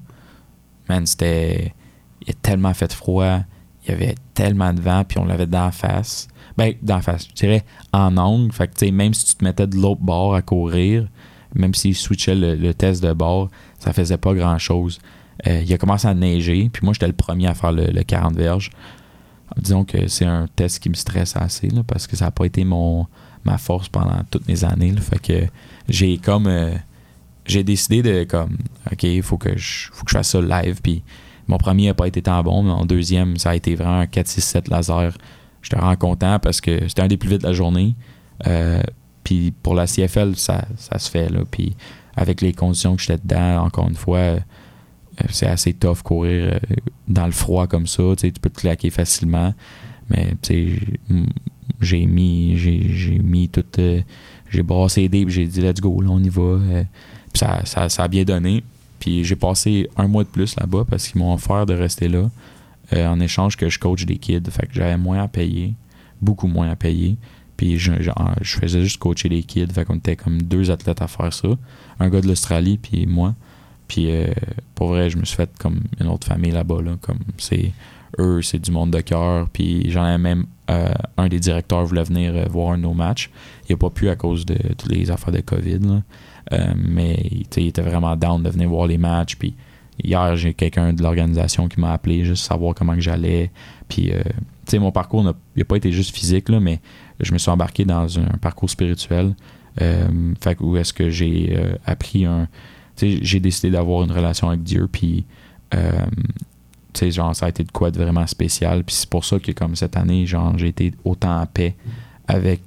man, 0.88 1.06
c'était. 1.06 1.74
Il 2.26 2.30
a 2.30 2.34
tellement 2.34 2.74
fait 2.74 2.92
froid, 2.92 3.38
il 3.84 3.90
y 3.90 3.94
avait 3.94 4.14
tellement 4.34 4.72
de 4.72 4.80
vent, 4.80 5.04
puis 5.04 5.18
on 5.18 5.24
l'avait 5.24 5.46
la 5.46 5.72
face. 5.72 6.28
Ben, 6.56 6.74
la 6.86 7.00
face, 7.00 7.28
je 7.28 7.34
dirais 7.34 7.64
en 7.92 8.16
angle. 8.16 8.52
Fait 8.52 8.68
que, 8.68 8.74
tu 8.74 8.86
sais, 8.86 8.92
même 8.92 9.14
si 9.14 9.24
tu 9.26 9.34
te 9.36 9.44
mettais 9.44 9.66
de 9.66 9.76
l'autre 9.76 10.02
bord 10.02 10.34
à 10.34 10.42
courir, 10.42 11.08
même 11.54 11.74
s'il 11.74 11.96
switchait 11.96 12.34
le, 12.34 12.54
le 12.54 12.74
test 12.74 13.02
de 13.02 13.12
bord, 13.12 13.50
ça 13.78 13.92
faisait 13.92 14.18
pas 14.18 14.34
grand 14.34 14.58
chose. 14.58 15.00
il 15.44 15.72
a 15.72 15.78
commencé 15.78 16.06
à 16.06 16.14
neiger, 16.14 16.70
puis 16.72 16.84
moi, 16.84 16.92
j'étais 16.92 17.08
le 17.08 17.12
premier 17.12 17.48
à 17.48 17.54
faire 17.54 17.72
le, 17.72 17.86
le 17.86 18.02
40 18.02 18.36
verges. 18.36 18.70
Disons 19.56 19.84
que 19.84 20.06
c'est 20.06 20.24
un 20.24 20.46
test 20.54 20.78
qui 20.78 20.88
me 20.88 20.94
stresse 20.94 21.36
assez, 21.36 21.68
là, 21.68 21.82
parce 21.82 22.06
que 22.06 22.16
ça 22.16 22.26
n'a 22.26 22.30
pas 22.30 22.44
été 22.44 22.64
mon 22.64 23.06
ma 23.44 23.58
force 23.58 23.88
pendant 23.88 24.22
toutes 24.30 24.46
mes 24.48 24.64
années. 24.64 24.94
fait 25.00 25.18
que 25.18 25.46
j'ai 25.88 26.18
comme. 26.18 26.46
euh, 26.46 26.74
j'ai 27.44 27.64
décidé 27.64 28.02
de, 28.02 28.22
comme, 28.22 28.56
OK, 28.92 29.02
il 29.02 29.22
faut 29.22 29.36
que 29.36 29.58
je 29.58 29.88
faut 29.92 30.04
que 30.04 30.12
je 30.12 30.16
fasse 30.16 30.28
ça 30.28 30.40
live, 30.40 30.80
mon 31.48 31.58
premier 31.58 31.86
n'a 31.86 31.94
pas 31.94 32.06
été 32.06 32.22
tant 32.22 32.42
bon, 32.42 32.62
mais 32.62 32.70
mon 32.70 32.84
deuxième, 32.84 33.36
ça 33.36 33.50
a 33.50 33.54
été 33.56 33.74
vraiment 33.74 34.00
un 34.00 34.04
4-6-7 34.04 34.70
laser. 34.70 35.12
J'étais 35.60 35.76
vraiment 35.76 35.96
content 35.96 36.38
parce 36.38 36.60
que 36.60 36.88
c'était 36.88 37.02
un 37.02 37.08
des 37.08 37.16
plus 37.16 37.30
vite 37.30 37.42
de 37.42 37.46
la 37.46 37.52
journée. 37.52 37.94
Euh, 38.46 38.80
puis 39.24 39.52
pour 39.62 39.74
la 39.74 39.86
CFL, 39.86 40.36
ça, 40.36 40.64
ça 40.76 40.98
se 40.98 41.10
fait. 41.10 41.28
Là. 41.28 41.40
Avec 42.16 42.40
les 42.40 42.52
conditions 42.52 42.96
que 42.96 43.02
j'étais 43.02 43.18
dedans, 43.18 43.64
encore 43.64 43.88
une 43.88 43.96
fois, 43.96 44.18
euh, 44.18 44.40
c'est 45.30 45.46
assez 45.46 45.72
tough 45.72 46.02
courir 46.02 46.58
dans 47.08 47.26
le 47.26 47.32
froid 47.32 47.66
comme 47.66 47.86
ça. 47.86 48.02
Tu 48.16 48.32
peux 48.32 48.50
te 48.50 48.60
claquer 48.60 48.90
facilement. 48.90 49.54
Mais 50.10 50.34
j'ai- 51.80 52.06
mis, 52.06 52.56
j'ai, 52.56 53.18
mis 53.18 53.48
tout. 53.48 53.64
euh, 53.78 54.00
j'ai 54.50 54.62
brassé 54.62 55.08
puis 55.08 55.24
j'ai 55.28 55.46
dit 55.46 55.60
let's 55.60 55.80
go, 55.80 56.00
là, 56.00 56.10
on 56.10 56.22
y 56.22 56.28
va. 56.28 56.42
Euh, 56.42 56.84
ça, 57.34 57.64
ça, 57.64 57.88
ça 57.88 58.04
a 58.04 58.08
bien 58.08 58.24
donné. 58.24 58.62
Puis 58.98 59.24
j'ai 59.24 59.36
passé 59.36 59.88
un 59.96 60.06
mois 60.06 60.24
de 60.24 60.28
plus 60.28 60.54
là-bas 60.56 60.84
parce 60.88 61.08
qu'ils 61.08 61.20
m'ont 61.20 61.34
offert 61.34 61.66
de 61.66 61.74
rester 61.74 62.08
là 62.08 62.30
euh, 62.92 63.06
en 63.08 63.18
échange 63.20 63.56
que 63.56 63.68
je 63.68 63.78
coach 63.78 64.04
des 64.04 64.16
kids. 64.16 64.42
Fait 64.50 64.66
que 64.66 64.74
j'avais 64.74 64.96
moins 64.96 65.22
à 65.22 65.28
payer, 65.28 65.74
beaucoup 66.20 66.46
moins 66.46 66.70
à 66.70 66.76
payer. 66.76 67.16
Puis 67.56 67.78
je, 67.78 67.92
je, 68.00 68.58
faisais 68.58 68.82
juste 68.82 68.98
coacher 68.98 69.28
les 69.28 69.42
kids. 69.42 69.68
Fait 69.72 69.84
qu'on 69.84 69.96
était 69.96 70.16
comme 70.16 70.42
deux 70.42 70.70
athlètes 70.70 71.02
à 71.02 71.06
faire 71.08 71.32
ça. 71.32 71.48
Un 72.00 72.08
gars 72.08 72.20
de 72.20 72.26
l'Australie, 72.28 72.78
puis 72.78 73.06
moi. 73.06 73.34
Puis 73.88 74.08
pour 74.74 74.88
vrai, 74.88 75.10
je 75.10 75.18
me 75.18 75.24
suis 75.24 75.36
fait 75.36 75.50
comme 75.58 75.80
une 76.00 76.06
autre 76.08 76.26
famille 76.26 76.50
là-bas. 76.50 76.80
Là, 76.82 76.96
comme 77.00 77.18
c'est 77.38 77.72
eux, 78.18 78.42
c'est 78.42 78.58
du 78.58 78.70
monde 78.70 78.90
de 78.90 79.00
cœur. 79.00 79.48
Puis 79.52 79.90
j'en 79.90 80.06
ai 80.06 80.18
même 80.18 80.46
euh, 80.70 80.92
un 81.16 81.28
des 81.28 81.40
directeurs 81.40 81.84
voulait 81.84 82.04
venir 82.04 82.34
euh, 82.34 82.44
voir 82.48 82.76
nos 82.78 82.94
matchs. 82.94 83.30
Il 83.68 83.72
n'a 83.72 83.76
pas 83.76 83.90
pu 83.90 84.08
à 84.08 84.16
cause 84.16 84.46
de 84.46 84.56
toutes 84.76 84.90
les 84.90 85.10
affaires 85.10 85.32
de 85.32 85.40
COVID. 85.40 85.78
là. 85.80 86.02
Euh, 86.52 86.74
mais 86.76 87.24
il 87.56 87.66
était 87.66 87.82
vraiment 87.82 88.16
down 88.16 88.42
de 88.42 88.50
venir 88.50 88.68
voir 88.68 88.86
les 88.86 88.98
matchs. 88.98 89.36
Puis 89.36 89.54
hier, 90.02 90.36
j'ai 90.36 90.54
quelqu'un 90.54 90.92
de 90.92 91.02
l'organisation 91.02 91.68
qui 91.68 91.80
m'a 91.80 91.92
appelé 91.92 92.24
juste 92.24 92.44
savoir 92.44 92.74
comment 92.74 92.94
que 92.94 93.00
j'allais. 93.00 93.50
Puis 93.88 94.12
euh, 94.12 94.22
tu 94.22 94.72
sais, 94.72 94.78
mon 94.78 94.92
parcours 94.92 95.24
n'a 95.24 95.64
pas 95.64 95.76
été 95.76 95.92
juste 95.92 96.14
physique, 96.14 96.48
là, 96.48 96.60
mais 96.60 96.80
je 97.20 97.32
me 97.32 97.38
suis 97.38 97.50
embarqué 97.50 97.84
dans 97.84 98.18
un, 98.18 98.38
parcours 98.40 98.70
spirituel. 98.70 99.34
Fait 99.78 100.60
où 100.60 100.76
est-ce 100.76 100.92
que 100.92 101.08
j'ai 101.08 101.58
appris 101.86 102.26
un. 102.26 102.46
Tu 102.96 103.12
sais, 103.12 103.18
j'ai 103.22 103.40
décidé 103.40 103.70
d'avoir 103.70 104.04
une 104.04 104.12
relation 104.12 104.48
avec 104.48 104.62
Dieu. 104.62 104.86
Puis 104.90 105.24
tu 106.92 107.00
sais, 107.00 107.10
genre, 107.10 107.34
ça 107.34 107.46
a 107.46 107.48
été 107.48 107.64
de 107.64 107.70
quoi 107.70 107.90
de 107.90 107.98
vraiment 107.98 108.26
spécial. 108.26 108.84
Puis 108.84 108.96
c'est 108.96 109.08
pour 109.08 109.24
ça 109.24 109.38
que, 109.38 109.52
comme 109.52 109.76
cette 109.76 109.96
année, 109.96 110.26
genre, 110.26 110.56
j'ai 110.58 110.68
été 110.68 110.92
autant 111.04 111.40
en 111.40 111.46
paix 111.46 111.74
avec 112.28 112.60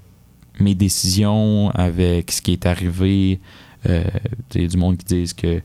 mes 0.60 0.76
décisions, 0.76 1.70
avec 1.72 2.32
ce 2.32 2.42
qui 2.42 2.54
est 2.54 2.66
arrivé. 2.66 3.40
Euh, 3.88 4.04
tu 4.50 4.62
sais, 4.62 4.68
du 4.68 4.78
monde 4.78 4.98
qui 4.98 5.06
disent 5.06 5.34
que, 5.34 5.62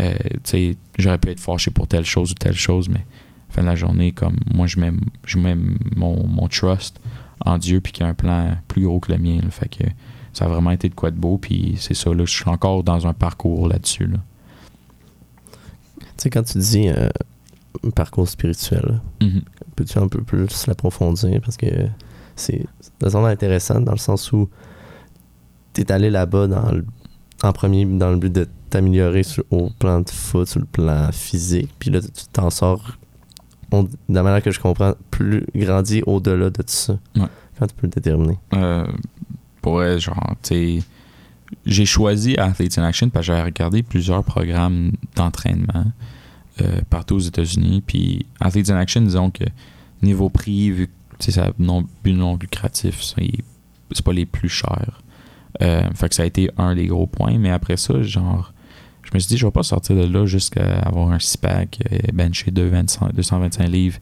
euh, 0.00 0.14
tu 0.32 0.40
sais, 0.44 0.76
j'aurais 0.98 1.18
pu 1.18 1.30
être 1.30 1.40
fâché 1.40 1.70
pour 1.70 1.86
telle 1.86 2.04
chose 2.04 2.32
ou 2.32 2.34
telle 2.34 2.56
chose, 2.56 2.88
mais 2.88 3.04
fin 3.50 3.62
de 3.62 3.66
la 3.66 3.76
journée, 3.76 4.12
comme 4.12 4.36
moi, 4.52 4.66
je 4.66 4.78
mets, 4.78 4.92
je 5.24 5.38
mets 5.38 5.56
mon, 5.96 6.26
mon 6.26 6.48
trust 6.48 7.00
en 7.40 7.58
Dieu, 7.58 7.80
puis 7.80 7.92
qu'il 7.92 8.04
y 8.04 8.06
a 8.06 8.10
un 8.10 8.14
plan 8.14 8.56
plus 8.68 8.82
gros 8.82 9.00
que 9.00 9.12
le 9.12 9.18
mien. 9.18 9.38
là. 9.42 9.50
fait 9.50 9.68
que 9.68 9.84
ça 10.32 10.46
a 10.46 10.48
vraiment 10.48 10.72
été 10.72 10.88
de 10.88 10.94
quoi 10.94 11.10
de 11.10 11.16
beau, 11.16 11.38
puis 11.38 11.76
c'est 11.78 11.94
ça, 11.94 12.12
là, 12.12 12.24
je 12.24 12.32
suis 12.32 12.48
encore 12.48 12.82
dans 12.82 13.06
un 13.06 13.12
parcours 13.12 13.68
là-dessus. 13.68 14.06
Là. 14.06 14.18
Tu 15.96 16.04
sais, 16.16 16.30
quand 16.30 16.42
tu 16.42 16.58
dis 16.58 16.88
euh, 16.88 17.08
parcours 17.94 18.28
spirituel, 18.28 19.00
Mhm. 19.22 19.42
peux-tu 19.76 19.98
un 19.98 20.08
peu 20.08 20.22
plus 20.22 20.66
l'approfondir? 20.66 21.40
Parce 21.40 21.56
que 21.56 21.66
c'est 22.36 22.66
ça 23.02 23.10
semble 23.10 23.28
intéressant 23.28 23.80
dans 23.80 23.92
le 23.92 23.98
sens 23.98 24.32
où 24.32 24.48
tu 25.72 25.80
es 25.82 25.92
allé 25.92 26.10
là-bas 26.10 26.48
en 27.42 27.52
premier 27.52 27.84
dans 27.84 28.10
le 28.10 28.16
but 28.16 28.32
de 28.32 28.48
t'améliorer 28.70 29.22
sur- 29.22 29.44
au 29.50 29.70
plan 29.78 30.00
de 30.00 30.10
foot, 30.10 30.48
sur 30.48 30.60
le 30.60 30.66
plan 30.66 31.10
physique. 31.12 31.70
Puis 31.78 31.90
là, 31.90 32.00
tu 32.00 32.08
t'en 32.32 32.50
sors, 32.50 32.96
on- 33.70 33.82
de 33.84 33.88
la 34.08 34.22
manière 34.22 34.42
que 34.42 34.50
je 34.50 34.60
comprends, 34.60 34.94
plus 35.10 35.44
grandi 35.54 36.02
au-delà 36.06 36.50
de 36.50 36.56
tout 36.56 36.62
ça. 36.66 36.98
Ouais. 37.16 37.26
Quand 37.58 37.66
tu 37.66 37.74
peux 37.74 37.86
le 37.86 37.92
déterminer? 37.92 38.38
Euh, 38.54 38.84
pour 39.62 39.74
vrai, 39.74 39.98
genre, 40.00 40.34
tu 40.42 40.78
sais, 40.80 40.82
j'ai 41.66 41.86
choisi 41.86 42.36
Athletes 42.36 42.78
in 42.78 42.82
Action 42.84 43.10
parce 43.10 43.26
que 43.26 43.32
j'avais 43.32 43.44
regardé 43.44 43.82
plusieurs 43.82 44.24
programmes 44.24 44.92
d'entraînement 45.14 45.84
euh, 46.60 46.80
partout 46.90 47.16
aux 47.16 47.20
États-Unis. 47.20 47.82
Puis 47.86 48.26
Athletes 48.40 48.70
in 48.70 48.76
Action, 48.76 49.00
disons 49.00 49.30
que 49.30 49.44
niveau 50.02 50.28
prix, 50.28 50.70
vu 50.70 50.88
que 51.18 51.40
a 51.40 51.52
non, 51.58 51.86
non 52.04 52.36
lucratif, 52.36 53.02
c'est 53.02 53.30
c'est 53.90 54.04
pas 54.04 54.12
les 54.12 54.26
plus 54.26 54.48
chers. 54.48 55.02
Euh, 55.62 55.88
fait 55.94 56.08
que 56.08 56.14
ça 56.14 56.24
a 56.24 56.26
été 56.26 56.50
un 56.58 56.74
des 56.74 56.86
gros 56.86 57.06
points. 57.06 57.38
Mais 57.38 57.50
après 57.50 57.76
ça, 57.76 58.02
genre, 58.02 58.52
je 59.02 59.10
me 59.14 59.18
suis 59.18 59.28
dit, 59.28 59.36
je 59.36 59.46
vais 59.46 59.52
pas 59.52 59.62
sortir 59.62 59.96
de 59.96 60.04
là 60.04 60.26
jusqu'à 60.26 60.80
avoir 60.80 61.10
un 61.12 61.18
six-pack, 61.18 61.80
bencher 62.12 62.50
225 62.50 63.12
225 63.14 63.68
livres 63.68 63.98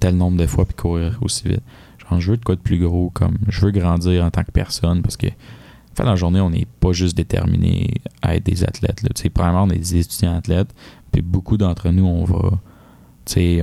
tel 0.00 0.16
nombre 0.16 0.36
de 0.36 0.46
fois 0.46 0.64
puis 0.64 0.74
courir 0.74 1.18
aussi 1.22 1.48
vite. 1.48 1.62
Genre, 1.98 2.20
je 2.20 2.30
veux 2.32 2.36
de 2.36 2.44
quoi 2.44 2.56
de 2.56 2.60
plus 2.60 2.78
gros, 2.78 3.10
comme 3.10 3.38
je 3.48 3.60
veux 3.60 3.70
grandir 3.70 4.24
en 4.24 4.30
tant 4.30 4.44
que 4.44 4.50
personne 4.50 5.02
parce 5.02 5.16
que, 5.16 5.28
fait, 5.28 6.02
dans 6.02 6.10
la 6.10 6.16
journée, 6.16 6.40
on 6.40 6.50
n'est 6.50 6.66
pas 6.80 6.92
juste 6.92 7.16
déterminé 7.16 7.94
à 8.22 8.36
être 8.36 8.44
des 8.44 8.64
athlètes. 8.64 9.02
Là. 9.02 9.08
Premièrement, 9.32 9.64
on 9.64 9.70
est 9.70 9.78
des 9.78 9.96
étudiants 9.96 10.36
athlètes, 10.36 10.74
beaucoup 11.22 11.56
d'entre 11.56 11.90
nous, 11.90 12.06
on 12.06 12.24
va, 12.24 12.58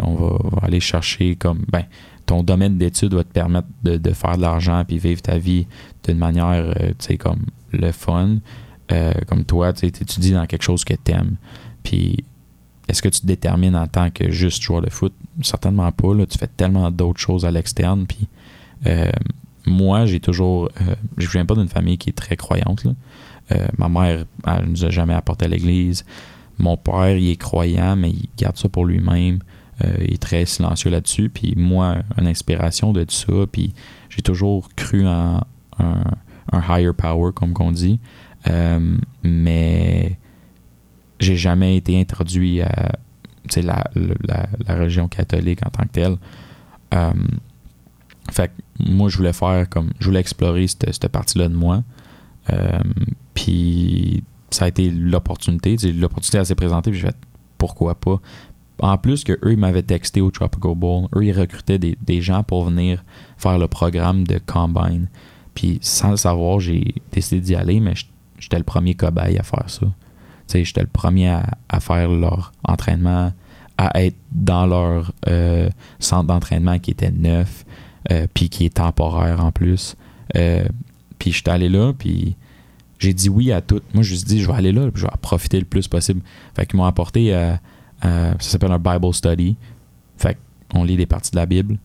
on 0.04 0.16
va, 0.16 0.38
aller 0.62 0.80
chercher 0.80 1.36
comme, 1.36 1.64
ben, 1.72 1.86
ton 2.26 2.44
domaine 2.44 2.78
d'études 2.78 3.14
va 3.14 3.24
te 3.24 3.32
permettre 3.32 3.68
de, 3.84 4.12
faire 4.12 4.38
de 4.38 4.42
l'argent 4.42 4.84
puis 4.88 4.98
vivre 4.98 5.22
ta 5.22 5.38
vie 5.38 5.68
d'une 6.06 6.18
manière, 6.18 6.74
euh, 6.80 6.90
tu 7.00 7.06
sais, 7.06 7.18
comme 7.18 7.46
le 7.72 7.92
fun. 7.92 8.38
Euh, 8.92 9.14
comme 9.28 9.46
toi, 9.46 9.74
tu 9.74 9.86
étudies 9.86 10.32
dans 10.32 10.46
quelque 10.46 10.64
chose 10.64 10.84
que 10.84 10.94
tu 10.94 11.12
aimes. 11.12 11.38
Puis, 11.84 12.24
est-ce 12.88 13.02
que 13.02 13.10
tu 13.10 13.22
te 13.22 13.26
détermines 13.26 13.76
en 13.76 13.88
tant 13.88 14.10
que 14.10 14.30
juste 14.30 14.62
joueur 14.62 14.82
de 14.82 14.90
foot? 14.90 15.14
Certainement 15.42 15.92
pas. 15.92 16.14
Là. 16.14 16.26
Tu 16.26 16.38
fais 16.38 16.48
tellement 16.48 16.92
d'autres 16.92 17.20
choses 17.20 17.46
à 17.46 17.52
l'externe. 17.52 18.06
Puis, 18.06 18.28
euh, 18.86 19.10
moi, 19.66 20.06
j'ai 20.06 20.20
toujours. 20.20 20.70
Euh, 20.82 20.96
je 21.18 21.30
viens 21.30 21.46
pas 21.46 21.56
d'une 21.56 21.70
famille 21.70 21.98
qui 21.98 22.10
est 22.10 22.18
très 22.18 22.36
croyante. 22.36 22.84
là. 22.84 22.92
Ma 23.78 23.88
mère, 23.88 24.26
elle 24.48 24.66
nous 24.66 24.84
a 24.84 24.90
jamais 24.90 25.14
apporté 25.14 25.46
à 25.46 25.48
l'église. 25.48 26.06
Mon 26.64 26.78
père, 26.78 27.18
il 27.18 27.30
est 27.30 27.36
croyant, 27.36 27.98
mais 27.98 28.12
il 28.12 28.30
garde 28.38 28.56
ça 28.56 28.70
pour 28.70 28.86
lui-même. 28.86 29.40
Euh, 29.84 29.98
il 30.00 30.14
est 30.14 30.22
très 30.22 30.46
silencieux 30.46 30.90
là-dessus. 30.90 31.28
Puis 31.28 31.56
moi, 31.58 31.98
une 32.18 32.26
inspiration 32.26 32.94
de 32.94 33.04
tout 33.04 33.14
ça. 33.14 33.34
Puis 33.52 33.74
j'ai 34.08 34.22
toujours 34.22 34.70
cru 34.78 35.06
en 35.06 35.42
un, 35.80 36.04
higher 36.54 36.94
power, 36.94 37.34
comme 37.34 37.52
qu'on 37.52 37.74
dit. 37.74 38.00
Euh, 38.48 38.96
mais 39.24 40.18
j'ai 41.20 41.36
jamais 41.36 41.76
été 41.76 42.00
introduit 42.00 42.62
à 42.62 42.94
la, 43.58 43.84
religion 44.70 45.10
catholique 45.10 45.60
en 45.66 45.70
tant 45.70 45.84
que 45.84 45.92
telle. 45.92 46.16
Euh, 46.94 47.12
fait 48.32 48.48
que 48.48 48.90
moi, 48.90 49.10
je 49.10 49.18
voulais 49.18 49.34
faire 49.34 49.68
comme. 49.68 49.92
Je 50.00 50.06
voulais 50.06 50.22
explorer 50.22 50.66
cette, 50.68 50.94
cette 50.94 51.10
partie-là 51.10 51.50
de 51.50 51.56
moi. 51.56 51.84
Puis 53.34 54.24
ça 54.54 54.66
a 54.66 54.68
été 54.68 54.90
l'opportunité. 54.90 55.76
L'opportunité 55.94 56.44
s'est 56.46 56.56
présentée, 56.56 56.92
puis 56.92 57.00
j'ai 57.00 57.08
fait 57.08 57.18
pourquoi 57.58 57.96
pas? 57.96 58.20
En 58.80 58.98
plus 58.98 59.24
que 59.24 59.34
eux, 59.34 59.54
ils 59.54 59.58
m'avaient 59.58 59.84
texté 59.84 60.20
au 60.22 60.32
Tropical 60.32 60.76
Bowl. 60.76 61.08
Eux, 61.16 61.26
ils 61.26 61.32
recrutaient 61.32 61.80
des, 61.80 62.22
gens 62.22 62.44
pour 62.44 62.66
venir 62.66 63.04
faire 63.38 63.58
le 63.58 63.68
programme 63.68 64.26
de 64.26 64.40
Combine. 64.46 65.08
Puis 65.54 65.80
sans 65.82 66.12
le 66.12 66.18
savoir, 66.18 66.60
j'ai 66.60 66.96
décidé 67.12 67.40
d'y 67.40 67.56
aller, 67.56 67.80
mais 67.80 67.94
j'étais 68.40 68.58
le 68.58 68.64
premier 68.64 68.96
cobaye 68.96 69.38
à 69.38 69.44
faire 69.44 69.70
ça. 69.70 69.86
J'étais 70.52 70.82
le 70.82 70.88
premier 70.88 71.30
à, 71.30 71.46
à 71.70 71.80
faire 71.80 72.10
leur 72.10 72.52
entraînement, 72.64 73.32
à 73.78 74.04
être 74.04 74.18
dans 74.32 74.66
leur 74.66 75.12
euh, 75.28 75.70
centre 76.00 76.26
d'entraînement 76.26 76.80
qui 76.80 76.92
était 76.92 77.12
neuf, 77.12 77.66
euh, 78.12 78.28
puis 78.34 78.50
qui 78.50 78.66
est 78.66 78.76
temporaire 78.76 79.44
en 79.44 79.52
plus. 79.52 79.96
Euh, 80.36 80.66
puis 81.20 81.32
j'étais 81.32 81.52
allé 81.52 81.70
là, 81.70 81.94
puis 81.94 82.36
j'ai 83.04 83.14
dit 83.14 83.30
oui 83.30 83.52
à 83.52 83.62
tout. 83.62 83.82
Moi, 83.94 84.04
je 84.04 84.12
me 84.12 84.18
suis 84.18 84.26
dit, 84.26 84.42
je 84.42 84.48
vais 84.48 84.54
aller 84.54 84.72
là, 84.72 84.90
je 84.96 85.02
vais 85.02 85.12
en 85.14 85.18
profiter 85.22 85.60
le 85.60 85.66
plus 85.66 85.88
possible. 85.88 86.22
Fait 86.56 86.66
qu'ils 86.66 86.78
m'ont 86.78 86.86
apporté, 86.86 87.34
à- 87.34 87.60
à- 88.02 88.32
ça 88.40 88.50
s'appelle 88.52 88.72
un 88.72 88.80
Bible 88.80 89.14
Study. 89.14 89.56
Fait 90.18 90.38
qu'on 90.70 90.84
lit 90.84 90.98
des 90.98 91.06
parties 91.06 91.32
de 91.32 91.36
la 91.38 91.46
Bible, 91.46 91.78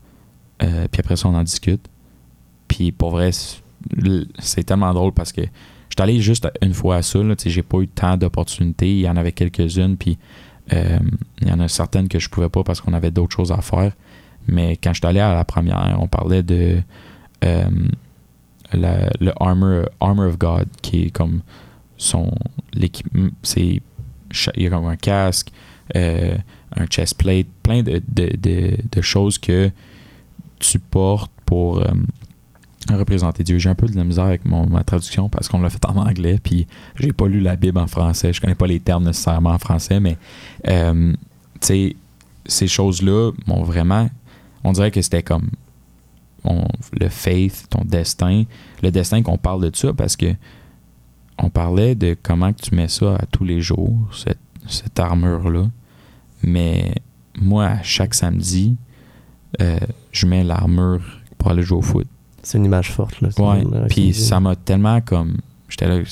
euh, 0.62 0.86
puis 0.90 1.00
après 1.00 1.16
ça, 1.16 1.28
on 1.28 1.34
en 1.34 1.42
discute. 1.42 1.86
Puis 2.68 2.92
pour 2.92 3.10
vrai, 3.10 3.30
c'est- 3.32 4.62
tellement 4.64 4.92
drôle 4.94 5.12
parce 5.12 5.32
que 5.32 5.42
j'étais 5.42 5.52
suis 5.90 6.02
allé 6.02 6.20
juste 6.20 6.48
une 6.62 6.74
fois 6.74 6.96
à 6.96 7.02
ça. 7.02 7.18
J'ai 7.46 7.62
pas 7.62 7.78
eu 7.80 7.88
tant 7.88 8.16
d'opportunités. 8.16 8.90
Il 8.92 9.00
y 9.00 9.08
en 9.08 9.16
avait 9.16 9.32
quelques-unes, 9.32 9.96
puis 9.96 10.18
euh, 10.72 10.98
il 11.40 11.48
y 11.48 11.52
en 11.52 11.60
a 11.60 11.68
certaines 11.68 12.08
que 12.08 12.18
je 12.18 12.28
pouvais 12.28 12.48
pas 12.48 12.62
parce 12.62 12.80
qu'on 12.80 12.92
avait 12.92 13.10
d'autres 13.10 13.34
choses 13.34 13.52
à 13.52 13.60
faire. 13.62 13.92
Mais 14.46 14.76
quand 14.76 14.92
je 14.92 14.98
suis 14.98 15.06
allé 15.06 15.20
à 15.20 15.34
la 15.34 15.44
première, 15.44 15.96
on 16.00 16.06
parlait 16.08 16.42
de 16.42 16.82
euh, 18.74 19.08
le 19.20 19.32
Armor, 19.40 19.88
Armor 20.00 20.26
of 20.26 20.38
God, 20.38 20.68
qui 20.82 21.04
est 21.04 21.10
comme 21.10 21.40
son 21.96 22.30
l'équipement. 22.72 23.30
Il 23.56 23.82
y 24.56 24.66
a 24.66 24.70
comme 24.70 24.86
un 24.86 24.96
casque, 24.96 25.50
euh, 25.96 26.36
un 26.76 26.86
chest 26.86 27.16
plate, 27.16 27.46
plein 27.62 27.82
de, 27.82 28.02
de, 28.08 28.76
de, 28.90 29.00
choses 29.00 29.38
que 29.38 29.70
tu 30.58 30.78
portes 30.78 31.32
pour 31.46 31.82
représenter 32.96 33.42
Dieu. 33.42 33.58
J'ai 33.58 33.68
un 33.68 33.74
peu 33.74 33.86
de 33.86 33.96
la 33.96 34.04
misère 34.04 34.24
avec 34.24 34.44
mon, 34.44 34.66
ma 34.66 34.84
traduction 34.84 35.28
parce 35.28 35.48
qu'on 35.48 35.60
l'a 35.60 35.70
fait 35.70 35.84
en 35.86 35.96
anglais, 35.96 36.38
puis 36.42 36.66
j'ai 36.96 37.12
pas 37.12 37.26
lu 37.26 37.40
la 37.40 37.56
Bible 37.56 37.78
en 37.78 37.86
français. 37.86 38.32
Je 38.32 38.40
connais 38.40 38.54
pas 38.54 38.66
les 38.66 38.80
termes 38.80 39.04
nécessairement 39.04 39.50
en 39.50 39.58
français, 39.58 40.00
mais 40.00 40.16
euh, 40.68 41.12
tu 41.60 41.66
sais, 41.66 41.96
ces 42.46 42.66
choses-là 42.66 43.32
m'ont 43.46 43.62
vraiment. 43.62 44.08
On 44.64 44.72
dirait 44.72 44.90
que 44.90 45.02
c'était 45.02 45.22
comme 45.22 45.50
le 46.92 47.08
faith, 47.08 47.66
ton 47.70 47.84
destin. 47.84 48.44
Le 48.82 48.90
destin 48.90 49.22
qu'on 49.22 49.38
parle 49.38 49.70
de 49.70 49.76
ça 49.76 49.92
parce 49.92 50.16
que 50.16 50.34
on 51.38 51.50
parlait 51.50 51.94
de 51.94 52.16
comment 52.20 52.52
tu 52.52 52.74
mets 52.74 52.88
ça 52.88 53.14
à 53.14 53.26
tous 53.26 53.44
les 53.44 53.60
jours, 53.60 53.96
cette, 54.12 54.40
cette 54.66 54.98
armure-là. 54.98 55.68
Mais 56.42 56.94
moi, 57.40 57.66
à 57.66 57.82
chaque 57.82 58.14
samedi, 58.14 58.76
euh, 59.60 59.78
je 60.12 60.26
mets 60.26 60.44
l'armure 60.44 61.02
pour 61.36 61.50
aller 61.50 61.62
jouer 61.62 61.78
au 61.78 61.82
foot. 61.82 62.06
C'est 62.42 62.58
une 62.58 62.64
image 62.64 62.90
forte. 62.90 63.20
Là, 63.20 63.28
ouais. 63.38 63.64
Puis 63.88 64.14
ça 64.14 64.40
m'a 64.40 64.56
tellement 64.56 65.00
comme. 65.00 65.38
J'étais 65.68 65.86
là. 65.86 66.02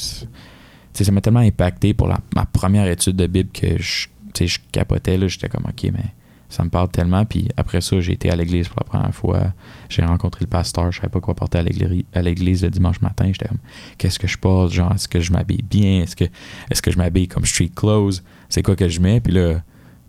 Ça 0.93 1.13
m'a 1.13 1.21
tellement 1.21 1.41
impacté 1.41 1.93
pour 1.93 2.09
la, 2.09 2.19
ma 2.35 2.47
première 2.47 2.87
étude 2.87 3.17
de 3.17 3.27
Bible 3.27 3.51
que 3.53 3.81
je, 3.81 4.09
je 4.39 4.59
capotais. 4.73 5.19
J'étais 5.29 5.49
comme, 5.49 5.65
OK, 5.65 5.91
mais 5.93 6.15
ça 6.49 6.65
me 6.65 6.71
parle 6.71 6.89
tellement. 6.89 7.25
Puis 7.25 7.49
après 7.57 7.81
ça, 7.81 8.01
j'ai 8.01 8.13
été 8.13 8.31
à 8.31 8.37
l'église 8.37 8.69
pour 8.69 8.81
la 8.81 8.85
première 8.85 9.15
fois. 9.15 9.53
J'ai 9.89 10.05
rencontré 10.05 10.45
le 10.45 10.49
pasteur. 10.49 10.93
Je 10.93 11.01
savais 11.01 11.11
pas 11.11 11.21
quoi 11.21 11.35
porter 11.35 11.59
à 11.59 12.23
l'église 12.23 12.63
le 12.63 12.71
dimanche 12.71 13.01
matin. 13.01 13.27
J'étais 13.27 13.49
comme, 13.49 13.59
qu'est-ce 13.99 14.19
que 14.19 14.27
je 14.27 14.39
porte? 14.39 14.73
Genre, 14.73 14.93
est-ce 14.93 15.09
que 15.09 15.21
je 15.21 15.33
m'habille 15.33 15.63
bien? 15.63 16.03
Est-ce 16.03 16.17
que, 16.17 16.25
est 16.25 16.81
que 16.81 16.91
je 16.91 16.99
m'habille 16.99 17.29
comme 17.29 17.45
street 17.45 17.73
clothes? 17.75 18.23
C'est 18.49 18.63
quoi 18.63 18.77
que 18.77 18.89
je 18.89 19.01
mets? 19.01 19.21
Puis 19.21 19.33
là, 19.33 19.55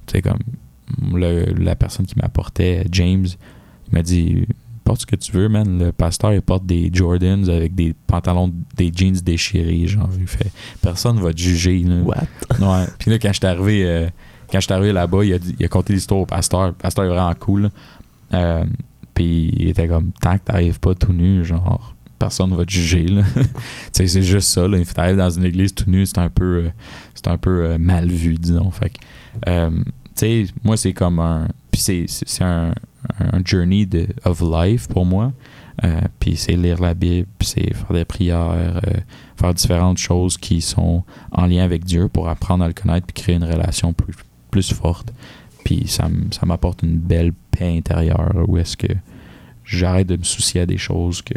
tu 0.05 0.13
sais, 0.13 0.21
comme 0.21 0.39
la 1.13 1.75
personne 1.75 2.05
qui 2.05 2.15
m'apportait, 2.21 2.85
James, 2.91 3.27
il 3.87 3.95
m'a 3.95 4.03
dit 4.03 4.45
porte 4.87 5.01
ce 5.01 5.05
que 5.05 5.17
tu 5.17 5.33
veux, 5.33 5.49
man. 5.49 5.79
Le 5.79 5.91
pasteur, 5.91 6.33
il 6.33 6.41
porte 6.41 6.65
des 6.65 6.89
Jordans 6.93 7.49
avec 7.49 7.75
des 7.75 7.93
pantalons, 7.93 8.53
des 8.77 8.89
jeans 8.93 9.15
déchirés. 9.15 9.85
Genre, 9.85 10.09
il 10.17 10.27
fait, 10.27 10.49
personne 10.81 11.19
va 11.19 11.33
te 11.33 11.39
juger. 11.39 11.79
Là. 11.79 12.01
What? 12.03 12.15
Ouais. 12.59 12.85
Puis 12.97 13.11
là, 13.11 13.19
quand 13.19 13.27
je 13.33 13.37
suis 13.37 13.45
arrivé, 13.45 13.85
euh, 13.85 14.07
quand 14.51 14.59
je 14.59 14.73
arrivé 14.73 14.93
là-bas, 14.93 15.23
il 15.23 15.33
a, 15.33 15.37
il 15.59 15.65
a 15.65 15.67
conté 15.67 15.93
l'histoire 15.93 16.21
au 16.21 16.25
pasteur. 16.25 16.67
Le 16.67 16.73
pasteur 16.73 17.05
est 17.05 17.09
vraiment 17.09 17.33
cool. 17.39 17.69
Euh, 18.33 18.65
puis 19.13 19.51
il 19.57 19.69
était 19.69 19.87
comme, 19.87 20.11
tant 20.21 20.37
que 20.37 20.43
t'arrives 20.43 20.79
pas 20.79 20.93
tout 20.93 21.13
nu, 21.13 21.43
genre, 21.43 21.95
personne 22.19 22.55
va 22.55 22.65
te 22.65 22.71
juger. 22.71 23.07
C'est 23.91 24.21
juste 24.21 24.49
ça. 24.49 24.67
Là. 24.67 24.77
T'arrives 24.85 25.17
dans 25.17 25.29
une 25.29 25.45
église 25.45 25.73
tout 25.73 25.89
nu, 25.89 26.05
c'est 26.05 26.19
un 26.19 26.29
peu, 26.29 26.65
euh, 26.65 26.69
c'est 27.15 27.27
un 27.27 27.37
peu 27.37 27.77
mal 27.77 28.09
vu, 28.09 28.35
disons. 28.35 28.69
Fait 28.71 28.91
que, 28.91 29.69
moi, 30.63 30.77
c'est 30.77 30.93
comme 30.93 31.19
un. 31.19 31.47
Puis 31.71 31.81
c'est 31.81 32.43
un, 32.43 32.73
journey 33.45 33.85
de, 33.85 34.07
of 34.25 34.41
life 34.41 34.87
pour 34.87 35.05
moi. 35.05 35.31
Euh, 35.83 36.01
puis 36.19 36.35
c'est 36.35 36.53
lire 36.53 36.81
la 36.81 36.93
Bible, 36.93 37.27
puis 37.37 37.47
c'est 37.47 37.73
faire 37.73 37.93
des 37.93 38.05
prières, 38.05 38.49
euh, 38.51 38.79
faire 39.39 39.53
différentes 39.53 39.99
choses 39.99 40.37
qui 40.37 40.61
sont 40.61 41.03
en 41.31 41.45
lien 41.45 41.63
avec 41.63 41.85
Dieu 41.85 42.07
pour 42.07 42.29
apprendre 42.29 42.63
à 42.63 42.67
le 42.67 42.73
connaître 42.73 43.05
puis 43.05 43.21
créer 43.21 43.35
une 43.35 43.43
relation 43.43 43.93
plus, 43.93 44.15
plus 44.57 44.73
forte. 44.73 45.13
Puis 45.63 45.87
ça, 45.87 46.07
ça 46.31 46.45
m'apporte 46.45 46.83
une 46.83 46.97
belle 46.97 47.33
paix 47.51 47.77
intérieure 47.77 48.33
où 48.47 48.57
est-ce 48.57 48.77
que 48.77 48.87
j'arrête 49.63 50.07
de 50.07 50.17
me 50.17 50.23
soucier 50.23 50.61
à 50.61 50.65
des 50.65 50.77
choses 50.77 51.21
que 51.21 51.35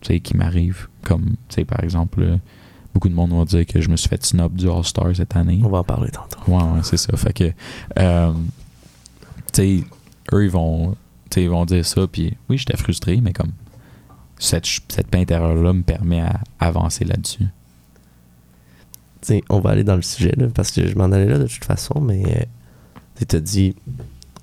qui 0.00 0.36
m'arrivent. 0.36 0.88
Comme 1.02 1.36
par 1.66 1.82
exemple, 1.82 2.38
beaucoup 2.94 3.08
de 3.08 3.14
monde 3.14 3.30
vont 3.30 3.44
dire 3.44 3.66
que 3.66 3.80
je 3.80 3.88
me 3.88 3.96
suis 3.96 4.08
fait 4.08 4.24
snob 4.24 4.54
du 4.54 4.68
All-Star 4.68 5.14
cette 5.14 5.36
année. 5.36 5.60
On 5.62 5.68
va 5.68 5.78
en 5.78 5.84
parler 5.84 6.10
tantôt. 6.10 6.38
Ouais, 6.50 6.62
ouais 6.62 6.80
c'est 6.82 6.96
ça. 6.96 7.14
Fait 7.16 7.32
que, 7.32 7.52
euh, 7.98 8.32
tu 9.52 9.80
sais, 9.80 9.84
eux, 10.32 10.44
ils 10.44 10.50
vont, 10.50 10.96
ils 11.36 11.50
vont 11.50 11.64
dire 11.64 11.84
ça, 11.84 12.06
puis 12.06 12.36
oui, 12.48 12.58
j'étais 12.58 12.76
frustré, 12.76 13.20
mais 13.20 13.32
comme 13.32 13.52
cette, 14.38 14.66
cette 14.88 15.08
paix 15.08 15.20
intérieure-là 15.20 15.72
me 15.72 15.82
permet 15.82 16.20
à 16.20 16.40
avancer 16.60 17.04
là-dessus. 17.04 17.48
On 19.48 19.60
va 19.60 19.70
aller 19.70 19.84
dans 19.84 19.96
le 19.96 20.02
sujet, 20.02 20.34
là, 20.36 20.46
parce 20.54 20.70
que 20.70 20.86
je 20.86 20.96
m'en 20.96 21.06
allais 21.06 21.26
là 21.26 21.38
de 21.38 21.46
toute 21.46 21.64
façon, 21.64 22.00
mais 22.00 22.22
euh, 22.26 23.24
tu 23.28 23.36
as 23.36 23.40
dit, 23.40 23.74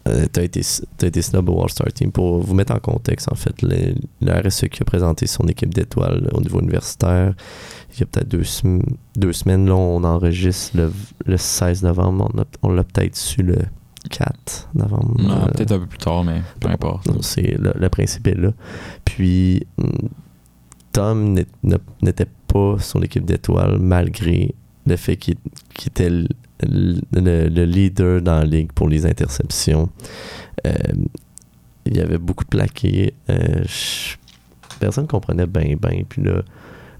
euh, 0.07 0.25
tu 0.31 0.39
as 0.39 0.43
été, 0.43 0.61
as 1.01 1.05
été 1.05 1.21
snob 1.21 1.49
au 1.49 1.61
All-Star 1.61 1.91
Team. 1.93 2.11
Pour 2.11 2.39
vous 2.39 2.53
mettre 2.53 2.73
en 2.73 2.79
contexte, 2.79 3.31
en 3.31 3.35
fait, 3.35 3.61
le, 3.61 3.95
RSE 4.27 4.67
qui 4.69 4.81
a 4.81 4.85
présenté 4.85 5.27
son 5.27 5.47
équipe 5.47 5.73
d'étoiles 5.73 6.29
au 6.33 6.41
niveau 6.41 6.59
universitaire, 6.59 7.33
il 7.93 7.99
y 8.01 8.03
a 8.03 8.05
peut-être 8.05 8.27
deux, 8.27 8.43
deux, 9.15 9.33
semaines, 9.33 9.65
là, 9.65 9.75
on 9.75 10.03
enregistre 10.03 10.77
le, 10.77 10.91
le 11.25 11.37
16 11.37 11.83
novembre, 11.83 12.29
on 12.61 12.71
l'a 12.71 12.83
peut-être 12.83 13.15
su 13.15 13.41
le 13.41 13.57
4 14.09 14.69
novembre. 14.75 15.15
Non, 15.17 15.47
peut-être 15.47 15.71
un 15.71 15.79
peu 15.79 15.87
plus 15.87 15.97
tard, 15.97 16.23
mais 16.23 16.41
peu 16.59 16.69
importe. 16.69 17.09
C'est 17.21 17.57
le, 17.57 17.89
principe 17.89 18.27
est 18.27 18.35
là. 18.35 18.51
Puis 19.03 19.65
mm, 19.77 20.07
Tom 20.91 21.39
n'était 22.01 22.27
pas 22.47 22.77
sur 22.79 22.99
l'équipe 22.99 23.25
d'étoiles 23.25 23.77
malgré 23.79 24.55
le 24.85 24.95
fait 24.95 25.17
qu'il 25.17 25.37
était 25.87 26.09
le, 26.09 27.65
leader 27.65 28.21
dans 28.21 28.39
la 28.39 28.45
ligue 28.45 28.71
pour 28.71 28.87
les 28.87 29.05
interceptions. 29.05 29.89
Euh, 30.65 30.73
il 31.85 31.97
y 31.97 31.99
avait 31.99 32.17
beaucoup 32.17 32.43
de 32.43 32.49
plaqués. 32.49 33.13
Euh, 33.29 33.63
personne 34.79 35.03
ne 35.03 35.09
comprenait 35.09 35.47
bien, 35.47 35.75
bien. 35.75 36.03
Puis 36.07 36.23
là, 36.23 36.41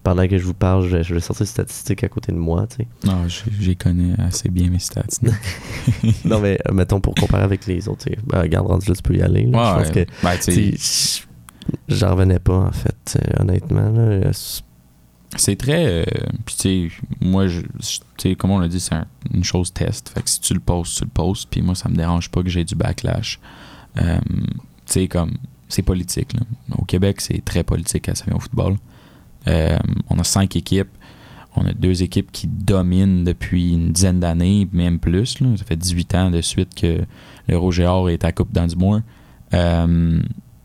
pendant 0.03 0.27
que 0.27 0.38
je 0.38 0.43
vous 0.43 0.53
parle, 0.53 0.88
je, 0.88 1.13
vais 1.13 1.19
sortir 1.19 1.45
des 1.45 1.49
statistiques 1.49 2.03
à 2.03 2.07
côté 2.07 2.31
de 2.31 2.38
moi, 2.38 2.67
tu 2.67 2.77
sais. 2.77 2.88
Non, 3.07 3.27
j'y 3.27 3.75
connais 3.75 4.13
assez 4.19 4.49
bien 4.49 4.69
mes 4.69 4.79
stats. 4.79 5.03
non, 6.25 6.39
mais 6.39 6.59
euh, 6.67 6.73
mettons 6.73 7.01
pour 7.01 7.15
comparer 7.15 7.43
avec 7.43 7.65
les 7.65 7.88
autres, 7.88 8.05
tu 8.05 8.13
sais. 8.13 8.19
Ben, 8.27 8.41
regarde, 8.41 8.67
rendu 8.67 8.88
là, 8.88 8.95
tu 8.95 9.01
peux 9.01 9.15
y 9.15 9.21
aller. 9.21 9.45
Là. 9.45 9.77
je 9.79 9.83
pense 9.83 9.91
que, 9.91 10.05
ben, 10.21 10.75
j'en 11.89 12.11
revenais 12.11 12.39
pas, 12.39 12.57
en 12.57 12.71
fait, 12.71 13.17
honnêtement. 13.39 13.89
Là. 13.89 14.31
C'est 15.38 15.55
très. 15.55 15.86
Euh, 15.86 16.03
puis, 16.45 16.55
tu 16.55 16.89
sais, 16.89 17.03
moi, 17.21 17.47
tu 17.47 17.63
sais, 18.17 18.36
comme 18.36 18.51
on 18.51 18.59
l'a 18.59 18.67
dit, 18.67 18.79
c'est 18.79 18.95
une 19.33 19.43
chose 19.43 19.73
test. 19.73 20.09
Fait 20.09 20.21
que 20.21 20.29
si 20.29 20.39
tu 20.39 20.53
le 20.53 20.59
postes, 20.59 20.97
tu 20.97 21.03
le 21.03 21.09
postes. 21.09 21.49
Puis 21.49 21.61
moi, 21.61 21.75
ça 21.75 21.89
me 21.89 21.95
dérange 21.95 22.29
pas 22.29 22.41
que 22.41 22.49
j'ai 22.49 22.63
du 22.63 22.75
backlash. 22.75 23.39
Euh, 23.97 24.19
tu 24.27 24.43
sais, 24.86 25.07
comme. 25.07 25.33
C'est 25.67 25.81
politique. 25.81 26.33
Là. 26.33 26.41
Au 26.77 26.86
Québec, 26.86 27.19
c'est 27.21 27.43
très 27.43 27.63
politique 27.63 28.07
à 28.07 28.15
ça 28.15 28.25
vient 28.25 28.36
au 28.36 28.39
football. 28.39 28.77
Euh, 29.47 29.77
on 30.09 30.19
a 30.19 30.23
cinq 30.23 30.55
équipes. 30.55 30.91
On 31.55 31.65
a 31.65 31.73
deux 31.73 32.03
équipes 32.03 32.31
qui 32.31 32.47
dominent 32.47 33.23
depuis 33.23 33.73
une 33.73 33.91
dizaine 33.91 34.19
d'années, 34.19 34.67
même 34.73 34.99
plus. 34.99 35.38
Ça 35.38 35.65
fait 35.65 35.75
18 35.75 36.15
ans 36.15 36.29
de 36.29 36.41
suite 36.41 36.75
que 36.75 37.01
le 37.47 37.57
Roger 37.57 37.86
Or 37.86 38.09
est 38.09 38.23
à 38.25 38.31
Coupe 38.31 38.51
dans 38.51 38.67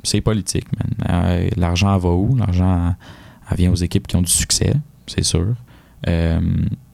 c'est 0.03 0.21
politique, 0.21 0.67
euh, 1.09 1.49
L'argent 1.57 1.97
va 1.99 2.11
où? 2.11 2.37
L'argent 2.37 2.95
vient 3.55 3.71
aux 3.71 3.77
équipes 3.77 4.07
qui 4.07 4.17
ont 4.17 4.23
du 4.23 4.31
succès, 4.31 4.75
c'est 5.07 5.25
sûr. 5.25 5.55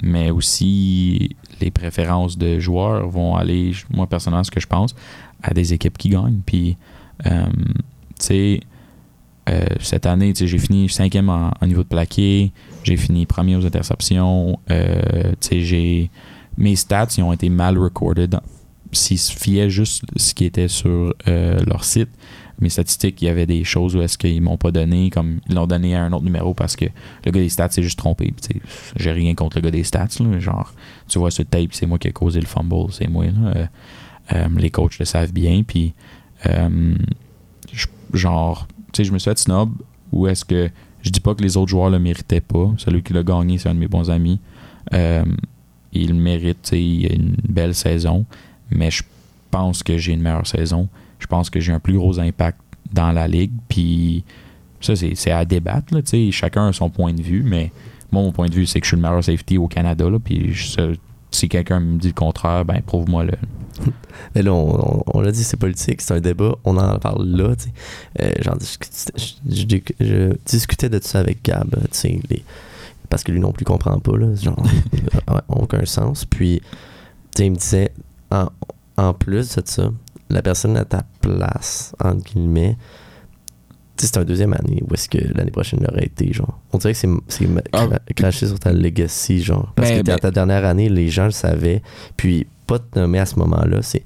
mais 0.03 0.31
aussi, 0.31 1.37
les 1.61 1.71
préférences 1.71 2.37
de 2.39 2.59
joueurs 2.59 3.09
vont 3.09 3.37
aller, 3.37 3.73
moi 3.91 4.07
personnellement, 4.07 4.45
ce 4.45 4.51
que 4.51 4.61
je 4.61 4.67
pense, 4.67 4.95
à 5.43 5.55
des 5.55 5.73
équipes 5.73 5.99
qui 5.99 6.09
gagnent. 6.11 6.41
Puis, 6.45 6.77
tu 7.25 7.31
sais, 8.19 8.61
euh, 9.49 9.65
cette 9.81 10.07
année, 10.07 10.33
j'ai 10.35 10.59
fini 10.59 10.89
cinquième 10.89 11.29
en, 11.29 11.53
niveau 11.63 11.83
de 11.83 11.89
plaqué. 11.89 12.53
J'ai 12.83 12.97
fini 12.97 13.27
premier 13.27 13.57
aux 13.57 13.65
interceptions. 13.65 14.59
Euh, 14.71 15.33
j'ai 15.51 16.11
mes 16.59 16.77
stats 16.77 17.09
ont 17.19 17.33
été 17.33 17.49
mal 17.49 17.79
recorded. 17.79 18.39
S'ils 18.93 19.19
se 19.19 19.33
fiaient 19.33 19.71
juste 19.71 20.05
ce 20.17 20.35
qui 20.35 20.45
était 20.45 20.69
sur 20.69 21.15
euh, 21.29 21.59
leur 21.67 21.85
site, 21.85 22.09
mes 22.61 22.69
statistiques, 22.69 23.21
il 23.23 23.27
y 23.27 23.29
avait 23.29 23.47
des 23.47 23.65
choses 23.65 23.95
où 23.97 24.03
est-ce 24.03 24.17
qu'ils 24.17 24.41
m'ont 24.41 24.57
pas 24.57 24.71
donné, 24.71 25.11
comme 25.11 25.41
ils 25.49 25.55
l'ont 25.55 25.67
donné 25.67 25.95
à 25.95 26.05
un 26.05 26.13
autre 26.13 26.25
numéro 26.25 26.55
parce 26.55 26.77
que 26.77 26.87
le 27.25 27.31
gars 27.31 27.41
des 27.41 27.49
stats 27.49 27.71
s'est 27.71 27.83
juste 27.83 27.99
trompé. 27.99 28.33
J'ai 28.97 29.13
rien 29.13 29.35
contre 29.35 29.59
le 29.59 29.63
gars 29.63 29.71
des 29.71 29.85
stats. 29.85 30.09
genre, 30.39 30.73
tu 31.09 31.19
vois 31.19 31.31
ce 31.31 31.43
tape, 31.43 31.73
c'est 31.73 31.87
moi 31.87 31.99
qui 31.99 32.09
ai 32.09 32.13
causé 32.13 32.41
le 32.41 32.47
fumble, 32.47 32.93
c'est 32.93 33.09
moi. 33.09 33.25
les 34.57 34.71
coachs 34.71 34.99
le 34.99 35.05
savent 35.05 35.33
bien. 35.33 35.63
Puis, 35.67 35.95
genre, 38.13 38.67
je 38.97 39.13
me 39.13 39.19
suis 39.19 39.31
fait 39.31 39.39
snob 39.39 39.71
ou 40.13 40.27
est-ce 40.27 40.45
que 40.45 40.71
je 41.07 41.11
dis 41.11 41.21
pas 41.21 41.37
que 41.37 41.43
les 41.43 41.57
autres 41.57 41.71
joueurs 41.71 41.89
le 41.89 42.01
méritaient 42.01 42.41
pas. 42.41 42.73
Celui 42.79 43.01
qui 43.01 43.13
l'a 43.13 43.23
gagné, 43.23 43.59
c'est 43.59 43.69
un 43.69 43.75
de 43.75 43.79
mes 43.79 43.87
bons 43.87 44.11
amis. 44.11 44.41
Euh, 44.93 45.25
il 45.93 46.15
mérite, 46.15 46.73
une 46.73 47.37
belle 47.49 47.77
saison, 47.77 48.27
mais 48.71 48.91
je 48.91 49.05
pense 49.53 49.85
que 49.85 49.99
j'ai 49.99 50.15
une 50.15 50.21
meilleure 50.21 50.49
saison. 50.49 50.89
Je 51.19 51.27
pense 51.27 51.51
que 51.51 51.61
j'ai 51.61 51.73
un 51.73 51.81
plus 51.81 51.95
gros 51.95 52.19
impact 52.19 52.59
dans 52.93 53.13
la 53.13 53.27
ligue. 53.29 53.53
Puis 53.69 54.25
ça, 54.81 54.95
c'est 54.97 55.31
à 55.31 55.45
débattre. 55.45 55.95
Là, 55.95 56.01
chacun 56.31 56.69
a 56.69 56.73
son 56.73 56.91
point 56.91 57.13
de 57.13 57.23
vue, 57.23 57.43
mais 57.45 57.73
moi, 58.13 58.23
mon 58.23 58.33
point 58.33 58.49
de 58.49 58.55
vue, 58.55 58.67
c'est 58.67 58.81
que 58.81 58.87
je 58.87 58.91
suis 58.91 58.97
le 58.97 59.03
meilleur 59.03 59.23
safety 59.25 59.59
au 59.59 59.67
Canada. 59.69 60.09
Là, 60.09 60.19
puis 60.19 60.53
je- 60.53 60.95
si 61.31 61.49
quelqu'un 61.49 61.81
me 61.81 61.99
dit 61.99 62.09
le 62.09 62.15
contraire, 62.15 62.65
ben 62.65 62.81
prouve-moi 62.83 63.25
le. 63.25 63.33
Mais 64.35 64.43
là, 64.43 64.53
on, 64.55 64.99
on- 64.99 65.03
on 65.15 65.21
l'a 65.21 65.33
dit, 65.33 65.45
c'est 65.45 65.57
politique, 65.59 66.01
c'est 66.01 66.15
un 66.15 66.21
débat, 66.21 66.55
on 66.65 66.79
en 66.79 66.99
parle 66.99 67.27
là. 67.27 67.55
Euh, 68.23 68.31
je, 68.41 69.33
je- 69.45 69.79
je 70.01 70.33
discutais 70.47 70.89
de 70.89 70.99
ça 71.03 71.19
avec 71.21 71.43
Gab, 71.45 71.75
les- 72.31 72.45
parce 73.11 73.23
que 73.23 73.33
lui 73.33 73.41
non 73.41 73.53
plus 73.53 73.65
comprend 73.67 73.99
pas, 73.99 74.17
là, 74.17 74.35
genre, 74.35 74.57
ouais, 75.29 75.41
aucun 75.49 75.85
sens. 75.85 76.25
Puis, 76.25 76.63
il 77.39 77.51
me 77.51 77.57
disait, 77.57 77.91
en, 78.31 78.47
en 78.97 79.13
plus 79.13 79.55
de 79.57 79.63
ça, 79.67 79.91
la 80.31 80.43
personne 80.43 80.77
à 80.77 80.85
ta 80.85 81.05
place, 81.21 81.95
entre 82.03 82.23
guillemets, 82.25 82.77
c'est 83.99 84.19
un 84.19 84.25
deuxième 84.25 84.53
année 84.53 84.83
où 84.87 84.93
est-ce 84.93 85.09
que 85.09 85.19
l'année 85.35 85.51
prochaine 85.51 85.81
l'aurait 85.83 86.05
été, 86.05 86.31
genre. 86.33 86.59
On 86.73 86.79
dirait 86.79 86.93
que 86.93 86.99
c'est, 86.99 87.09
Ah. 87.73 87.87
cra- 87.87 87.99
craché 88.15 88.47
sur 88.47 88.59
ta 88.61 88.73
legacy, 88.73 89.43
genre. 89.43 89.73
Parce 89.75 89.89
Ben, 89.91 89.99
que 89.99 90.03
dans 90.03 90.13
ben- 90.15 90.19
ta 90.19 90.31
dernière 90.31 90.65
année, 90.67 90.89
les 90.91 91.09
gens 91.09 91.25
le 91.25 91.31
savaient, 91.31 91.83
puis 92.17 92.47
pas 92.67 92.79
te 92.79 92.99
nommer 92.99 93.21
à 93.21 93.27
ce 93.27 93.39
moment-là, 93.39 93.81
c'est... 93.83 94.03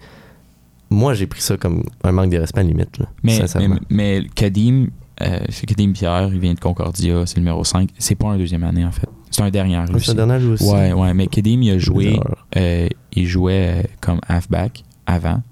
Moi, 0.90 1.14
j'ai 1.14 1.26
pris 1.26 1.40
ça 1.40 1.56
comme 1.56 1.84
un 2.04 2.12
manque 2.12 2.30
de 2.30 2.38
respect 2.38 2.60
à 2.60 2.62
la 2.62 2.68
limite, 2.68 2.98
là, 2.98 3.06
Mais, 3.22 3.36
sincèrement. 3.38 3.78
mais, 3.90 4.20
mais 4.22 4.28
Kadim, 4.34 4.86
euh, 5.22 5.38
c'est 5.48 5.66
Kadim 5.66 5.92
Pierre, 5.92 6.28
il 6.32 6.38
vient 6.40 6.54
de 6.54 6.60
Concordia, 6.60 7.26
c'est 7.26 7.36
le 7.36 7.42
numéro 7.42 7.64
5. 7.64 7.90
C'est 7.98 8.14
pas 8.16 8.28
un 8.28 8.38
deuxième 8.38 8.64
année, 8.64 8.84
en 8.84 8.92
fait. 8.92 9.08
C'est 9.30 9.42
un 9.42 9.50
dernier. 9.50 9.78
Oui, 9.92 10.00
c'est 10.04 10.10
un 10.12 10.26
dernier 10.26 10.44
aussi. 10.46 10.64
Ouais, 10.64 10.92
ouais, 10.92 11.14
mais 11.14 11.26
Kadim, 11.28 11.62
il 11.62 11.70
a 11.70 11.78
joué, 11.78 12.18
euh, 12.56 12.88
il 13.12 13.26
jouait 13.26 13.82
euh, 13.84 13.88
comme 14.00 14.20
halfback 14.28 14.84
avant. 15.06 15.42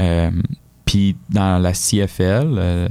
Euh, 0.00 0.30
Puis 0.84 1.16
dans 1.28 1.58
la 1.58 1.72
CFL, 1.72 2.54
euh, 2.58 2.88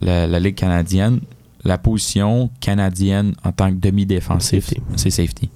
la, 0.00 0.26
la 0.26 0.40
Ligue 0.40 0.54
canadienne, 0.56 1.20
la 1.64 1.78
position 1.78 2.50
canadienne 2.60 3.34
en 3.44 3.52
tant 3.52 3.70
que 3.70 3.76
demi-défensif, 3.76 4.74
c'est 4.96 5.10
safety. 5.10 5.50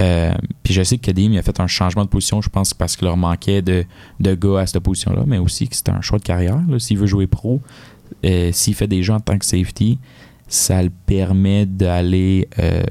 Euh, 0.00 0.32
puis 0.62 0.72
je 0.72 0.82
sais 0.82 0.96
que 0.96 1.02
Kadim 1.02 1.36
a 1.36 1.42
fait 1.42 1.60
un 1.60 1.66
changement 1.66 2.04
de 2.04 2.08
position, 2.08 2.40
je 2.40 2.48
pense 2.48 2.72
parce 2.72 2.96
qu'il 2.96 3.06
leur 3.06 3.16
manquait 3.16 3.60
de, 3.62 3.84
de 4.20 4.34
gars 4.34 4.60
à 4.60 4.66
cette 4.66 4.80
position-là, 4.80 5.24
mais 5.26 5.38
aussi 5.38 5.68
que 5.68 5.76
c'était 5.76 5.90
un 5.90 6.00
choix 6.00 6.18
de 6.18 6.24
carrière. 6.24 6.58
S'il 6.78 6.98
veut 6.98 7.06
jouer 7.06 7.26
pro, 7.26 7.60
euh, 8.24 8.50
s'il 8.52 8.74
fait 8.74 8.86
des 8.86 9.02
jeux 9.02 9.12
en 9.12 9.20
tant 9.20 9.36
que 9.38 9.44
safety, 9.44 9.98
ça 10.48 10.82
le 10.82 10.90
permet 11.06 11.66
d'aller 11.66 12.48
euh, 12.58 12.82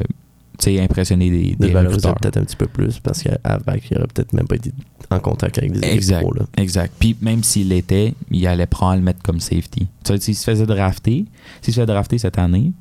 impressionner 0.80 1.30
des, 1.32 1.56
De 1.56 1.66
des 1.68 1.74
valoriser 1.74 2.08
recruteurs. 2.08 2.16
peut-être 2.16 2.38
un 2.38 2.44
petit 2.46 2.56
peu 2.56 2.68
plus, 2.68 3.00
parce 3.00 3.24
qu'avec, 3.24 3.90
il 3.90 3.98
aurait 3.98 4.08
peut-être 4.08 4.34
même 4.34 4.48
pas 4.48 4.56
été 4.56 4.72
en 5.14 5.20
contact 5.20 5.58
avec 5.58 5.72
des 5.74 5.88
Exact. 5.88 6.22
pro, 6.22 6.34
là. 6.34 6.44
Exact. 6.58 6.94
Puis 7.00 7.16
même 7.22 7.44
s'il 7.44 7.70
l'était, 7.70 8.14
il 8.30 8.46
allait 8.48 8.66
prendre 8.68 8.96
le 8.98 9.02
mettre 9.02 9.22
comme 9.22 9.40
safety. 9.40 9.88
Tu 10.04 10.14
sais, 10.14 10.20
s'il 10.20 10.36
se 10.36 10.44
faisait 10.44 10.66
drafter, 10.66 11.26
s'il 11.62 11.74
se 11.74 11.80
fait 11.80 11.86
drafter 11.86 12.18
cette 12.18 12.38
année, 12.40 12.72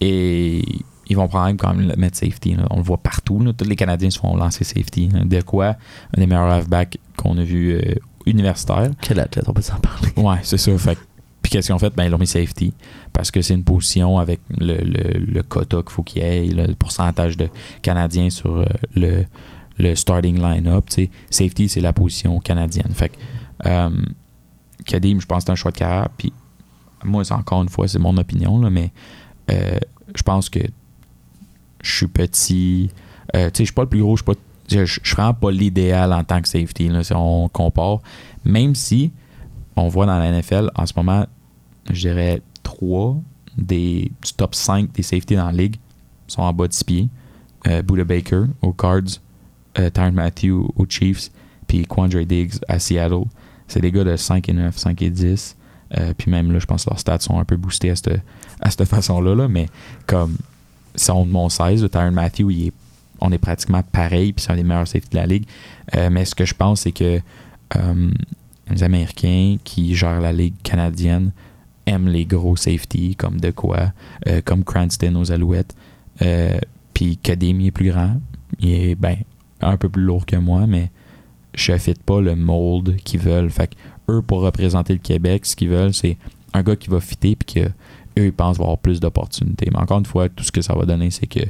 et 0.00 0.62
ils 1.08 1.16
vont 1.16 1.28
prendre 1.28 1.56
quand 1.56 1.74
même 1.74 1.88
le 1.88 1.96
mettre 1.96 2.16
safety. 2.16 2.54
là. 2.54 2.66
On 2.70 2.76
le 2.78 2.82
voit 2.82 2.98
partout. 2.98 3.40
là. 3.40 3.52
Tous 3.52 3.64
les 3.68 3.76
Canadiens 3.76 4.10
se 4.10 4.18
font 4.18 4.36
lancer 4.36 4.64
safety. 4.64 5.08
là. 5.08 5.24
De 5.24 5.40
quoi? 5.42 5.76
Un 6.16 6.20
des 6.20 6.26
meilleurs 6.26 6.50
halfbacks 6.50 6.98
qu'on 7.16 7.36
a 7.38 7.42
vu 7.44 7.72
euh, 7.72 7.94
universitaire. 8.26 8.90
Quel 9.02 9.20
athlète, 9.20 9.44
on 9.48 9.52
peut 9.52 9.62
s'en 9.62 9.78
parler? 9.80 10.08
Ouais, 10.16 10.38
c'est 10.42 10.58
ça. 10.58 10.76
Fait 10.78 10.98
puis 11.42 11.50
qu'est-ce 11.52 11.68
qu'ils 11.68 11.74
ont 11.74 11.78
fait? 11.78 11.92
Ben, 11.96 12.04
ils 12.04 12.10
l'ont 12.10 12.18
mis 12.18 12.26
safety. 12.26 12.74
Parce 13.14 13.30
que 13.30 13.40
c'est 13.40 13.54
une 13.54 13.64
position 13.64 14.18
avec 14.18 14.40
le, 14.58 14.76
le, 14.76 15.18
le 15.18 15.42
quota 15.42 15.78
qu'il 15.78 15.90
faut 15.90 16.02
qu'il 16.02 16.22
y 16.22 16.24
ait, 16.26 16.44
le 16.46 16.74
pourcentage 16.74 17.38
de 17.38 17.48
Canadiens 17.80 18.28
sur 18.28 18.58
euh, 18.58 18.66
le, 18.94 19.24
le 19.80 19.94
starting 19.94 20.40
line-up. 20.40 20.86
Safety, 21.30 21.68
c'est 21.68 21.80
la 21.80 21.92
position 21.92 22.38
canadienne. 22.40 22.92
Fait 22.92 23.10
que 23.10 23.16
euh, 23.66 23.90
Kadim, 24.84 25.20
je 25.20 25.26
pense 25.26 25.38
que 25.38 25.46
c'est 25.46 25.52
un 25.52 25.56
choix 25.56 25.70
de 25.70 25.78
carrière. 25.78 26.08
Puis 26.16 26.32
moi, 27.04 27.22
encore 27.32 27.62
une 27.62 27.68
fois, 27.68 27.88
c'est 27.88 27.98
mon 27.98 28.16
opinion, 28.16 28.60
là, 28.60 28.70
mais 28.70 28.92
euh, 29.50 29.78
je 30.14 30.22
pense 30.22 30.48
que 30.48 30.60
je 31.82 31.96
suis 31.96 32.06
petit. 32.06 32.90
Euh, 33.34 33.50
tu 33.50 33.58
sais, 33.58 33.64
je 33.64 33.64
suis 33.64 33.74
pas 33.74 33.82
le 33.82 33.88
plus 33.88 34.02
gros, 34.02 34.16
je 34.16 34.22
suis 34.22 34.34
pas. 34.34 34.40
Vraiment 35.16 35.34
pas 35.34 35.50
l'idéal 35.50 36.12
en 36.12 36.22
tant 36.22 36.40
que 36.40 36.46
safety, 36.46 36.88
là, 36.88 37.02
si 37.02 37.12
on 37.12 37.48
compare. 37.48 37.98
Même 38.44 38.76
si 38.76 39.10
on 39.74 39.88
voit 39.88 40.06
dans 40.06 40.16
la 40.16 40.30
NFL 40.30 40.70
en 40.76 40.86
ce 40.86 40.92
moment, 40.96 41.26
je 41.90 42.08
dirais 42.08 42.40
3 42.62 43.16
des, 43.56 44.12
top 44.36 44.54
5 44.54 44.92
des 44.92 45.02
safeties 45.02 45.34
dans 45.34 45.46
la 45.46 45.52
ligue 45.52 45.76
sont 46.28 46.42
en 46.42 46.52
bas 46.52 46.68
de 46.68 46.72
6 46.72 46.84
pieds. 46.84 47.08
Euh, 47.66 47.82
Buda 47.82 48.04
Baker 48.04 48.44
aux 48.62 48.72
Cards, 48.72 49.20
euh, 49.78 49.90
Tyron 49.90 50.12
Matthew 50.12 50.50
aux 50.76 50.86
Chiefs, 50.88 51.30
puis 51.66 51.84
Quandre 51.86 52.24
Diggs 52.24 52.54
à 52.68 52.78
Seattle. 52.78 53.24
C'est 53.68 53.80
des 53.80 53.92
gars 53.92 54.04
de 54.04 54.16
5 54.16 54.48
et 54.48 54.52
9, 54.52 54.76
5 54.76 55.02
et 55.02 55.10
10. 55.10 55.56
Euh, 55.98 56.12
puis 56.16 56.30
même 56.30 56.52
là, 56.52 56.58
je 56.58 56.66
pense 56.66 56.84
que 56.84 56.90
leurs 56.90 56.98
stats 56.98 57.20
sont 57.20 57.38
un 57.38 57.44
peu 57.44 57.56
boostés 57.56 57.90
à 57.90 57.96
cette, 57.96 58.20
à 58.60 58.70
cette 58.70 58.84
façon-là. 58.88 59.34
Là, 59.34 59.48
mais 59.48 59.66
comme 60.06 60.36
sont 60.94 61.24
de 61.24 61.30
mon 61.30 61.48
16, 61.48 61.88
Tyron 61.90 62.10
Matthew, 62.10 62.72
on 63.20 63.32
est 63.32 63.38
pratiquement 63.38 63.82
pareil, 63.82 64.32
puis 64.32 64.44
c'est 64.44 64.52
un 64.52 64.56
des 64.56 64.64
meilleurs 64.64 64.88
safeties 64.88 65.10
de 65.10 65.16
la 65.16 65.26
ligue. 65.26 65.46
Euh, 65.94 66.10
mais 66.10 66.24
ce 66.24 66.34
que 66.34 66.44
je 66.44 66.54
pense, 66.54 66.80
c'est 66.80 66.92
que 66.92 67.20
euh, 67.76 68.10
les 68.68 68.82
Américains 68.82 69.56
qui 69.62 69.94
gèrent 69.94 70.20
la 70.20 70.32
ligue 70.32 70.54
canadienne 70.62 71.32
aiment 71.86 72.08
les 72.08 72.24
gros 72.24 72.56
safeties 72.56 73.16
comme 73.16 73.40
de 73.40 73.50
quoi, 73.50 73.92
comme 74.44 74.62
Cranston 74.62 75.14
aux 75.16 75.32
Alouettes. 75.32 75.74
Puis 76.94 77.16
Kadim, 77.16 77.58
il 77.60 77.66
est 77.66 77.70
plus 77.72 77.90
grand. 77.90 78.20
Il 78.60 78.70
est 78.70 78.94
ben, 78.94 79.16
un 79.60 79.76
peu 79.76 79.88
plus 79.88 80.02
lourd 80.02 80.26
que 80.26 80.36
moi, 80.36 80.66
mais 80.66 80.90
je 81.54 81.76
fit 81.76 81.94
pas 81.94 82.20
le 82.20 82.36
mold 82.36 82.96
qu'ils 83.02 83.20
veulent. 83.20 83.50
Fait 83.50 83.68
que 83.68 83.74
eux, 84.12 84.22
pour 84.22 84.40
représenter 84.40 84.92
le 84.92 84.98
Québec, 84.98 85.46
ce 85.46 85.56
qu'ils 85.56 85.68
veulent, 85.68 85.94
c'est 85.94 86.16
un 86.52 86.62
gars 86.62 86.76
qui 86.76 86.90
va 86.90 87.00
fitter 87.00 87.36
puis 87.36 87.62
que 87.62 87.68
eux, 88.18 88.26
ils 88.26 88.32
pensent 88.32 88.58
avoir 88.60 88.78
plus 88.78 89.00
d'opportunités. 89.00 89.68
Mais 89.72 89.78
encore 89.78 89.98
une 89.98 90.06
fois, 90.06 90.28
tout 90.28 90.44
ce 90.44 90.52
que 90.52 90.62
ça 90.62 90.74
va 90.74 90.84
donner, 90.84 91.10
c'est 91.10 91.26
que 91.26 91.40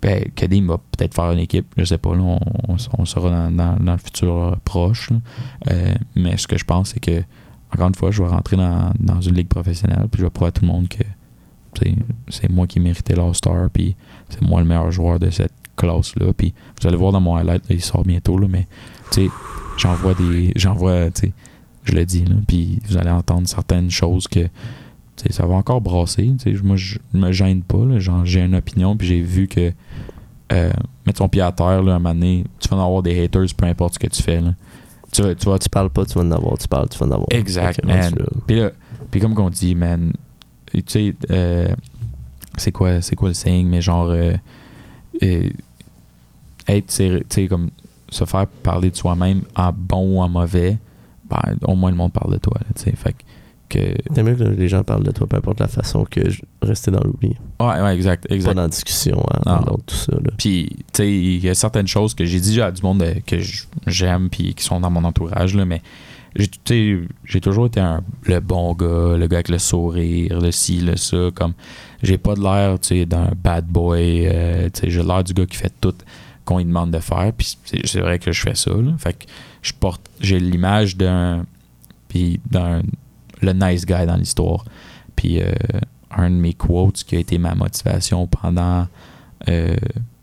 ben, 0.00 0.24
Kadim 0.34 0.66
va 0.66 0.78
peut-être 0.78 1.14
faire 1.14 1.32
une 1.32 1.40
équipe, 1.40 1.66
je 1.76 1.84
sais 1.84 1.98
pas, 1.98 2.10
on, 2.10 3.04
sera 3.04 3.50
dans, 3.50 3.76
le 3.80 3.98
futur 3.98 4.56
proche. 4.64 5.10
Euh, 5.70 5.94
mais 6.14 6.36
ce 6.36 6.46
que 6.46 6.56
je 6.56 6.64
pense, 6.64 6.90
c'est 6.90 7.00
que, 7.00 7.22
encore 7.74 7.88
une 7.88 7.94
fois, 7.94 8.10
je 8.10 8.22
vais 8.22 8.28
rentrer 8.28 8.56
dans, 8.56 9.20
une 9.20 9.34
ligue 9.34 9.48
professionnelle, 9.48 10.06
puis 10.10 10.20
je 10.20 10.24
vais 10.24 10.30
prouver 10.30 10.48
à 10.48 10.52
tout 10.52 10.62
le 10.62 10.68
monde 10.68 10.88
que 10.88 11.02
c'est 12.28 12.50
moi 12.50 12.66
qui 12.66 12.80
méritais 12.80 13.14
l'All-Star, 13.14 13.70
puis 13.70 13.94
c'est 14.28 14.42
moi 14.42 14.60
le 14.60 14.66
meilleur 14.66 14.90
joueur 14.90 15.18
de 15.18 15.30
cette 15.30 15.52
classe-là. 15.78 16.32
Puis 16.36 16.52
vous 16.80 16.88
allez 16.88 16.96
voir 16.96 17.12
dans 17.12 17.20
mon 17.20 17.36
highlight, 17.36 17.68
là, 17.68 17.74
il 17.74 17.82
sort 17.82 18.02
bientôt, 18.04 18.38
là, 18.38 18.46
mais 18.48 18.66
tu 19.10 19.26
sais, 19.26 19.30
j'envoie 19.76 20.14
des. 20.14 20.52
J'envoie, 20.56 21.10
tu 21.10 21.28
sais, 21.28 21.32
je 21.84 21.92
le 21.92 22.04
dis, 22.04 22.24
là, 22.24 22.36
puis 22.46 22.80
vous 22.88 22.96
allez 22.96 23.10
entendre 23.10 23.48
certaines 23.48 23.90
choses 23.90 24.28
que 24.28 24.40
tu 24.40 25.24
sais, 25.26 25.32
ça 25.32 25.46
va 25.46 25.54
encore 25.54 25.80
brasser. 25.80 26.30
tu 26.38 26.56
sais, 26.56 26.62
Moi, 26.62 26.76
je 26.76 26.98
me 27.12 27.32
gêne 27.32 27.62
pas. 27.62 27.84
là, 27.84 27.98
j'ai 28.24 28.40
une 28.40 28.54
opinion, 28.54 28.96
puis 28.96 29.08
j'ai 29.08 29.20
vu 29.20 29.48
que 29.48 29.72
euh, 30.52 30.70
mettre 31.06 31.18
ton 31.18 31.28
pied 31.28 31.42
à 31.42 31.52
terre, 31.52 31.82
là, 31.82 31.94
un 31.94 31.98
moment 31.98 32.14
donné, 32.14 32.44
tu 32.60 32.68
vas 32.68 32.76
en 32.76 32.84
avoir 32.84 33.02
des 33.02 33.24
haters, 33.24 33.46
peu 33.56 33.66
importe 33.66 33.94
ce 33.94 33.98
que 33.98 34.06
tu 34.06 34.22
fais. 34.22 34.40
Là. 34.40 34.54
Tu, 35.12 35.22
tu 35.36 35.46
vas 35.46 35.58
Tu 35.58 35.68
parles 35.68 35.90
pas, 35.90 36.04
tu 36.04 36.14
vas 36.14 36.24
en 36.24 36.30
avoir. 36.30 36.58
Tu 36.58 36.68
parles, 36.68 36.88
tu 36.88 36.98
vas 36.98 37.06
en 37.06 37.10
avoir. 37.10 37.26
Exact, 37.30 37.84
man. 37.84 38.14
là. 38.16 38.26
Puis 38.46 38.56
là, 38.56 38.70
puis 39.10 39.20
comme 39.20 39.34
qu'on 39.34 39.50
dit, 39.50 39.74
man, 39.74 40.12
tu 40.72 40.82
sais, 40.86 41.14
euh, 41.30 41.68
c'est 42.56 42.72
quoi, 42.72 43.00
c'est 43.00 43.16
quoi 43.16 43.28
le 43.28 43.34
saying, 43.34 43.68
mais 43.68 43.80
genre, 43.80 44.08
euh, 44.10 44.34
euh, 45.22 45.48
être, 46.68 46.90
c'est- 46.90 47.20
tu 47.28 47.42
sais, 47.42 47.46
comme 47.48 47.70
se 48.10 48.24
faire 48.24 48.46
parler 48.46 48.90
de 48.90 48.96
soi-même 48.96 49.42
en 49.56 49.70
bon 49.72 50.16
ou 50.16 50.20
en 50.20 50.28
mauvais, 50.28 50.78
ben, 51.28 51.56
au 51.66 51.74
moins 51.74 51.90
le 51.90 51.96
monde 51.96 52.12
parle 52.12 52.32
de 52.32 52.38
toi, 52.38 52.54
là, 52.60 52.66
tu 52.74 52.82
sais. 52.84 52.96
Fait 52.96 53.12
que, 53.68 54.22
mieux 54.22 54.34
que 54.34 54.44
les 54.44 54.68
gens 54.68 54.82
parlent 54.82 55.02
de 55.04 55.10
toi, 55.10 55.26
peu 55.26 55.36
importe 55.36 55.60
la 55.60 55.68
façon 55.68 56.06
que 56.10 56.30
je 56.30 56.40
rester 56.62 56.90
dans 56.90 57.02
l'oubli. 57.04 57.36
ouais, 57.60 57.80
ouais, 57.82 57.94
exact, 57.94 58.26
Pas 58.26 58.34
exact. 58.34 58.54
dans 58.54 58.62
la 58.62 58.68
discussion, 58.68 59.22
hein, 59.46 59.60
dans 59.66 59.76
tout 59.86 59.94
ça. 59.94 60.12
Là. 60.14 60.30
Puis, 60.38 60.70
tu 60.70 60.84
sais, 60.94 61.12
il 61.12 61.44
y 61.44 61.48
a 61.50 61.54
certaines 61.54 61.86
choses 61.86 62.14
que 62.14 62.24
j'ai 62.24 62.40
dit 62.40 62.60
à 62.62 62.70
du 62.70 62.80
monde 62.82 63.02
euh, 63.02 63.14
que 63.26 63.36
j'aime 63.86 64.30
puis 64.30 64.54
qui 64.54 64.64
sont 64.64 64.80
dans 64.80 64.90
mon 64.90 65.04
entourage, 65.04 65.54
là, 65.54 65.66
mais 65.66 65.82
j'ai 67.24 67.40
toujours 67.40 67.66
été 67.66 67.80
un, 67.80 68.00
le 68.24 68.40
bon 68.40 68.72
gars, 68.74 69.16
le 69.18 69.26
gars 69.26 69.38
avec 69.38 69.48
le 69.48 69.58
sourire, 69.58 70.40
le 70.40 70.50
ci, 70.50 70.78
le 70.80 70.96
ça. 70.96 71.28
Comme, 71.34 71.52
j'ai 72.02 72.16
pas 72.18 72.34
de 72.34 72.40
l'air, 72.40 72.78
tu 72.80 72.88
sais, 72.88 73.06
d'un 73.06 73.30
bad 73.36 73.66
boy. 73.66 74.26
euh, 74.26 74.68
tu 74.72 74.80
sais, 74.80 74.90
j'ai 74.90 75.02
l'air 75.02 75.24
du 75.24 75.32
gars 75.34 75.46
qui 75.46 75.56
fait 75.56 75.72
tout 75.80 75.94
qu'on 76.48 76.58
lui 76.58 76.64
demande 76.64 76.90
de 76.90 76.98
faire. 76.98 77.30
Puis 77.36 77.58
c'est 77.84 78.00
vrai 78.00 78.18
que 78.18 78.32
je 78.32 78.40
fais 78.40 78.54
ça, 78.54 78.70
là. 78.70 78.92
Fait 78.98 79.12
que 79.12 79.26
je 79.60 79.72
porte, 79.78 80.00
j'ai 80.20 80.40
l'image 80.40 80.96
d'un, 80.96 81.44
puis 82.08 82.40
d'un, 82.50 82.80
le 83.42 83.52
nice 83.52 83.84
guy 83.84 84.06
dans 84.06 84.16
l'histoire. 84.16 84.64
Puis 85.14 85.42
euh, 85.42 85.52
un 86.10 86.30
de 86.30 86.36
mes 86.36 86.54
quotes 86.54 87.04
qui 87.04 87.16
a 87.16 87.18
été 87.18 87.36
ma 87.38 87.54
motivation 87.54 88.26
pendant 88.26 88.86
euh, 89.48 89.76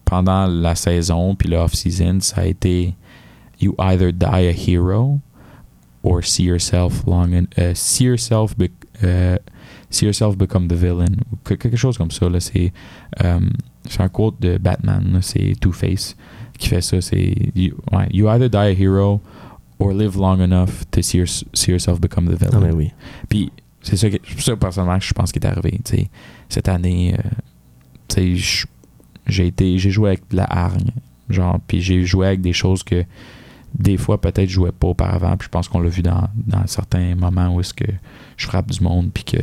pendant 0.03 0.47
la 0.47 0.76
saison 0.76 1.36
puis 1.36 1.47
le 1.49 1.57
off-season, 1.57 2.19
ça 2.21 2.41
a 2.41 2.45
été 2.45 2.95
You 3.61 3.73
either 3.80 4.11
die 4.11 4.47
a 4.47 4.51
hero 4.51 5.19
or 6.03 6.23
see 6.23 6.43
yourself 6.43 7.05
long 7.07 7.34
in- 7.34 7.47
euh, 7.57 7.73
see 7.73 8.03
yourself 8.05 8.53
see 9.89 10.05
yourself 10.05 10.38
become 10.38 10.67
the 10.67 10.73
villain 10.76 11.15
quelque 11.45 11.78
chose 11.78 11.97
comme 11.97 12.11
ça 12.11 12.28
là 12.30 12.39
c'est 12.39 12.73
c'est 13.90 14.02
un 14.02 14.10
quote 14.10 14.40
de 14.42 14.58
Batman 14.58 15.20
c'est 15.22 15.54
Two 15.60 15.72
Face 15.72 16.16
qui 16.58 16.68
fait 16.70 16.82
ça 16.82 17.02
c'est 17.02 17.34
you, 17.56 17.76
ouais, 17.92 18.08
you 18.12 18.28
either 18.30 18.50
die 18.50 18.58
a 18.58 18.72
hero 18.72 19.22
or 19.80 19.94
live 19.94 20.16
long 20.18 20.40
enough 20.40 20.86
to 20.92 21.02
see, 21.02 21.18
your- 21.18 21.28
see 21.54 21.72
yourself 21.72 22.00
become 22.00 22.26
the 22.28 22.38
villain 22.40 22.60
Non, 22.60 22.66
mais 22.68 22.74
oui. 22.74 22.92
puis 23.30 23.52
c'est 23.82 23.98
ça, 23.98 24.10
que, 24.10 24.18
ça 24.42 24.56
personnellement 24.56 24.98
que 24.98 25.06
je 25.06 25.14
pense 25.14 25.32
qui 25.32 25.38
est 25.40 25.46
arrivé. 25.46 25.80
Cette 26.50 26.68
année, 26.70 27.14
euh, 28.18 28.36
j'ai 29.28 29.48
été 29.48 29.78
j'ai 29.78 29.92
joué 29.92 30.10
avec 30.10 30.30
de 30.30 30.38
la 30.38 30.46
hargne. 30.46 30.92
Genre, 31.30 31.60
puis 31.68 31.82
j'ai 31.82 32.04
joué 32.06 32.28
avec 32.28 32.42
des 32.42 32.54
choses 32.54 32.84
que 32.84 33.04
des 33.78 33.98
fois 33.98 34.22
peut-être 34.22 34.48
je 34.48 34.54
jouais 34.56 34.72
pas 34.72 34.88
auparavant. 34.88 35.36
Puis 35.38 35.46
je 35.48 35.50
pense 35.50 35.68
qu'on 35.68 35.80
l'a 35.80 35.90
vu 35.90 36.02
dans, 36.02 36.28
dans 36.36 36.66
certains 36.68 37.16
moments 37.16 37.54
où 37.56 37.60
est-ce 37.60 37.74
que 37.74 37.86
je 38.38 38.46
frappe 38.48 38.72
du 38.72 38.82
monde 38.84 39.10
puis 39.14 39.24
que 39.24 39.38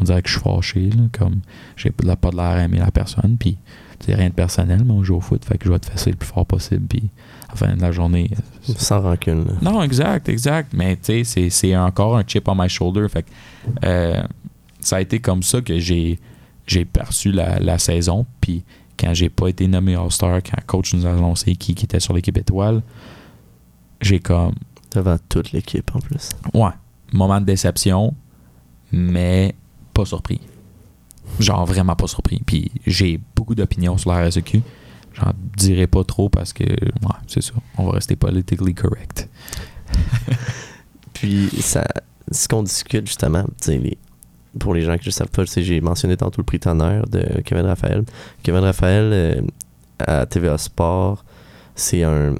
on 0.00 0.04
dirait 0.04 0.22
que 0.22 0.28
je 0.28 0.34
suis 0.34 0.42
fâché, 0.42 0.90
là, 0.90 1.04
comme 1.18 1.40
j'ai 1.76 1.90
pas 1.90 2.02
de 2.30 2.36
l'air 2.36 2.44
à 2.44 2.62
aimer 2.62 2.78
la 2.78 2.90
personne. 2.90 3.36
Puis 3.38 3.56
c'est 4.00 4.14
rien 4.14 4.28
de 4.28 4.34
personnel, 4.34 4.82
mais 4.84 4.92
on 4.92 5.02
joue 5.02 5.16
au 5.16 5.20
foot, 5.20 5.44
fait 5.44 5.56
que 5.58 5.64
je 5.66 5.72
vais 5.72 5.78
te 5.78 5.86
fesser 5.90 6.10
le 6.10 6.16
plus 6.16 6.26
fort 6.28 6.44
possible. 6.46 6.86
Puis 6.86 7.10
à 7.48 7.52
la 7.52 7.56
fin 7.56 7.76
de 7.76 7.80
la 7.80 7.92
journée. 7.92 8.30
Sans 8.62 9.00
rancune. 9.00 9.44
là. 9.44 9.52
Non, 9.62 9.82
exact, 9.82 10.28
exact. 10.28 10.72
Mais 10.74 10.96
tu 10.96 11.24
sais, 11.24 11.48
c'est- 11.50 11.76
encore 11.76 12.16
un 12.16 12.24
chip 12.26 12.46
on 12.48 12.54
my 12.54 12.68
shoulder. 12.68 13.06
Fait 13.08 13.22
que 13.22 13.28
euh, 13.84 14.22
ça 14.80 14.96
a 14.96 15.00
été 15.00 15.18
comme 15.20 15.42
ça 15.42 15.60
que 15.60 15.78
j'ai 15.78 16.18
j'ai 16.66 16.84
perçu 16.84 17.30
la, 17.32 17.58
la 17.60 17.78
saison. 17.78 18.26
Puis 18.40 18.64
quand 18.98 19.14
j'ai 19.14 19.28
pas 19.28 19.48
été 19.48 19.68
nommé 19.68 19.94
All-Star, 19.94 20.42
quand 20.42 20.56
le 20.58 20.66
coach 20.66 20.94
nous 20.94 21.06
a 21.06 21.10
annoncé 21.10 21.54
qui, 21.54 21.74
qui 21.74 21.84
était 21.84 22.00
sur 22.00 22.12
l'équipe 22.12 22.36
étoile, 22.36 22.82
j'ai 24.00 24.20
comme 24.20 24.54
Devant 24.94 25.16
toute 25.28 25.52
l'équipe 25.52 25.90
en 25.94 25.98
plus. 25.98 26.30
Ouais, 26.54 26.70
moment 27.12 27.38
de 27.40 27.44
déception, 27.46 28.14
mais 28.92 29.54
pas 29.96 30.04
surpris. 30.04 30.40
Genre 31.40 31.64
vraiment 31.66 31.96
pas 31.96 32.06
surpris. 32.06 32.42
Puis 32.44 32.70
j'ai 32.86 33.18
beaucoup 33.34 33.54
d'opinions 33.54 33.96
sur 33.96 34.12
la 34.12 34.26
RSEQ. 34.26 34.62
J'en 35.14 35.32
dirai 35.56 35.86
pas 35.86 36.04
trop 36.04 36.28
parce 36.28 36.52
que, 36.52 36.64
ouais, 36.64 37.16
c'est 37.26 37.42
ça. 37.42 37.54
On 37.78 37.86
va 37.86 37.92
rester 37.92 38.16
politically 38.16 38.74
correct. 38.74 39.28
Puis, 41.14 41.48
ça, 41.60 41.86
ce 42.30 42.46
qu'on 42.48 42.62
discute 42.62 43.06
justement, 43.06 43.44
pour 44.58 44.74
les 44.74 44.82
gens 44.82 44.98
qui 44.98 45.08
ne 45.08 45.12
savent 45.12 45.30
pas, 45.30 45.44
j'ai 45.44 45.80
mentionné 45.80 46.18
tantôt 46.18 46.42
le 46.42 46.44
prix 46.44 46.60
Tonnerre 46.60 47.06
de 47.08 47.40
Kevin 47.42 47.64
Raphaël. 47.64 48.04
Kevin 48.42 48.60
Raphaël, 48.60 49.10
euh, 49.12 49.40
à 49.98 50.26
TVA 50.26 50.58
Sport, 50.58 51.24
c'est 51.74 52.02
un. 52.02 52.34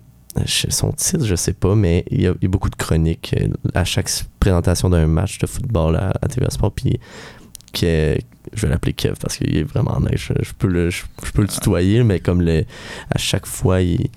Son 0.44 0.92
titre, 0.92 1.24
je 1.24 1.34
sais 1.34 1.54
pas, 1.54 1.74
mais 1.74 2.04
il 2.10 2.20
y 2.20 2.26
a, 2.26 2.34
beaucoup 2.42 2.68
de 2.68 2.76
chroniques 2.76 3.34
euh, 3.40 3.48
à 3.72 3.86
chaque 3.86 4.10
présentation 4.38 4.90
d'un 4.90 5.06
match 5.06 5.38
de 5.38 5.46
football 5.46 5.96
à, 5.96 6.12
à 6.20 6.28
TVA 6.28 6.50
Sport. 6.50 6.72
Puis, 6.72 7.00
que, 7.72 8.16
je 8.52 8.62
vais 8.62 8.68
l'appeler 8.68 8.92
Kev 8.92 9.14
parce 9.20 9.36
qu'il 9.36 9.56
est 9.56 9.64
vraiment 9.64 9.98
nice. 10.00 10.32
Je, 10.40 10.52
peux 10.52 10.68
le, 10.68 10.90
je, 10.90 11.04
peux 11.34 11.42
le 11.42 11.48
tutoyer, 11.48 12.02
mais 12.02 12.20
comme 12.20 12.46
à 12.48 13.18
chaque 13.18 13.46
fois, 13.46 13.82
il, 13.82 14.08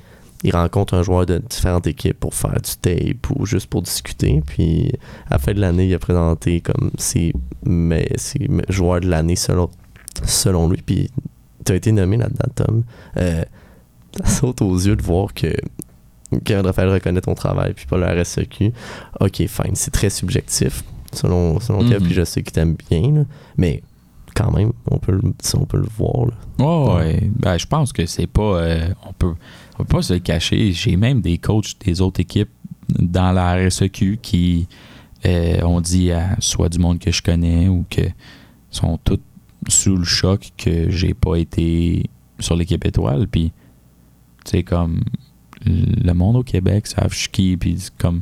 il 0.43 0.55
rencontre 0.55 0.93
un 0.93 1.03
joueur 1.03 1.25
de 1.25 1.39
différentes 1.39 1.87
équipes 1.87 2.19
pour 2.19 2.33
faire 2.33 2.61
du 2.61 2.75
tape 2.81 3.29
ou 3.35 3.45
juste 3.45 3.67
pour 3.67 3.81
discuter. 3.81 4.41
Puis 4.45 4.91
à 5.27 5.35
la 5.35 5.39
fin 5.39 5.53
de 5.53 5.59
l'année, 5.59 5.87
il 5.87 5.93
a 5.93 5.99
présenté 5.99 6.61
comme 6.61 6.91
ses, 6.97 7.33
mais, 7.63 8.09
ses 8.15 8.47
joueurs 8.69 9.01
de 9.01 9.07
l'année 9.07 9.35
selon, 9.35 9.69
selon 10.23 10.69
lui. 10.69 10.81
Puis 10.81 11.09
tu 11.65 11.71
as 11.71 11.75
été 11.75 11.91
nommé 11.91 12.17
là-dedans, 12.17 12.51
Tom. 12.55 12.83
Euh, 13.17 13.43
ça 14.23 14.25
saute 14.25 14.61
aux 14.61 14.77
yeux 14.77 14.95
de 14.95 15.03
voir 15.03 15.33
que 15.33 15.53
Kevin 16.43 16.65
Raphaël 16.65 16.89
reconnaît 16.89 17.21
ton 17.21 17.35
travail, 17.35 17.73
puis 17.73 17.85
pas 17.85 17.97
le 17.97 18.21
RSEQ. 18.21 18.71
Ok, 19.19 19.35
fine, 19.47 19.75
c'est 19.75 19.91
très 19.91 20.09
subjectif 20.09 20.83
selon, 21.13 21.59
selon 21.59 21.83
Mhm. 21.83 21.99
puis 22.03 22.13
je 22.13 22.23
sais 22.23 22.43
qu'il 22.43 22.51
t'aime 22.53 22.75
bien, 22.89 23.11
là. 23.11 23.23
mais 23.57 23.81
quand 24.35 24.51
même, 24.51 24.71
on 24.89 24.99
peut, 24.99 25.11
le- 25.13 25.33
on 25.55 25.65
peut 25.65 25.77
le 25.79 25.87
voir. 25.97 26.27
là. 26.27 26.65
Ouais, 26.65 26.95
ouais. 26.95 27.31
Ben, 27.35 27.57
je 27.57 27.65
pense 27.65 27.91
que 27.91 28.05
c'est 28.05 28.27
pas. 28.27 28.41
euh, 28.61 28.89
on 29.07 29.13
peut 29.13 29.33
on 29.75 29.83
peut 29.83 29.95
pas 29.97 30.01
se 30.01 30.13
le 30.13 30.19
cacher. 30.19 30.71
J'ai 30.71 30.95
même 30.97 31.21
des 31.21 31.37
coachs 31.37 31.75
des 31.85 31.99
autres 32.01 32.19
équipes 32.21 32.49
dans 32.87 33.31
la 33.31 33.55
RSEQ 33.55 34.17
qui 34.21 34.67
euh, 35.25 35.61
ont 35.63 35.81
dit 35.81 36.11
à 36.11 36.35
soit 36.39 36.69
du 36.69 36.79
monde 36.79 36.99
que 36.99 37.11
je 37.11 37.21
connais 37.21 37.67
ou 37.67 37.85
que 37.89 38.01
sont 38.71 38.97
tous 39.03 39.19
sous 39.67 39.97
le 39.97 40.03
choc 40.05 40.51
que 40.57 40.89
j'ai 40.89 41.13
pas 41.13 41.35
été 41.35 42.03
sur 42.39 42.55
l'équipe 42.55 42.85
étoile. 42.85 43.27
Puis, 43.27 43.51
tu 44.45 44.51
sais, 44.51 44.63
comme 44.63 45.01
le 45.65 46.13
monde 46.13 46.37
au 46.37 46.43
Québec 46.43 46.87
savent 46.87 47.13
je 47.13 47.27
qui. 47.29 47.57
Puis, 47.57 47.75
c'est 47.79 47.95
comme. 47.97 48.21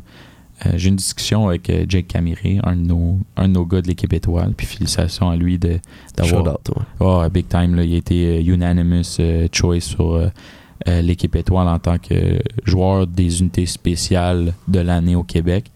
Euh, 0.65 0.71
j'ai 0.75 0.89
une 0.89 0.95
discussion 0.95 1.47
avec 1.47 1.69
euh, 1.69 1.85
Jake 1.87 2.07
Camiré, 2.07 2.59
un 2.63 2.75
de 2.75 2.81
nos, 2.81 3.19
un 3.35 3.47
de 3.47 3.53
nos 3.53 3.65
gars 3.65 3.81
de 3.81 3.87
l'équipe 3.87 4.11
étoile. 4.13 4.53
Puis 4.57 4.65
félicitations 4.65 5.29
à 5.29 5.35
lui 5.35 5.59
de, 5.59 5.79
d'avoir 6.15 6.43
Shout. 6.43 6.49
Oh, 6.99 7.23
big 7.31 7.47
time. 7.47 7.75
Là. 7.75 7.83
Il 7.83 7.93
a 7.93 7.97
été 7.97 8.37
euh, 8.39 8.53
unanimous 8.53 9.17
choice 9.51 9.81
sur 9.81 10.31
l'équipe 10.85 11.35
étoile 11.35 11.67
en 11.67 11.79
tant 11.79 11.97
que 11.97 12.39
joueur 12.65 13.07
des 13.07 13.41
unités 13.41 13.65
spéciales 13.65 14.53
de 14.67 14.79
l'année 14.79 15.15
au 15.15 15.23
Québec. 15.23 15.69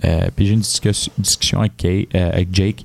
Puis 0.00 0.46
j'ai 0.46 0.52
une 0.54 0.60
discus- 0.60 1.10
discussion 1.18 1.60
avec, 1.60 1.76
Kay- 1.76 2.08
avec 2.12 2.48
Jake. 2.52 2.84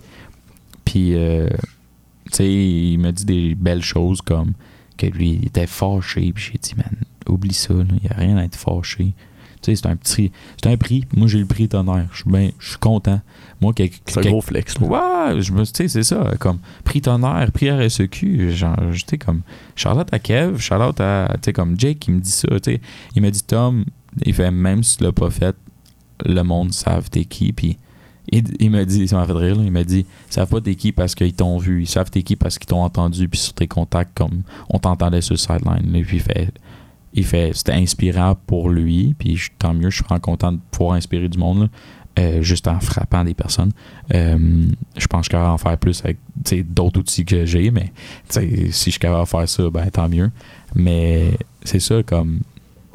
Puis, 0.86 1.14
tu 1.16 2.32
sais, 2.32 2.48
il 2.54 2.98
m'a 3.00 3.12
dit 3.12 3.26
des 3.26 3.56
belles 3.56 3.82
choses 3.84 4.22
comme 4.22 4.52
que 4.98 5.08
lui, 5.08 5.40
il 5.42 5.48
était 5.48 5.66
fâché. 5.66 6.32
Puis 6.34 6.52
j'ai 6.54 6.60
dit, 6.60 6.74
man, 6.78 6.94
oublie 7.28 7.54
ça. 7.54 7.74
Il 7.74 7.96
n'y 8.04 8.10
a 8.10 8.16
rien 8.16 8.38
à 8.38 8.44
être 8.44 8.58
fâché. 8.58 9.14
C'est 9.62 9.86
un 9.86 9.96
petit. 9.96 10.32
C'est 10.62 10.70
un 10.72 10.78
prix. 10.78 11.06
Moi, 11.16 11.28
j'ai 11.28 11.40
le 11.40 11.46
prix 11.46 11.68
tonnerre. 11.68 12.08
Je 12.12 12.22
suis 12.22 12.30
ben, 12.30 12.52
je 12.60 12.70
suis 12.70 12.78
content. 12.80 13.22
Moi, 13.62 13.74
quel- 13.76 13.90
C'est 14.08 14.20
un 14.20 14.22
gros 14.32 14.42
flex. 14.42 14.80
là. 14.80 14.88
Ouais, 14.88 15.42
je 15.42 15.52
me 15.54 15.64
tu 15.66 15.72
sais, 15.74 15.88
c'est 15.88 16.04
ça. 16.04 16.32
Comme 16.40 16.60
prix 16.84 17.02
tonnerre, 17.02 17.52
prix 17.52 17.70
RSEQ. 17.72 18.52
Genre, 18.52 18.76
comme 19.24 19.42
Charlotte 19.76 20.12
à 20.14 20.20
Kev, 20.20 20.58
Charlotte 20.60 21.00
à. 21.00 21.30
Tu 21.36 21.40
sais, 21.46 21.54
comme 21.54 21.80
Jake, 21.80 22.08
il 22.08 22.16
me 22.16 22.20
dit 22.20 22.32
ça. 22.32 22.48
Il 23.16 23.22
m'a 23.22 23.30
dit, 23.32 23.44
Tom, 23.44 23.86
il 24.26 24.34
fait 24.34 24.52
même 24.52 24.84
si 24.84 24.98
tu 24.98 25.04
l'as 25.04 25.12
pas 25.12 25.30
fait, 25.30 25.56
le 26.26 26.42
monde 26.42 26.74
savent 26.74 27.10
t'es 27.10 27.26
qui. 27.26 27.54
Puis 27.54 27.78
il, 28.32 28.44
il 28.60 28.72
m'a 28.72 28.86
dit, 28.86 29.08
ça 29.08 29.18
m'a 29.18 29.26
fait 29.26 29.34
rire, 29.34 29.56
là, 29.56 29.64
il 29.64 29.72
m'a 29.72 29.84
dit, 29.84 30.06
ils 30.30 30.34
savent 30.34 30.50
pas 30.50 30.62
t'es 30.62 30.76
qui 30.76 30.92
parce 30.92 31.16
qu'ils 31.16 31.34
t'ont 31.34 31.58
vu. 31.58 31.84
Ils 31.84 31.88
savent 31.88 32.10
t'es 32.10 32.24
qui 32.24 32.36
parce 32.36 32.58
qu'ils 32.58 32.68
t'ont 32.68 32.84
entendu. 32.84 33.28
Puis 33.30 33.40
sur 33.40 33.54
tes 33.54 33.68
contacts, 33.68 34.18
comme 34.18 34.42
on 34.70 34.80
t'entendait 34.80 35.22
sur 35.22 35.34
le 35.34 35.38
sideline. 35.38 35.92
là. 35.94 36.00
Puis 36.06 36.18
il 36.18 36.20
fait. 36.22 36.52
Il 37.14 37.26
fait, 37.26 37.52
c'était 37.54 37.74
inspirant 37.74 38.36
pour 38.48 38.70
lui, 38.70 39.16
puis 39.18 39.36
je- 39.36 39.50
tant 39.60 39.74
mieux, 39.74 39.90
je 39.90 39.96
suis 39.98 40.04
vraiment 40.06 40.20
content 40.20 40.52
de 40.54 40.60
pouvoir 40.72 40.96
inspirer 40.96 41.28
du 41.28 41.38
monde, 41.38 41.70
euh, 42.20 42.42
juste 42.42 42.68
en 42.68 42.80
frappant 42.80 43.24
des 43.24 43.34
personnes. 43.34 43.72
Euh, 44.14 44.66
je 44.98 45.08
pense 45.08 45.28
que 45.28 45.38
je 45.38 45.42
d'en 45.42 45.58
faire 45.58 45.78
plus 45.78 46.02
avec 46.04 46.18
d'autres 46.74 47.00
outils 47.00 47.26
que 47.26 47.46
j'ai, 47.46 47.72
mais 47.72 47.92
si 48.30 48.66
je 48.70 48.72
suis 48.72 49.00
capable 49.00 49.24
de 49.24 49.30
faire 49.30 49.50
ça, 49.50 49.70
ben 49.70 49.90
tant 49.90 50.10
mieux. 50.10 50.32
Mais 50.76 51.38
c'est 51.64 51.80
ça, 51.80 52.02
comme 52.04 52.40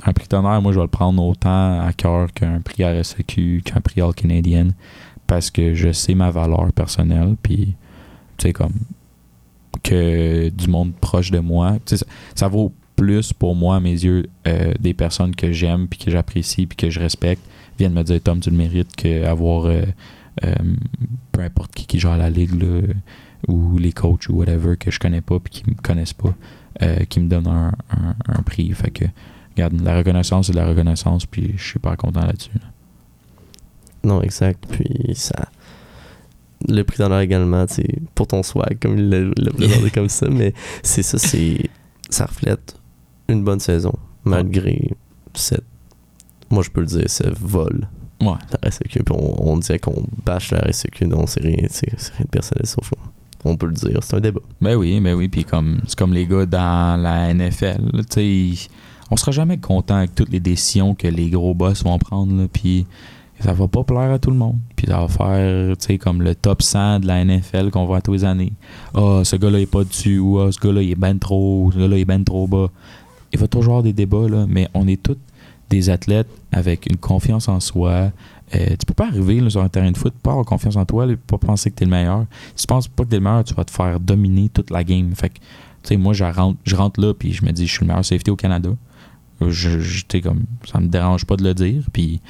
un 0.04 0.12
prix 0.12 0.28
tonnerre, 0.28 0.60
moi 0.62 0.72
je 0.72 0.78
vais 0.78 0.84
le 0.84 0.90
prendre 0.90 1.22
autant 1.22 1.80
à 1.80 1.92
cœur 1.92 2.32
qu'un 2.32 2.60
prix 2.60 2.84
RSEQ, 2.84 3.62
qu'un 3.64 3.80
prix 3.80 4.00
All 4.02 4.14
Canadian, 4.14 4.68
parce 5.26 5.50
que 5.50 5.74
je 5.74 5.92
sais 5.92 6.14
ma 6.14 6.30
valeur 6.30 6.72
personnelle, 6.72 7.36
puis 7.42 7.74
tu 8.38 8.48
sais, 8.48 8.52
comme 8.52 8.74
que 9.82 10.48
du 10.48 10.68
monde 10.68 10.94
proche 10.94 11.30
de 11.30 11.38
moi, 11.38 11.76
ça 12.34 12.48
vaut 12.48 12.72
plus 12.96 13.32
pour 13.32 13.54
moi, 13.54 13.76
à 13.76 13.80
mes 13.80 13.90
yeux, 13.92 14.26
euh, 14.48 14.72
des 14.80 14.94
personnes 14.94 15.36
que 15.36 15.52
j'aime, 15.52 15.86
puis 15.86 15.98
que 15.98 16.10
j'apprécie, 16.10 16.66
puis 16.66 16.76
que 16.76 16.90
je 16.90 16.98
respecte, 16.98 17.42
viennent 17.78 17.92
me 17.92 18.02
dire 18.02 18.20
Tom, 18.22 18.40
tu 18.40 18.50
le 18.50 18.56
mérites, 18.56 18.96
qu'avoir 18.96 19.66
euh, 19.66 19.82
euh, 20.44 20.54
peu 21.32 21.42
importe 21.42 21.72
qui 21.74 21.86
qui 21.86 21.98
gère 22.00 22.16
la 22.16 22.30
ligue, 22.30 22.60
là, 22.62 22.80
ou 23.48 23.78
les 23.78 23.92
coachs 23.92 24.28
ou 24.28 24.36
whatever 24.38 24.76
que 24.76 24.90
je 24.90 24.98
connais 24.98 25.20
pas 25.20 25.38
puis 25.38 25.52
qui 25.62 25.70
me 25.70 25.74
connaissent 25.74 26.14
pas, 26.14 26.34
qui 27.08 27.20
me 27.20 27.28
donnent 27.28 27.46
un, 27.46 27.72
un- 27.90 28.16
un 28.26 28.42
prix. 28.42 28.70
Fait 28.72 28.90
que, 28.90 29.04
regarde, 29.54 29.80
la 29.82 29.96
reconnaissance, 29.98 30.46
c'est 30.46 30.52
de 30.52 30.56
la 30.58 30.66
reconnaissance, 30.66 31.26
puis 31.26 31.52
je 31.56 31.62
suis 31.62 31.72
super 31.72 31.96
content 31.96 32.24
là-dessus. 32.26 32.50
là. 32.54 32.60
Non, 34.04 34.22
exact. 34.22 34.64
Puis 34.70 35.14
ça. 35.14 35.48
Le 36.68 36.82
prix 36.84 36.98
d'honneur 36.98 37.20
également, 37.20 37.66
c'est 37.68 38.00
pour 38.14 38.26
ton 38.26 38.42
swag, 38.42 38.78
comme 38.80 38.98
il 38.98 39.08
l'a 39.10 39.20
l'a 39.36 39.50
présenté 39.56 39.90
comme 39.90 40.08
ça, 40.08 40.28
mais 40.30 40.54
c'est 40.82 41.02
ça, 41.02 41.18
c'est. 41.18 41.68
Ça 42.08 42.24
reflète 42.26 42.76
une 43.28 43.42
bonne 43.44 43.60
saison, 43.60 43.92
malgré 44.24 44.92
cette. 45.34 45.64
Moi, 46.50 46.62
je 46.62 46.70
peux 46.70 46.80
le 46.80 46.86
dire, 46.86 47.08
ce 47.08 47.24
vol 47.40 47.88
Ouais. 48.22 48.32
la. 48.62 49.02
Puis 49.04 49.14
on, 49.14 49.50
on 49.50 49.56
disait 49.58 49.78
qu'on 49.78 50.04
bâche 50.24 50.50
la 50.50 50.60
RSEQ, 50.60 51.06
non, 51.06 51.26
c'est 51.26 51.42
rien, 51.42 51.66
c'est 51.68 51.90
rien 51.90 52.24
de 52.24 52.30
personnel, 52.30 52.66
sauf. 52.66 52.90
On 53.44 53.56
peut 53.56 53.66
le 53.66 53.74
dire, 53.74 53.98
c'est 54.02 54.16
un 54.16 54.20
débat. 54.20 54.40
Ben 54.60 54.74
oui, 54.74 54.98
ben 55.00 55.14
oui, 55.14 55.28
puis 55.28 55.44
comme 55.44 55.80
c'est 55.86 55.96
comme 55.98 56.12
les 56.14 56.26
gars 56.26 56.46
dans 56.46 57.00
la 57.00 57.32
NFL, 57.32 58.02
tu 58.10 58.54
sais, 58.56 58.68
on 59.10 59.16
sera 59.16 59.32
jamais 59.32 59.58
content 59.58 59.96
avec 59.96 60.14
toutes 60.14 60.30
les 60.30 60.40
décisions 60.40 60.94
que 60.94 61.06
les 61.06 61.30
gros 61.30 61.54
boss 61.54 61.84
vont 61.84 61.98
prendre, 61.98 62.46
puis 62.46 62.86
ça 63.38 63.52
va 63.52 63.68
pas 63.68 63.84
plaire 63.84 64.10
à 64.12 64.18
tout 64.18 64.30
le 64.30 64.36
monde. 64.36 64.58
Puis 64.74 64.86
ça 64.86 65.00
va 65.00 65.08
faire, 65.08 65.76
tu 65.76 65.86
sais, 65.86 65.98
comme 65.98 66.22
le 66.22 66.34
top 66.34 66.62
100 66.62 67.00
de 67.00 67.06
la 67.06 67.24
NFL 67.24 67.70
qu'on 67.70 67.84
voit 67.84 68.00
tous 68.00 68.14
les 68.14 68.24
années. 68.24 68.52
Ah, 68.94 69.20
ce 69.22 69.36
gars-là 69.36 69.60
est 69.60 69.70
pas 69.70 69.84
dessus, 69.84 70.18
ou 70.18 70.40
ah, 70.40 70.50
ce 70.50 70.58
gars-là 70.58 70.82
il 70.82 70.90
est 70.90 70.96
ben 70.96 71.18
trop, 71.18 71.70
ce 71.72 71.78
gars-là 71.78 71.96
il 71.98 72.00
est 72.00 72.04
ben 72.06 72.24
trop 72.24 72.46
bas. 72.48 72.70
Il 73.32 73.38
va 73.38 73.48
toujours 73.48 73.72
avoir 73.74 73.82
des 73.82 73.92
débats, 73.92 74.28
là, 74.28 74.46
mais 74.48 74.68
on 74.74 74.86
est 74.88 75.02
tous 75.02 75.16
des 75.68 75.90
athlètes 75.90 76.28
avec 76.52 76.86
une 76.88 76.96
confiance 76.96 77.48
en 77.48 77.58
soi. 77.60 78.12
Euh, 78.54 78.66
tu 78.70 78.86
peux 78.86 78.94
pas 78.94 79.08
arriver 79.08 79.48
sur 79.50 79.60
un 79.62 79.68
terrain 79.68 79.90
de 79.90 79.96
foot, 79.96 80.14
pas 80.22 80.30
avoir 80.30 80.46
confiance 80.46 80.76
en 80.76 80.84
toi, 80.84 81.06
pas 81.26 81.38
penser 81.38 81.70
que 81.70 81.76
t'es 81.76 81.84
le 81.84 81.90
meilleur. 81.90 82.26
Si 82.54 82.62
tu 82.62 82.66
penses 82.68 82.86
pas 82.86 83.04
que 83.04 83.08
t'es 83.10 83.16
le 83.16 83.22
meilleur, 83.22 83.42
tu 83.44 83.54
vas 83.54 83.64
te 83.64 83.72
faire 83.72 83.98
dominer 83.98 84.48
toute 84.48 84.70
la 84.70 84.84
game. 84.84 85.12
Fait 85.16 85.30
que, 85.30 85.34
tu 85.34 85.40
sais, 85.88 85.96
moi, 85.96 86.12
je 86.12 86.24
rentre, 86.24 87.00
là, 87.00 87.12
puis 87.14 87.32
je 87.32 87.44
me 87.44 87.50
dis, 87.50 87.66
je 87.66 87.72
suis 87.72 87.80
le 87.80 87.88
meilleur 87.88 88.04
safety 88.04 88.30
au 88.30 88.36
Canada. 88.36 88.70
Je, 89.40 89.80
je- 89.80 90.04
tu 90.08 90.22
ça 90.64 90.80
me 90.80 90.86
dérange 90.86 91.24
pas 91.26 91.36
de 91.36 91.42
le 91.44 91.52
dire. 91.52 91.82
Puis, 91.92 92.20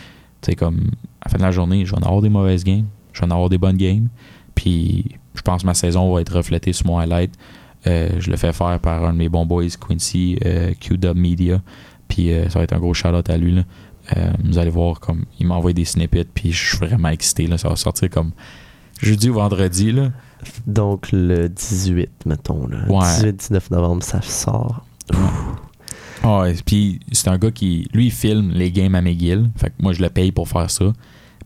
tu 0.40 0.50
à 0.52 0.70
la 0.70 1.30
fin 1.30 1.36
de 1.38 1.42
la 1.42 1.50
journée, 1.52 1.84
je 1.84 1.92
vais 1.92 1.98
en 1.98 2.02
avoir 2.06 2.22
des 2.22 2.28
mauvaises 2.30 2.64
games, 2.64 2.86
je 3.12 3.20
vais 3.20 3.26
en 3.26 3.30
avoir 3.30 3.48
des 3.50 3.58
bonnes 3.58 3.76
games. 3.76 4.08
Puis, 4.54 5.04
je 5.34 5.42
pense 5.42 5.62
que 5.62 5.66
ma 5.66 5.74
saison 5.74 6.12
va 6.14 6.22
être 6.22 6.34
reflétée 6.34 6.72
sur 6.72 6.86
mon 6.86 6.98
highlight. 6.98 7.32
Euh, 7.86 8.10
je 8.18 8.30
le 8.30 8.36
fais 8.36 8.52
faire 8.52 8.78
par 8.80 9.04
un 9.04 9.12
de 9.12 9.18
mes 9.18 9.28
bons 9.28 9.46
boys, 9.46 9.68
Quincy, 9.80 10.38
euh, 10.44 10.72
QW 10.80 11.14
Media. 11.14 11.62
Puis 12.08 12.32
euh, 12.32 12.48
ça 12.48 12.58
va 12.58 12.64
être 12.64 12.72
un 12.72 12.78
gros 12.78 12.94
shout-out 12.94 13.28
à 13.30 13.36
lui. 13.36 13.52
Là. 13.52 13.62
Vous 14.44 14.58
allez 14.58 14.70
voir, 14.70 15.00
comme 15.00 15.24
il 15.40 15.46
m'a 15.48 15.56
envoyé 15.56 15.74
des 15.74 15.84
snippets, 15.84 16.28
puis 16.32 16.52
je 16.52 16.68
suis 16.68 16.78
vraiment 16.78 17.08
excité. 17.08 17.48
Là. 17.48 17.58
Ça 17.58 17.68
va 17.68 17.74
sortir 17.74 18.08
comme 18.08 18.30
jeudi 19.02 19.30
ou 19.30 19.34
vendredi. 19.34 19.90
Là. 19.90 20.12
Donc 20.66 21.08
le 21.12 21.48
18, 21.48 22.10
mettons. 22.24 22.68
Là. 22.68 22.84
Ouais. 22.88 23.32
18-19 23.32 23.72
novembre, 23.72 24.02
ça 24.04 24.22
sort. 24.22 24.84
Ah 26.22 26.40
ouais, 26.40 26.54
puis 26.64 27.00
c'est 27.12 27.28
un 27.28 27.38
gars 27.38 27.50
qui, 27.50 27.88
lui, 27.92 28.06
il 28.06 28.12
filme 28.12 28.50
les 28.52 28.70
games 28.70 28.94
à 28.94 29.02
McGill. 29.02 29.50
Fait 29.56 29.70
que 29.70 29.74
moi, 29.80 29.92
je 29.92 30.02
le 30.02 30.08
paye 30.08 30.32
pour 30.32 30.48
faire 30.48 30.70
ça. 30.70 30.92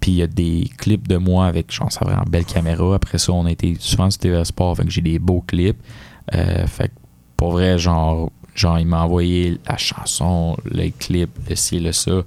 Puis 0.00 0.12
il 0.12 0.16
y 0.16 0.22
a 0.22 0.26
des 0.26 0.70
clips 0.78 1.06
de 1.06 1.16
moi 1.16 1.46
avec, 1.46 1.72
genre, 1.72 1.92
ça 1.92 2.04
vraiment 2.04 2.24
belle 2.28 2.46
caméra. 2.46 2.94
Après 2.94 3.18
ça, 3.18 3.32
on 3.32 3.46
a 3.46 3.50
été 3.50 3.76
souvent 3.78 4.10
sur 4.10 4.20
TV 4.20 4.42
Sport, 4.44 4.76
fait 4.76 4.84
que 4.84 4.90
j'ai 4.90 5.02
des 5.02 5.18
beaux 5.18 5.42
clips. 5.46 5.80
Euh, 6.34 6.66
fait 6.66 6.88
que 6.88 6.94
pour 7.36 7.52
vrai, 7.52 7.78
genre, 7.78 8.30
genre 8.54 8.78
il 8.78 8.86
m'a 8.86 9.02
envoyé 9.04 9.58
la 9.68 9.76
chanson, 9.76 10.56
les 10.70 10.90
clips, 10.90 11.30
le 11.48 11.54
ci, 11.56 11.80
le 11.80 11.92
ça. 11.92 12.22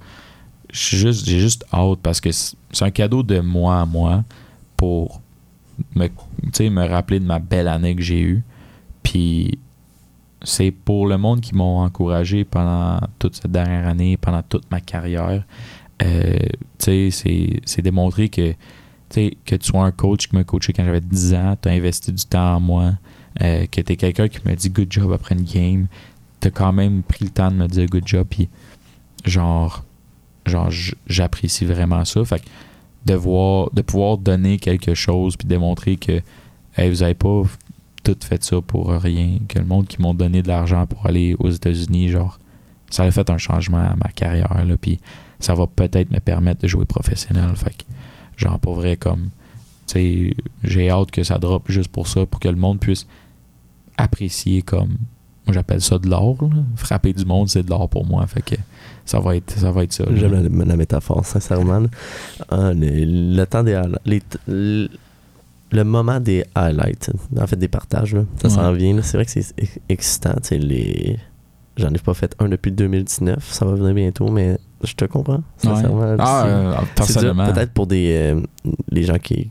J'ai 0.71 0.97
juste, 0.97 1.27
juste 1.27 1.65
hâte 1.71 1.99
parce 2.01 2.19
que 2.19 2.31
c'est 2.31 2.55
un 2.81 2.89
cadeau 2.89 3.21
de 3.21 3.39
moi 3.39 3.81
à 3.81 3.85
moi 3.85 4.23
pour 4.75 5.21
me, 5.95 6.07
me 6.69 6.87
rappeler 6.87 7.19
de 7.19 7.25
ma 7.25 7.39
belle 7.39 7.67
année 7.67 7.95
que 7.95 8.01
j'ai 8.01 8.21
eue. 8.21 8.43
Puis 9.03 9.59
c'est 10.41 10.71
pour 10.71 11.07
le 11.07 11.17
monde 11.17 11.41
qui 11.41 11.55
m'ont 11.55 11.79
encouragé 11.79 12.43
pendant 12.43 12.99
toute 13.19 13.35
cette 13.35 13.51
dernière 13.51 13.87
année, 13.87 14.17
pendant 14.17 14.41
toute 14.41 14.69
ma 14.71 14.81
carrière. 14.81 15.43
Euh, 16.01 16.37
c'est- 16.79 17.81
démontré 17.81 18.29
que, 18.29 18.53
que 19.09 19.55
tu 19.55 19.65
sois 19.67 19.85
un 19.85 19.91
coach 19.91 20.27
qui 20.27 20.35
m'a 20.35 20.43
coaché 20.43 20.73
quand 20.73 20.83
j'avais 20.83 21.01
10 21.01 21.33
ans, 21.35 21.55
tu 21.61 21.69
as 21.69 21.71
investi 21.71 22.11
du 22.11 22.25
temps 22.25 22.55
en 22.55 22.59
moi, 22.59 22.93
euh, 23.41 23.65
que 23.65 23.81
tu 23.81 23.93
es 23.93 23.95
quelqu'un 23.95 24.27
qui 24.27 24.39
m'a 24.45 24.55
dit 24.55 24.69
good 24.69 24.91
job 24.91 25.11
après 25.11 25.35
une 25.35 25.43
game, 25.43 25.87
tu 26.39 26.47
as 26.47 26.51
quand 26.51 26.73
même 26.73 27.03
pris 27.03 27.25
le 27.25 27.31
temps 27.31 27.51
de 27.51 27.55
me 27.55 27.67
dire 27.67 27.87
good 27.87 28.07
job, 28.07 28.27
puis 28.29 28.49
genre, 29.25 29.83
genre 30.45 30.69
j'apprécie 31.07 31.65
vraiment 31.65 32.05
ça. 32.05 32.23
Fait 32.25 32.39
que 32.39 32.45
de, 33.05 33.15
voir, 33.15 33.69
de 33.71 33.81
pouvoir 33.81 34.17
donner 34.17 34.57
quelque 34.59 34.93
chose, 34.93 35.35
puis 35.35 35.47
démontrer 35.47 35.97
que 35.97 36.21
vous 36.77 37.03
avez 37.03 37.13
pas 37.13 37.43
tout 38.03 38.17
fait 38.21 38.43
ça 38.43 38.61
pour 38.61 38.89
rien, 38.89 39.39
que 39.47 39.59
le 39.59 39.65
monde 39.65 39.87
qui 39.87 40.01
m'ont 40.01 40.13
donné 40.13 40.41
de 40.41 40.47
l'argent 40.47 40.85
pour 40.85 41.05
aller 41.05 41.35
aux 41.39 41.49
États-Unis, 41.49 42.09
genre, 42.09 42.39
ça 42.89 43.03
a 43.03 43.11
fait 43.11 43.29
un 43.29 43.37
changement 43.37 43.79
à 43.79 43.95
ma 43.95 44.09
carrière, 44.13 44.65
là, 44.65 44.77
puis 44.77 44.99
ça 45.39 45.55
va 45.55 45.67
peut-être 45.67 46.11
me 46.11 46.19
permettre 46.19 46.61
de 46.61 46.67
jouer 46.67 46.85
professionnel. 46.85 47.49
Genre, 48.37 48.59
pour 48.59 48.75
vrai, 48.75 48.97
comme, 48.97 49.29
tu 49.87 49.93
sais, 49.93 50.33
j'ai 50.63 50.89
hâte 50.89 51.11
que 51.11 51.23
ça 51.23 51.37
drop 51.37 51.69
juste 51.69 51.89
pour 51.89 52.07
ça, 52.07 52.25
pour 52.25 52.39
que 52.39 52.47
le 52.47 52.55
monde 52.55 52.79
puisse 52.79 53.07
apprécier 54.03 54.61
comme, 54.61 54.89
moi 55.45 55.53
j'appelle 55.53 55.81
ça 55.81 55.97
de 55.97 56.07
l'or, 56.09 56.37
frapper 56.75 57.13
du 57.13 57.25
monde, 57.25 57.49
c'est 57.49 57.63
de 57.63 57.69
l'or 57.69 57.89
pour 57.89 58.05
moi, 58.05 58.25
fait 58.27 58.41
que 58.41 58.55
ça 59.05 59.19
va 59.19 59.35
être, 59.35 59.51
ça 59.57 59.71
va 59.71 59.83
être 59.83 59.93
ça. 59.93 60.05
J'aime 60.15 60.33
la, 60.59 60.65
la 60.65 60.75
métaphore, 60.75 61.25
sincèrement. 61.25 61.83
Ah, 62.49 62.71
le, 62.73 63.35
le 63.35 63.45
temps 63.45 63.63
des 63.63 63.73
highlights- 63.73 63.99
les 64.05 64.21
le, 64.47 64.89
le 65.71 65.83
moment 65.83 66.19
des 66.19 66.45
highlights, 66.55 67.11
en 67.39 67.47
fait 67.47 67.55
des 67.57 67.67
partages, 67.67 68.13
là, 68.13 68.23
ça 68.41 68.47
Ouais. 68.47 68.53
s'en 68.53 68.71
vient. 68.73 69.01
C'est 69.01 69.17
vrai 69.17 69.25
que 69.25 69.31
c'est 69.31 69.53
ex- 69.57 69.79
excitant. 69.89 70.35
Les... 70.51 71.17
J'en 71.77 71.89
ai 71.89 71.97
pas 71.97 72.13
fait 72.13 72.35
un 72.39 72.47
depuis 72.47 72.71
2019, 72.71 73.51
ça 73.51 73.65
va 73.65 73.73
venir 73.73 73.93
bientôt, 73.95 74.29
mais 74.29 74.59
je 74.83 74.93
te 74.93 75.05
comprends. 75.05 75.37
Ouais. 75.37 75.41
Sincèrement. 75.57 76.15
Ah, 76.19 76.45
euh, 76.45 76.75
personnellement. 76.95 77.51
Peut-être 77.51 77.71
pour 77.73 77.87
des 77.87 78.33
euh, 78.35 78.41
les 78.91 79.03
gens 79.03 79.17
qui, 79.17 79.49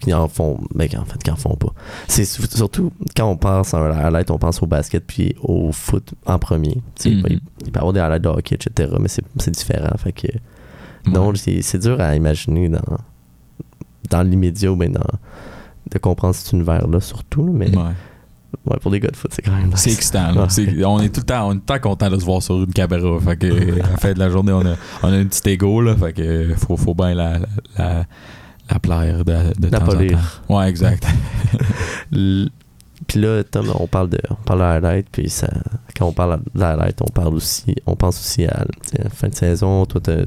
qui, 0.00 0.12
en 0.14 0.28
font, 0.28 0.58
mais 0.74 0.88
qui 0.88 0.96
en 0.96 1.04
fait 1.04 1.22
qui 1.22 1.30
en 1.30 1.36
font 1.36 1.56
pas. 1.56 1.72
C'est 2.08 2.24
surtout 2.24 2.92
quand 3.16 3.26
on 3.28 3.36
pense 3.36 3.74
à 3.74 3.78
un 3.78 3.90
highlight, 3.90 4.30
on 4.30 4.38
pense 4.38 4.62
au 4.62 4.66
basket 4.66 5.04
puis 5.06 5.34
au 5.42 5.72
foot 5.72 6.12
en 6.26 6.38
premier. 6.38 6.80
Sais, 6.96 7.10
Mhm. 7.10 7.22
il, 7.30 7.40
il 7.66 7.72
peut 7.72 7.76
y 7.76 7.78
avoir 7.78 7.92
des 7.92 8.00
highlights 8.00 8.22
de 8.22 8.28
hockey, 8.28 8.54
etc. 8.56 8.92
Mais 9.00 9.08
c'est 9.08 9.50
différent. 9.50 9.96
Fait 9.98 10.12
que 10.12 10.28
Ouais. 11.06 11.32
c'est 11.36 11.60
c'est 11.62 11.78
dur 11.78 12.00
à 12.00 12.16
imaginer 12.16 12.68
dans, 12.68 12.80
dans 14.10 14.22
l'immédiat 14.22 14.72
ou 14.72 14.76
bien 14.76 14.88
dans 14.90 15.00
de 15.90 15.98
comprendre 15.98 16.34
cet 16.34 16.52
univers-là 16.52 17.00
surtout. 17.00 17.42
Mais 17.52 17.68
Ouais. 17.76 17.82
ouais, 18.66 18.78
pour 18.80 18.90
les 18.90 19.00
gars 19.00 19.10
de 19.10 19.16
foot, 19.16 19.30
c'est 19.34 19.42
quand 19.42 19.52
même 19.52 19.70
C'est 19.76 19.92
excitant. 19.92 20.32
là. 20.32 20.42
Ouais. 20.42 20.48
C'est- 20.48 20.84
on 20.84 20.98
est 21.00 21.10
tout 21.10 21.20
le 21.20 21.26
temps, 21.26 21.48
on 21.48 21.52
est 21.52 21.56
tout 21.56 21.60
le 21.68 21.78
temps 21.78 21.88
content 21.90 22.10
de 22.10 22.18
se 22.18 22.24
voir 22.24 22.42
sur 22.42 22.56
une 22.56 22.72
caméra. 22.72 23.20
Fait 23.24 23.36
que, 23.36 23.46
à 23.82 23.90
la 23.90 23.96
fin 23.98 24.12
de 24.14 24.18
la 24.18 24.30
journée, 24.30 24.52
on 24.52 24.64
a, 24.64 24.74
on 25.02 25.08
a 25.12 25.18
une 25.18 25.28
petite 25.28 25.46
ego. 25.46 25.82
Là, 25.82 25.94
fait 25.96 26.12
que 26.14 26.54
faut, 26.56 26.76
faut 26.78 26.94
bien 26.94 27.14
la, 27.14 27.38
la, 27.38 27.46
la, 27.76 28.04
la 28.70 28.78
plaire 28.78 29.24
de, 29.24 29.60
de 29.60 29.68
La 29.68 29.78
temps 29.80 29.86
en 29.86 29.88
temps. 30.48 30.56
Ouais, 30.56 30.68
exact. 30.68 31.06
Puis 33.06 33.20
là, 33.20 33.42
Tom, 33.44 33.66
on 33.78 33.86
parle 33.86 34.08
de, 34.10 34.18
on 34.30 34.34
parle 34.36 34.60
de 34.60 34.64
highlight, 34.86 35.08
puis 35.10 35.28
ça, 35.28 35.48
quand 35.96 36.06
on 36.06 36.12
parle 36.12 36.40
de 36.54 36.62
highlight, 36.62 37.00
on 37.02 37.10
parle 37.12 37.34
aussi, 37.34 37.74
on 37.86 37.96
pense 37.96 38.18
aussi 38.18 38.44
à 38.46 38.64
la 38.98 39.10
fin 39.10 39.28
de 39.28 39.34
saison. 39.34 39.84
Toi, 39.84 40.00
t'as- 40.00 40.24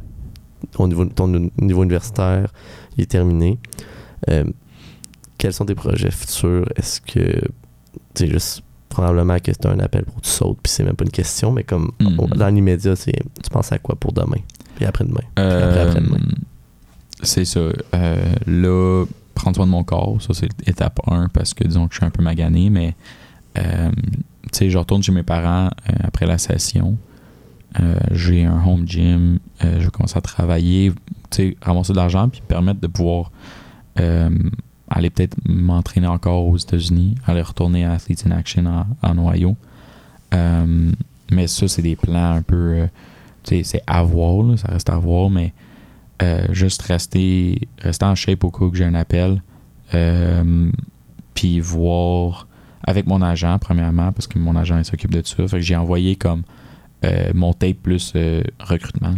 au 0.78 0.88
niveau, 0.88 1.06
ton 1.06 1.28
niveau 1.60 1.84
universitaire, 1.84 2.52
il 2.98 3.04
est 3.04 3.08
terminé. 3.08 3.58
Euh, 4.30 4.44
quels 5.38 5.54
sont 5.54 5.66
tes 5.66 5.76
projets 5.76 6.12
futurs? 6.12 6.66
Est-ce 6.76 7.00
que, 7.02 7.40
tu 8.14 8.26
sais, 8.26 8.28
juste 8.28 8.62
probablement 8.90 9.38
que 9.40 9.52
c'est 9.54 9.66
un 9.66 9.80
appel 9.80 10.04
pour 10.04 10.16
que 10.18 10.22
tu 10.22 10.30
sautes, 10.30 10.60
puis 10.62 10.72
c'est 10.72 10.84
même 10.84 10.96
pas 10.96 11.06
une 11.06 11.12
question, 11.12 11.52
mais 11.52 11.64
comme 11.64 11.92
on- 12.20 12.28
dans 12.28 12.48
l'immédiat, 12.54 12.96
c'est, 12.96 13.12
tu 13.14 13.50
penses 13.52 13.72
à 13.72 13.80
quoi 13.80 13.96
pour 13.96 14.12
demain, 14.14 14.42
puis 14.76 14.86
après-demain 14.86 15.22
Euh, 15.40 15.70
après, 15.70 15.82
après-demain. 15.82 16.18
C'est 17.22 17.46
ça. 17.46 17.60
Euh, 17.60 18.36
là, 18.46 19.06
prendre 19.34 19.56
soin 19.56 19.66
de 19.66 19.72
mon 19.72 19.84
corps, 19.84 20.22
ça 20.22 20.34
c'est 20.34 20.50
étape 20.68 21.00
1 21.08 21.30
parce 21.30 21.54
que 21.54 21.64
disons 21.64 21.88
que 21.88 21.94
je 21.94 22.00
suis 22.00 22.06
un 22.06 22.10
peu 22.10 22.24
magané, 22.24 22.70
mais 22.70 22.96
euh, 23.58 23.92
tu 24.44 24.50
sais, 24.52 24.70
je 24.70 24.78
retourne 24.78 25.04
chez 25.04 25.12
mes 25.12 25.24
parents 25.24 25.68
euh, 25.68 25.94
après 26.04 26.26
la 26.26 26.38
session. 26.38 26.98
J'ai 28.10 28.44
un 28.44 28.60
home 28.66 28.88
gym, 28.88 29.38
je 29.62 29.68
vais 29.68 29.90
commencer 29.92 30.18
à 30.18 30.22
travailler, 30.22 30.92
tu 31.30 31.50
sais, 31.52 31.58
ramasser 31.62 31.94
de 31.94 31.98
l'argent 31.98 32.28
puis 32.28 32.42
me 32.42 32.48
permettre 32.48 32.80
de 32.80 32.88
pouvoir 32.88 33.30
aller 33.96 35.12
peut-être 35.12 35.38
m'entraîner 35.48 36.08
encore 36.08 36.48
aux 36.48 36.58
États-Unis, 36.58 37.14
aller 37.28 37.44
retourner 37.44 37.86
à 37.86 37.92
Athletes 37.92 38.26
in 38.26 38.32
Action 38.32 38.66
en, 38.66 38.88
en 39.04 39.18
Ohio. 39.20 39.56
Mais 40.32 41.46
ça, 41.46 41.68
c'est 41.68 41.84
des 41.84 41.96
plans 41.96 42.32
un 42.32 42.42
peu, 42.42 42.88
tu 43.44 43.58
sais, 43.58 43.64
c'est 43.64 43.84
à 43.86 44.02
voir, 44.02 44.42
là, 44.42 44.58
ça 44.58 44.70
reste 44.70 44.90
à 44.90 44.98
voir, 44.98 45.30
mais 45.30 45.54
euh, 46.22 46.48
juste 46.50 46.82
rester, 46.82 47.68
rester 47.80 48.06
en 48.06 48.16
shape 48.16 48.44
au 48.44 48.50
cas 48.50 48.70
que 48.70 48.76
j'ai 48.76 48.86
un 48.86 48.96
appel. 48.96 49.42
Euh, 49.94 50.72
puis 51.34 51.60
voir 51.60 52.48
avec 52.84 53.06
mon 53.06 53.22
agent, 53.22 53.60
premièrement, 53.60 54.12
parce 54.12 54.28
que 54.28 54.40
mon 54.40 54.56
agent 54.56 54.84
s'occupe 54.84 55.12
de 55.12 55.22
ça. 55.24 55.48
Fait 55.48 55.58
que 55.58 55.64
j'ai 55.64 55.76
envoyé 55.76 56.16
comme 56.16 56.42
euh, 57.06 57.32
mon 57.36 57.54
tape 57.54 57.78
plus 57.84 58.14
recrutement. 58.60 59.14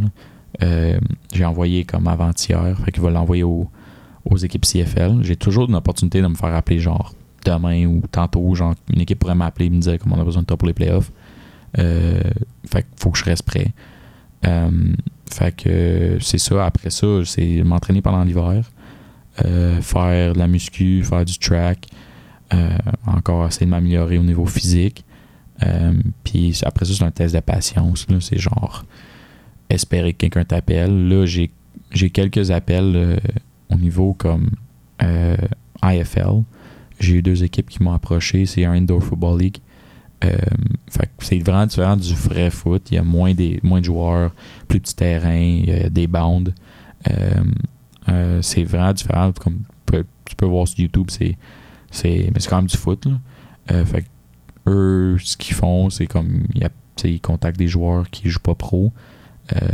j'ai 0.61 1.45
envoyé 1.45 1.85
comme 1.85 2.07
avant-hier. 2.07 2.77
Fait 2.83 2.91
qu'il 2.91 3.01
va 3.01 3.11
l'envoyer 3.11 3.43
aux, 3.43 3.69
équipes 4.43 4.65
CFL. 4.65 5.19
J'ai 5.21 5.35
toujours 5.35 5.69
une 5.69 5.75
opportunité 5.75 6.21
de 6.21 6.27
me 6.27 6.35
faire 6.35 6.53
appeler 6.53 6.79
genre 6.79 7.13
demain 7.45 7.85
ou 7.85 8.01
tantôt. 8.11 8.53
Genre, 8.53 8.75
une 8.93 9.01
équipe 9.01 9.19
pourrait 9.19 9.35
m'appeler 9.35 9.67
et 9.67 9.69
me 9.69 9.79
dire 9.79 9.97
comment 9.99 10.17
on 10.17 10.21
a 10.21 10.25
besoin 10.25 10.41
de 10.41 10.47
toi 10.47 10.57
pour 10.57 10.67
les 10.67 10.73
playoffs. 10.73 11.11
Fait 11.75 12.33
qu'il 12.73 12.83
faut 12.97 13.11
que 13.11 13.17
je 13.17 13.23
reste 13.23 13.43
prêt. 13.43 13.73
Fait 15.33 15.55
que 15.55 16.17
c'est 16.21 16.37
ça. 16.37 16.65
Après 16.65 16.89
ça, 16.89 17.07
c'est 17.25 17.63
m'entraîner 17.63 18.01
pendant 18.01 18.23
l'hiver. 18.23 18.71
euh, 19.45 19.81
faire 19.81 20.33
de 20.33 20.39
la 20.39 20.47
muscu, 20.47 21.03
faire 21.03 21.23
du 21.25 21.37
track. 21.37 21.87
euh, 22.53 22.69
encore 23.05 23.47
essayer 23.47 23.67
de 23.67 23.71
m'améliorer 23.71 24.17
au 24.17 24.23
niveau 24.23 24.45
physique. 24.45 25.05
Euh, 25.63 25.93
puis 26.23 26.59
après 26.63 26.85
ça, 26.85 26.93
c'est 26.93 27.03
un 27.03 27.11
test 27.11 27.35
de 27.35 27.39
patience. 27.39 28.07
C'est 28.21 28.39
genre 28.39 28.85
espérer 29.69 30.13
que 30.13 30.17
quelqu'un 30.17 30.45
t'appelle. 30.45 31.07
Là, 31.07 31.25
j'ai, 31.25 31.51
quelques 32.09 32.49
appels 32.51 33.19
au 33.69 33.75
niveau 33.75 34.13
comme 34.13 34.49
IFL. 35.83 36.43
J'ai 36.99 37.17
eu 37.17 37.21
deux 37.21 37.43
équipes 37.43 37.69
qui 37.69 37.83
m'ont 37.83 37.93
approché. 37.93 38.45
C'est 38.45 38.65
un 38.65 38.73
Indoor 38.73 39.03
Football 39.03 39.41
League. 39.41 39.57
Euh, 40.25 40.35
c'est 41.19 41.39
vraiment 41.39 41.65
différent 41.65 41.95
du 41.95 42.13
vrai 42.13 42.49
foot. 42.49 42.91
Il 42.91 42.95
y 42.95 42.97
a 42.97 43.03
moins, 43.03 43.33
des, 43.33 43.59
moins 43.63 43.79
de 43.79 43.85
joueurs, 43.85 44.31
plus 44.67 44.79
petit 44.79 44.95
terrain, 44.95 45.39
il 45.39 45.69
y 45.69 45.71
a 45.71 45.89
des 45.89 46.07
bandes. 46.07 46.53
Euh, 47.09 47.43
euh, 48.09 48.41
c'est 48.41 48.63
vraiment 48.63 48.93
différent. 48.93 49.31
Comme 49.39 49.61
tu 50.25 50.35
peux, 50.35 50.45
voir 50.45 50.67
sur 50.67 50.79
YouTube, 50.79 51.07
c'est, 51.09 51.37
mais 52.03 52.31
c'est 52.39 52.49
quand 52.49 52.57
même 52.57 52.67
du 52.67 52.77
foot. 52.77 53.05
Là. 53.05 53.83
Eux, 54.67 55.17
ce 55.23 55.37
qu'ils 55.37 55.55
font, 55.55 55.89
c'est 55.89 56.07
comme 56.07 56.43
ils 57.03 57.21
contactent 57.21 57.59
des 57.59 57.67
joueurs 57.67 58.09
qui 58.09 58.29
jouent 58.29 58.39
pas 58.39 58.55
pro. 58.55 58.91
Euh, 59.55 59.67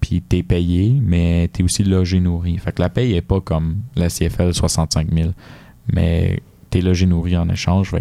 puis 0.00 0.22
t'es 0.22 0.42
payé, 0.42 0.98
mais 1.02 1.48
t'es 1.52 1.62
aussi 1.62 1.84
logé 1.84 2.20
nourri. 2.20 2.56
Fait 2.58 2.72
que 2.72 2.80
la 2.80 2.88
paye 2.88 3.14
est 3.14 3.20
pas 3.22 3.40
comme 3.40 3.76
la 3.96 4.08
CFL 4.08 4.54
65 4.54 5.12
000, 5.12 5.30
mais 5.92 6.40
t'es 6.70 6.80
logé 6.80 7.06
nourri 7.06 7.36
en 7.36 7.48
échange. 7.48 7.94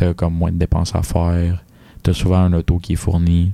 T'as 0.00 0.14
comme 0.14 0.34
moins 0.34 0.50
de 0.50 0.56
dépenses 0.56 0.94
à 0.94 1.02
faire. 1.02 1.62
T'as 2.02 2.14
souvent 2.14 2.38
un 2.38 2.54
auto 2.54 2.78
qui 2.78 2.94
est 2.94 2.96
fourni. 2.96 3.52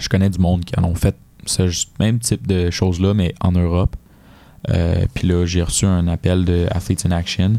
Je 0.00 0.08
connais 0.08 0.28
du 0.28 0.40
monde 0.40 0.64
qui 0.64 0.78
en 0.78 0.82
ont 0.82 0.96
fait 0.96 1.16
ce 1.44 1.70
même 2.00 2.18
type 2.18 2.46
de 2.48 2.70
choses-là, 2.70 3.14
mais 3.14 3.32
en 3.40 3.52
Europe. 3.52 3.94
Euh, 4.70 5.06
puis 5.14 5.28
là, 5.28 5.46
j'ai 5.46 5.62
reçu 5.62 5.86
un 5.86 6.08
appel 6.08 6.44
de 6.44 6.66
Athletes 6.72 7.06
in 7.06 7.12
Action. 7.12 7.52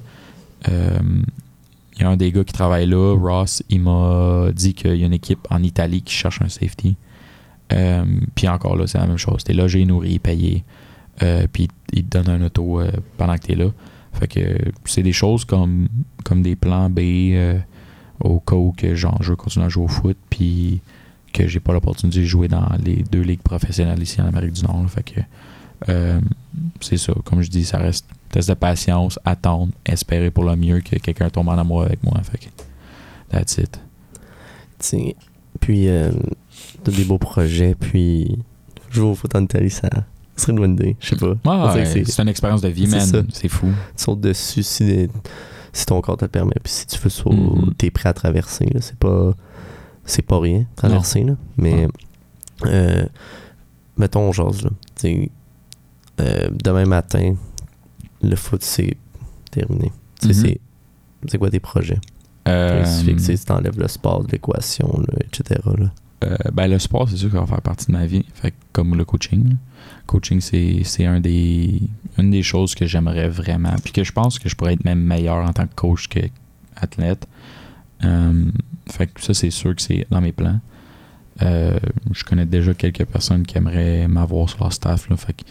Euh, 0.67 0.99
il 1.95 2.01
y 2.01 2.03
a 2.03 2.09
un 2.09 2.17
des 2.17 2.33
gars 2.33 2.43
qui 2.43 2.51
travaille 2.51 2.88
là, 2.88 3.15
Ross, 3.15 3.63
il 3.69 3.79
m'a 3.79 4.47
dit 4.53 4.73
qu'il 4.73 4.97
y 4.97 5.03
a 5.03 5.05
une 5.05 5.13
équipe 5.13 5.47
en 5.49 5.63
Italie 5.63 6.01
qui 6.01 6.13
cherche 6.13 6.41
un 6.41 6.49
safety. 6.49 6.97
Euh, 7.71 8.03
puis 8.35 8.49
encore 8.49 8.75
là, 8.75 8.85
c'est 8.85 8.97
la 8.97 9.07
même 9.07 9.17
chose. 9.17 9.45
T'es 9.45 9.53
logé, 9.53 9.85
nourri, 9.85 10.19
payé. 10.19 10.65
Euh, 11.23 11.47
puis 11.51 11.69
il 11.93 12.03
te 12.03 12.17
donne 12.17 12.29
un 12.29 12.45
auto 12.45 12.81
euh, 12.81 12.91
pendant 13.17 13.35
que 13.35 13.43
t'es 13.43 13.55
là. 13.55 13.71
Fait 14.11 14.27
que 14.27 14.57
c'est 14.83 15.03
des 15.03 15.13
choses 15.13 15.45
comme, 15.45 15.88
comme 16.25 16.41
des 16.41 16.55
plans 16.55 16.89
B 16.89 16.99
euh, 16.99 17.59
au 18.20 18.39
cas 18.39 18.55
où 18.55 18.74
que 18.76 18.95
genre, 18.95 19.18
je 19.22 19.30
veux 19.32 19.36
continuer 19.36 19.65
à 19.65 19.70
jouer 19.70 19.86
au 19.86 19.88
foot. 19.88 20.18
Puis 20.30 20.82
que 21.34 21.47
j'ai 21.47 21.59
pas 21.59 21.74
l'opportunité 21.74 22.20
de 22.22 22.26
jouer 22.26 22.47
dans 22.47 22.68
les 22.84 23.03
deux 23.11 23.22
ligues 23.22 23.41
professionnelles 23.41 24.01
ici 24.01 24.22
en 24.22 24.26
Amérique 24.28 24.53
du 24.53 24.63
Nord. 24.63 24.82
là. 24.82 24.88
Fait 24.88 25.03
que 25.03 25.20
euh, 25.89 26.20
c'est 26.82 26.97
ça. 26.97 27.13
Comme 27.26 27.41
je 27.41 27.49
dis, 27.49 27.63
ça 27.65 27.78
reste 27.78 28.05
test 28.30 28.49
de 28.49 28.53
patience, 28.55 29.20
attendre, 29.24 29.72
espérer 29.86 30.32
pour 30.32 30.43
le 30.45 30.55
mieux 30.55 30.80
que 30.82 30.95
quelqu'un 30.97 31.30
tombe 31.30 31.49
en 31.49 31.57
amour 31.57 31.84
avec 31.84 32.01
moi. 32.03 32.20
Fait 32.24 32.38
que 32.39 32.45
that's 33.30 33.57
it. 33.57 33.80
T'sais, 34.80 35.15
Puis, 35.59 35.88
euh, 35.88 36.11
t'as 36.84 36.91
des 36.91 37.03
beaux 37.03 37.18
projets, 37.18 37.76
puis 37.76 38.38
jouer 38.91 39.07
au 39.09 39.15
foot 39.15 39.34
en 39.36 39.43
Italie, 39.43 39.70
ça 39.70 39.89
serait 40.36 40.51
une 40.53 40.59
bonne 40.59 40.74
idée. 40.74 40.95
Je 40.99 41.09
sais 41.09 41.15
pas. 41.15 41.28
Ouais, 41.76 41.86
c'est- 41.86 42.22
une 42.22 42.30
expérience 42.30 42.61
de 42.61 42.70
vie, 42.70 42.88
man. 42.88 43.26
C'est 43.34 43.49
fou. 43.49 43.68
tu 43.97 44.03
sautes 44.03 44.22
dessus 44.22 44.63
si, 44.63 45.07
si 45.78 45.86
ton 45.86 46.01
corps 46.01 46.17
te 46.17 46.25
le 46.25 46.30
permet. 46.30 46.55
Puis 46.63 46.71
si 46.73 46.88
tu 46.88 46.99
veux 46.99 47.09
sauter, 47.09 47.36
Mhm. 47.38 47.73
t'es 47.78 47.89
prêt 47.91 48.09
à 48.09 48.13
traverser. 48.13 48.67
C'est 48.80 48.97
pas 48.97 49.34
c'est 50.05 50.21
pas 50.21 50.39
rien, 50.39 50.65
traverser. 50.75 51.23
Là. 51.23 51.36
Mais 51.57 51.88
euh, 52.65 53.05
mettons, 53.97 54.32
jase, 54.32 54.63
là. 54.63 54.69
Euh, 56.19 56.49
demain 56.63 56.86
matin, 56.86 57.36
le 58.21 58.36
foot, 58.36 58.63
c'est 58.63 58.97
terminé. 59.51 59.91
Mhm. 60.23 60.34
c'est- 60.34 60.59
C'est 61.28 61.38
quoi 61.39 61.49
tes 61.49 61.59
projets? 61.59 61.99
Euh, 62.47 62.84
tu 63.03 63.38
t'enlèves 63.45 63.78
le 63.80 63.88
sport 63.88 64.23
de 64.23 64.32
l'équation, 64.32 65.03
etc. 65.19 65.59
là. 65.78 65.91
Euh, 66.24 66.36
ben, 66.51 66.68
le 66.68 66.80
sport, 66.80 67.07
c'est 67.09 67.18
sûr 67.18 67.30
qu'il 67.30 67.39
va 67.39 67.45
faire 67.45 67.61
partie 67.61 67.88
de 67.88 67.91
ma 67.91 68.05
vie. 68.05 68.26
Fait 68.34 68.53
comme 68.72 68.95
le 68.95 69.05
coaching. 69.05 69.55
Coaching, 70.07 70.41
c'est 70.41 71.05
un 71.05 71.20
des, 71.20 71.82
une 72.18 72.32
des 72.32 72.43
choses 72.43 72.74
que 72.74 72.86
j'aimerais 72.86 73.30
vraiment. 73.30 73.76
Puis 73.84 73.93
que 73.93 74.03
je 74.03 74.11
pense 74.11 74.39
que 74.39 74.49
je 74.49 74.55
pourrais 74.55 74.74
être 74.74 74.84
même 74.84 75.01
meilleur 75.01 75.47
en 75.47 75.53
tant 75.53 75.68
que 75.68 75.76
coach 75.76 76.07
qu'athlète. 76.07 77.28
Euh, 78.03 78.45
fait 78.89 79.07
que 79.07 79.22
ça, 79.22 79.34
c'est 79.34 79.51
sûr 79.51 79.76
que 79.76 79.82
c'est 79.82 80.07
dans 80.09 80.22
mes 80.22 80.32
plans. 80.32 80.59
Euh, 81.43 81.78
je 82.11 82.24
connais 82.24 82.45
déjà 82.45 82.74
quelques 82.74 83.05
personnes 83.05 83.45
qui 83.45 83.57
aimeraient 83.57 84.07
m'avoir 84.07 84.49
sur 84.49 84.59
leur 84.61 84.74
staff. 84.74 85.07
Fait 85.18 85.34
que 85.34 85.43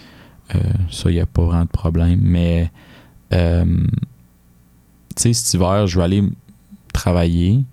ça, 0.90 1.10
il 1.10 1.14
n'y 1.14 1.20
a 1.20 1.26
pas 1.26 1.44
vraiment 1.44 1.64
de 1.64 1.68
problème. 1.68 2.20
Mais, 2.22 2.72
tu 3.30 3.36
sais, 5.16 5.32
cet 5.32 5.54
hiver, 5.54 5.86
je 5.86 5.98
vais 5.98 6.04
aller 6.04 6.24
travailler 6.92 7.64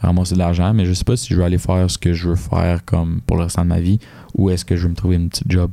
ramasser 0.00 0.34
de 0.34 0.38
l'argent, 0.38 0.72
mais 0.74 0.84
je 0.84 0.92
sais 0.92 1.04
pas 1.04 1.16
si 1.16 1.32
je 1.32 1.38
vais 1.38 1.44
aller 1.44 1.58
faire 1.58 1.90
ce 1.90 1.98
que 1.98 2.12
je 2.12 2.28
veux 2.28 2.36
faire 2.36 2.84
comme 2.84 3.20
pour 3.26 3.36
le 3.36 3.44
restant 3.44 3.62
de 3.62 3.68
ma 3.68 3.80
vie 3.80 3.98
ou 4.36 4.50
est-ce 4.50 4.64
que 4.64 4.76
je 4.76 4.84
veux 4.84 4.90
me 4.90 4.94
trouver 4.94 5.16
une 5.16 5.28
petite 5.28 5.50
job 5.50 5.70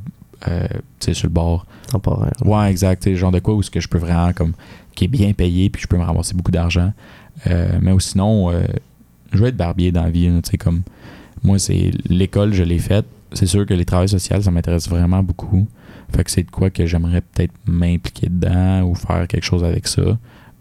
euh, 0.48 0.66
tu 1.00 1.06
sais, 1.06 1.14
sur 1.14 1.28
le 1.28 1.32
bord. 1.32 1.66
Temporaire. 1.88 2.32
Ouais, 2.44 2.70
exact. 2.70 3.14
Genre 3.14 3.32
de 3.32 3.38
quoi 3.38 3.54
où 3.54 3.60
est-ce 3.60 3.70
que 3.70 3.80
je 3.80 3.88
peux 3.88 3.98
vraiment 3.98 4.32
comme 4.32 4.52
qui 4.94 5.04
est 5.04 5.08
bien 5.08 5.32
payé 5.32 5.70
puis 5.70 5.82
je 5.82 5.86
peux 5.86 5.96
me 5.96 6.02
ramasser 6.02 6.34
beaucoup 6.34 6.50
d'argent. 6.50 6.92
Euh, 7.46 7.78
mais 7.80 7.92
sinon, 8.00 8.50
euh, 8.50 8.62
je 9.32 9.38
veux 9.38 9.48
être 9.48 9.56
barbier 9.56 9.92
dans 9.92 10.02
la 10.02 10.10
vie. 10.10 10.30
sais, 10.44 10.58
comme 10.58 10.82
moi, 11.42 11.58
c'est 11.58 11.90
l'école, 12.08 12.52
je 12.52 12.62
l'ai 12.62 12.78
faite. 12.78 13.06
C'est 13.32 13.46
sûr 13.46 13.66
que 13.66 13.74
les 13.74 13.84
travails 13.84 14.08
sociaux, 14.08 14.40
ça 14.40 14.50
m'intéresse 14.50 14.88
vraiment 14.88 15.22
beaucoup. 15.22 15.66
Fait 16.14 16.24
que 16.24 16.30
c'est 16.30 16.44
de 16.44 16.50
quoi 16.50 16.70
que 16.70 16.86
j'aimerais 16.86 17.20
peut-être 17.20 17.52
m'impliquer 17.66 18.28
dedans 18.28 18.82
ou 18.82 18.94
faire 18.94 19.26
quelque 19.28 19.44
chose 19.44 19.64
avec 19.64 19.86
ça. 19.86 20.18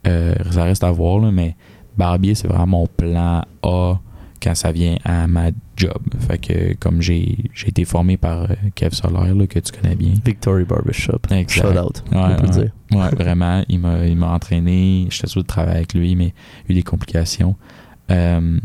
Euh, 0.07 0.35
ça 0.51 0.63
reste 0.63 0.83
à 0.83 0.91
voir, 0.91 1.19
là, 1.19 1.31
mais 1.31 1.55
barbier, 1.97 2.35
c'est 2.35 2.47
vraiment 2.47 2.79
mon 2.79 2.87
plan 2.87 3.43
A 3.63 3.99
quand 4.41 4.55
ça 4.55 4.71
vient 4.71 4.97
à 5.03 5.27
ma 5.27 5.49
job. 5.75 5.99
Fait 6.27 6.37
que 6.37 6.73
comme 6.75 7.01
j'ai 7.01 7.37
j'ai 7.53 7.69
été 7.69 7.85
formé 7.85 8.17
par 8.17 8.43
euh, 8.43 8.55
Kev 8.75 8.93
Solaire, 8.93 9.33
là, 9.33 9.47
que 9.47 9.59
tu 9.59 9.71
connais 9.71 9.95
bien. 9.95 10.13
Victory 10.23 10.63
Barbershop. 10.63 11.19
Exact. 11.31 11.49
Shout 11.49 11.79
out. 11.79 12.03
Ouais, 12.11 12.19
on 12.19 12.35
peut 12.35 12.47
ouais. 12.47 12.51
dire. 12.51 12.71
Ouais, 12.91 13.09
vraiment. 13.09 13.63
Il 13.67 13.79
m'a, 13.79 14.05
il 14.05 14.15
m'a 14.15 14.31
entraîné. 14.31 15.07
J'étais 15.09 15.27
sûr 15.27 15.41
de 15.41 15.47
travailler 15.47 15.77
avec 15.77 15.93
lui, 15.93 16.15
mais 16.15 16.33
il 16.67 16.69
y 16.69 16.69
a 16.69 16.71
eu 16.71 16.73
des 16.75 16.83
complications. 16.83 17.55
Euh, 18.11 18.59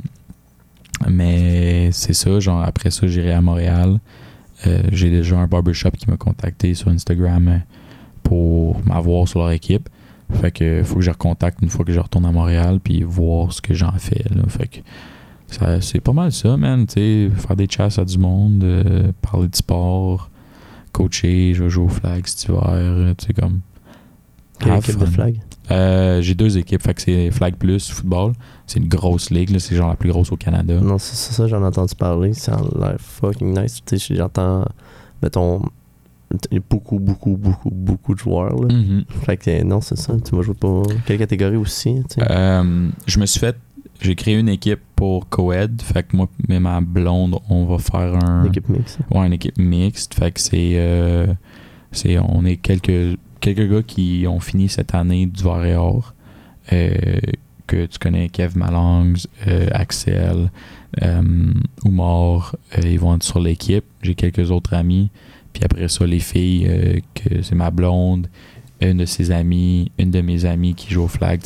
mais 1.08 1.90
c'est 1.92 2.12
ça. 2.12 2.40
Genre, 2.40 2.62
après 2.62 2.90
ça, 2.90 3.06
j'irai 3.06 3.32
à 3.32 3.40
Montréal. 3.40 3.98
Euh, 4.66 4.82
j'ai 4.92 5.10
déjà 5.10 5.38
un 5.38 5.46
barbershop 5.46 5.92
qui 5.92 6.10
m'a 6.10 6.18
contacté 6.18 6.74
sur 6.74 6.88
Instagram 6.88 7.62
pour 8.22 8.84
m'avoir 8.84 9.26
sur 9.26 9.40
leur 9.40 9.52
équipe. 9.52 9.88
Fait 10.40 10.50
que 10.52 10.82
faut 10.84 10.96
que 10.96 11.00
je 11.02 11.10
recontacte 11.10 11.58
une 11.62 11.68
fois 11.68 11.84
que 11.84 11.92
je 11.92 12.00
retourne 12.00 12.24
à 12.26 12.32
Montréal 12.32 12.80
puis 12.82 13.02
voir 13.02 13.52
ce 13.52 13.60
que 13.60 13.74
j'en 13.74 13.92
fais. 13.92 14.24
Là. 14.34 14.42
Fait 14.48 14.66
que 14.68 14.78
ça, 15.48 15.80
c'est 15.80 16.00
pas 16.00 16.12
mal 16.12 16.32
ça, 16.32 16.56
man. 16.56 16.86
tu 16.86 16.94
sais, 16.94 17.30
faire 17.36 17.56
des 17.56 17.66
chasses 17.68 17.98
à 17.98 18.04
du 18.04 18.18
monde, 18.18 18.62
euh, 18.64 19.12
parler 19.20 19.48
de 19.48 19.56
sport, 19.56 20.30
coacher, 20.92 21.54
je 21.54 21.64
vais 21.64 21.70
jouer 21.70 21.84
au 21.84 21.88
flag 21.88 22.26
cet 22.26 22.44
hiver. 22.44 22.62
euh, 22.68 23.14
Tu 23.18 23.26
sais, 23.26 23.32
comme. 23.32 23.60
Quelle 24.58 24.76
équipe 24.76 24.98
de 24.98 25.06
flag? 25.06 25.40
Euh, 25.70 26.20
j'ai 26.20 26.34
deux 26.34 26.58
équipes, 26.58 26.82
fait 26.82 26.94
que 26.94 27.00
c'est 27.00 27.30
Flag 27.30 27.54
Plus 27.54 27.90
Football. 27.90 28.32
C'est 28.66 28.78
une 28.80 28.88
grosse 28.88 29.30
ligue, 29.30 29.50
là, 29.50 29.58
c'est 29.58 29.74
genre 29.76 29.88
la 29.88 29.96
plus 29.96 30.10
grosse 30.10 30.32
au 30.32 30.36
Canada. 30.36 30.74
Non, 30.80 30.98
c'est 30.98 31.32
ça, 31.32 31.46
j'en 31.46 31.62
ai 31.62 31.66
entendu 31.66 31.94
parler. 31.94 32.32
Ça 32.34 32.56
a 32.56 32.78
l'air 32.78 32.96
fucking 32.98 33.58
nice. 33.58 33.80
J'entends, 34.10 34.64
mettons, 35.22 35.62
beaucoup, 36.70 36.98
beaucoup, 36.98 37.36
beaucoup, 37.36 37.70
beaucoup 37.70 38.14
de 38.14 38.18
joueurs. 38.20 38.54
Là. 38.62 38.74
Mhm. 38.74 39.04
Fait 39.08 39.36
que 39.36 39.50
euh, 39.50 39.64
non, 39.64 39.80
c'est 39.80 39.96
ça. 39.96 40.14
Tu 40.24 40.34
vas 40.34 40.42
jouer 40.42 40.54
pour 40.54 40.86
quelle 41.06 41.18
catégorie 41.18 41.56
aussi? 41.56 42.02
Euh, 42.18 42.88
je 43.06 43.18
me 43.18 43.26
suis 43.26 43.40
fait. 43.40 43.56
J'ai 44.00 44.14
créé 44.14 44.38
une 44.38 44.48
équipe 44.48 44.80
pour 44.96 45.28
Coed. 45.28 45.82
Fait 45.82 46.04
que 46.04 46.16
moi 46.16 46.28
et 46.48 46.58
ma 46.58 46.80
blonde, 46.80 47.38
on 47.50 47.66
va 47.66 47.78
faire 47.78 48.14
un. 48.24 48.44
Équipe 48.44 48.68
mixte. 48.68 48.98
Ouais, 49.10 49.26
une 49.26 49.32
équipe 49.34 49.58
mixte. 49.58 50.14
Fait 50.14 50.30
que 50.30 50.40
c'est. 50.40 50.72
euh, 50.76 51.26
c'est 51.92 52.18
on 52.18 52.44
est 52.44 52.56
quelques, 52.56 53.18
quelques 53.40 53.68
gars 53.70 53.82
qui 53.82 54.24
ont 54.28 54.40
fini 54.40 54.68
cette 54.68 54.94
année 54.94 55.26
du 55.26 55.42
et 55.66 55.74
Or. 55.74 56.14
euh, 56.72 56.94
que 57.66 57.86
tu 57.86 57.98
connais 58.00 58.28
Kev 58.28 58.56
Malangs, 58.58 59.14
Axel, 59.72 60.50
Oumar. 61.84 62.56
ils 62.82 62.98
vont 62.98 63.14
être 63.14 63.22
sur 63.22 63.38
l'équipe. 63.40 63.84
J'ai 64.02 64.14
quelques 64.14 64.50
autres 64.50 64.74
amis. 64.74 65.10
Puis 65.52 65.64
après 65.64 65.88
ça, 65.88 66.06
les 66.06 66.20
filles, 66.20 66.66
euh, 66.68 66.98
que 67.14 67.42
c'est 67.42 67.54
ma 67.54 67.70
blonde, 67.70 68.28
une 68.80 68.98
de 68.98 69.04
ses 69.04 69.30
amies, 69.30 69.90
une 69.98 70.10
de 70.10 70.20
mes 70.20 70.44
amies 70.44 70.74
qui 70.74 70.92
joue 70.92 71.02
au 71.02 71.08
flag. 71.08 71.40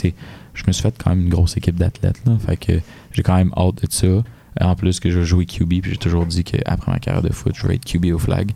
Je 0.54 0.62
me 0.66 0.72
suis 0.72 0.82
fait 0.82 0.94
quand 1.02 1.10
même 1.10 1.22
une 1.22 1.28
grosse 1.28 1.56
équipe 1.56 1.76
d'athlètes. 1.76 2.22
Fait 2.46 2.56
que 2.56 2.72
j'ai 3.12 3.22
quand 3.22 3.36
même 3.36 3.52
hâte 3.56 3.82
de 3.82 3.90
ça. 3.90 4.22
En 4.60 4.76
plus 4.76 5.00
que 5.00 5.10
je 5.10 5.18
veux 5.18 5.24
jouer 5.24 5.46
QB, 5.46 5.80
puis 5.80 5.90
j'ai 5.90 5.96
toujours 5.96 6.26
dit 6.26 6.44
qu'après 6.44 6.92
ma 6.92 7.00
carrière 7.00 7.22
de 7.22 7.32
foot, 7.32 7.54
je 7.56 7.66
veux 7.66 7.74
être 7.74 7.84
QB 7.84 8.12
au 8.12 8.18
flag. 8.18 8.52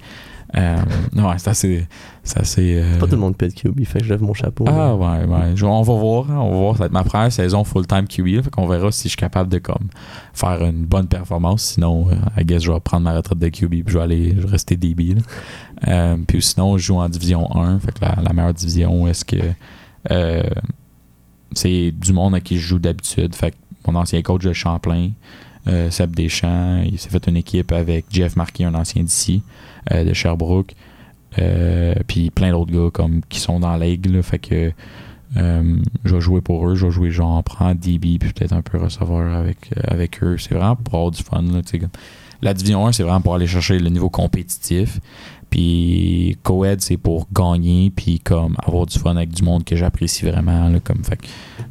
Euh, 0.56 0.76
ouais, 1.16 1.34
c'est 1.36 1.50
assez. 1.50 1.86
C'est 2.22 2.38
assez 2.40 2.80
euh, 2.82 2.98
Pas 2.98 3.06
tout 3.06 3.12
le 3.16 3.20
monde 3.20 3.36
peut 3.36 3.46
être 3.46 3.54
QB, 3.54 3.84
fait 3.84 3.98
que 3.98 4.04
je 4.06 4.10
lève 4.10 4.22
mon 4.22 4.32
chapeau. 4.34 4.64
ah 4.66 4.94
ouais, 4.96 5.24
ouais. 5.24 5.52
Je- 5.54 5.64
on 5.66 5.82
va 5.82 5.94
voir. 5.94 6.30
hein, 6.30 6.38
on 6.40 6.50
va 6.50 6.56
voir. 6.56 6.72
Ça 6.74 6.78
va 6.80 6.86
être 6.86 6.92
ma 6.92 7.04
première 7.04 7.30
saison 7.32 7.64
full-time 7.64 8.06
QB. 8.06 8.42
fait 8.42 8.50
qu'on 8.50 8.66
verra 8.66 8.90
si 8.90 9.04
je 9.04 9.08
suis 9.08 9.16
capable 9.16 9.50
de 9.50 9.58
comme 9.58 9.88
faire 10.32 10.62
une 10.64 10.84
bonne 10.86 11.06
performance. 11.06 11.62
Sinon, 11.62 12.08
euh, 12.10 12.14
I 12.40 12.44
guess 12.44 12.62
je 12.62 12.72
vais 12.72 12.80
prendre 12.80 13.04
ma 13.04 13.14
retraite 13.14 13.38
de 13.38 13.48
QB 13.48 13.70
puis 13.70 13.84
je 13.88 13.98
vais 13.98 14.04
aller 14.04 14.34
je 14.36 14.40
vais 14.46 14.50
rester 14.50 14.76
DB. 14.76 15.16
Euh, 15.86 16.16
puis 16.26 16.40
sinon, 16.42 16.78
je 16.78 16.84
joue 16.84 16.96
en 16.96 17.08
division 17.08 17.54
1. 17.54 17.78
Fait 17.80 17.92
que 17.92 18.00
la, 18.04 18.16
la 18.22 18.32
meilleure 18.32 18.54
division, 18.54 19.06
est-ce 19.06 19.24
que 19.24 19.36
euh, 20.10 20.42
c'est 21.52 21.90
du 21.92 22.12
monde 22.12 22.34
à 22.34 22.40
qui 22.40 22.56
je 22.58 22.66
joue 22.66 22.78
d'habitude. 22.78 23.34
Fait 23.34 23.50
que 23.52 23.56
mon 23.86 23.94
ancien 23.98 24.20
coach 24.22 24.44
de 24.44 24.52
Champlain, 24.52 25.10
euh, 25.68 25.90
Seb 25.90 26.14
Deschamps, 26.14 26.82
il 26.84 26.98
s'est 26.98 27.10
fait 27.10 27.26
une 27.26 27.36
équipe 27.36 27.72
avec 27.72 28.06
Jeff 28.10 28.36
Marquis, 28.36 28.64
un 28.64 28.74
ancien 28.74 29.02
d'ici, 29.02 29.42
euh, 29.92 30.04
de 30.04 30.12
Sherbrooke. 30.12 30.74
Euh, 31.38 31.94
puis 32.06 32.30
plein 32.30 32.50
d'autres 32.50 32.72
gars 32.72 32.90
comme 32.90 33.20
qui 33.28 33.38
sont 33.38 33.60
dans 33.60 33.76
la 33.76 33.86
ligue. 33.86 34.06
là. 34.06 34.22
fait 34.22 34.38
que 34.38 34.72
je 35.34 36.14
vais 36.14 36.20
jouer 36.20 36.40
pour 36.40 36.68
eux. 36.68 36.74
Je 36.74 36.86
vais 36.86 36.92
jouer 36.92 37.10
genre 37.10 37.42
prendre 37.44 37.78
DB 37.78 38.18
puis 38.18 38.32
peut-être 38.32 38.54
un 38.54 38.62
peu 38.62 38.78
receveur 38.78 39.34
avec, 39.34 39.58
avec 39.86 40.22
eux. 40.22 40.38
C'est 40.38 40.54
vraiment 40.54 40.76
pour 40.76 40.94
avoir 40.94 41.10
du 41.10 41.22
fun. 41.22 41.42
Là, 41.42 41.60
la 42.40 42.54
division 42.54 42.86
1, 42.86 42.92
c'est 42.92 43.02
vraiment 43.02 43.20
pour 43.20 43.34
aller 43.34 43.46
chercher 43.46 43.78
le 43.78 43.90
niveau 43.90 44.08
compétitif. 44.08 45.00
Puis 45.50 46.38
Coed, 46.42 46.80
c'est 46.80 46.96
pour 46.96 47.26
gagner 47.32 47.90
puis 47.94 48.20
comme 48.20 48.56
avoir 48.64 48.86
du 48.86 48.98
fun 48.98 49.16
avec 49.16 49.30
du 49.30 49.42
monde 49.42 49.64
que 49.64 49.76
j'apprécie 49.76 50.24
vraiment. 50.24 50.68
Là, 50.68 50.80
comme, 50.80 51.04
fait 51.04 51.18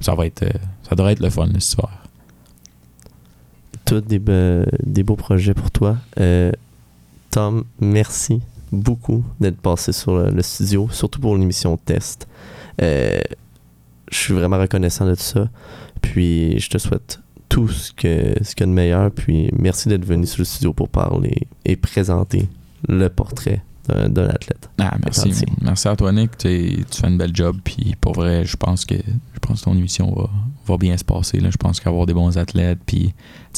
ça 0.01 0.13
va 0.13 0.25
être 0.27 0.45
ça 0.87 0.95
devrait 0.95 1.13
être 1.13 1.19
le 1.19 1.29
fun 1.29 1.47
hiver. 1.47 2.06
Tous 3.88 4.01
des, 4.01 4.19
be- 4.19 4.65
des 4.85 5.03
beaux 5.03 5.15
projets 5.15 5.53
pour 5.53 5.71
toi. 5.71 5.97
Euh, 6.19 6.51
Tom, 7.31 7.63
merci 7.79 8.41
beaucoup 8.71 9.23
d'être 9.39 9.57
passé 9.61 9.93
sur 9.93 10.17
le, 10.17 10.29
le 10.29 10.41
studio, 10.41 10.89
surtout 10.91 11.19
pour 11.21 11.38
l'émission 11.38 11.77
test. 11.77 12.27
Euh, 12.81 13.19
je 14.11 14.17
suis 14.17 14.33
vraiment 14.33 14.57
reconnaissant 14.59 15.05
de 15.05 15.15
tout 15.15 15.21
ça. 15.21 15.49
Puis 16.01 16.59
je 16.59 16.69
te 16.69 16.77
souhaite 16.77 17.19
tout 17.49 17.69
ce 17.69 17.88
ce 17.88 17.93
qu'il 17.93 18.09
y 18.59 18.63
a 18.63 18.65
de 18.65 18.71
meilleur. 18.71 19.09
Puis 19.11 19.49
merci 19.57 19.88
d'être 19.88 20.05
venu 20.05 20.25
sur 20.25 20.39
le 20.39 20.45
studio 20.45 20.73
pour 20.73 20.89
parler 20.89 21.47
et 21.63 21.75
présenter 21.77 22.47
le 22.89 23.07
portrait 23.07 23.61
d'un 23.88 24.27
athlète. 24.29 24.69
Ah, 24.79 24.95
merci. 25.03 25.45
Merci 25.61 25.88
à 25.88 25.95
toi, 25.95 26.11
Nick. 26.11 26.38
Tu 26.38 26.83
fais 26.91 27.07
une 27.07 27.17
belle 27.17 27.35
job. 27.35 27.57
Puis 27.63 27.95
pour 27.99 28.13
vrai, 28.13 28.45
je 28.45 28.55
pense 28.57 28.85
que 28.85 28.95
je 28.95 29.39
pense 29.39 29.59
que 29.61 29.65
ton 29.65 29.75
émission 29.75 30.13
va, 30.13 30.29
va 30.67 30.77
bien 30.77 30.97
se 30.97 31.03
passer. 31.05 31.39
Là. 31.39 31.49
Je 31.51 31.57
pense 31.57 31.79
qu'avoir 31.79 32.05
des 32.05 32.13
bons 32.13 32.38
athlètes, 32.38 32.79
puis 32.85 33.13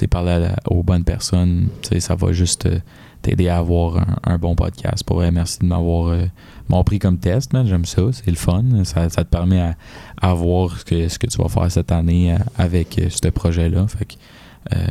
parler 0.10 0.32
à 0.32 0.40
la- 0.40 0.56
aux 0.68 0.82
bonnes 0.84 1.04
personnes, 1.04 1.68
ça 2.00 2.16
va 2.16 2.32
juste 2.32 2.66
euh, 2.68 2.80
t'aider 3.22 3.50
à 3.50 3.58
avoir 3.58 3.98
un, 3.98 4.16
un 4.24 4.38
bon 4.38 4.56
podcast. 4.56 5.04
Pour 5.04 5.18
vrai, 5.18 5.30
merci 5.32 5.60
de 5.60 5.66
m'avoir 5.66 6.08
euh, 6.14 6.84
pris 6.86 7.00
comme 7.00 7.18
test, 7.18 7.52
man. 7.52 7.68
J'aime 7.68 7.84
ça, 7.86 8.04
c'est 8.14 8.30
le 8.30 8.38
fun. 8.38 8.64
Ça, 8.86 9.10
ça 9.10 9.24
te 9.26 9.30
permet 9.30 9.60
à, 9.60 9.76
à 10.22 10.34
voir 10.34 10.78
ce 10.78 10.86
que, 10.86 11.10
ce 11.10 11.20
que 11.20 11.28
tu 11.28 11.38
vas 11.42 11.50
faire 11.50 11.70
cette 11.72 11.92
année 11.92 12.34
euh, 12.34 12.38
avec 12.58 12.98
euh, 13.00 13.08
ce 13.10 13.28
projet-là. 13.30 13.88
Fait 13.88 14.06
que 14.06 14.14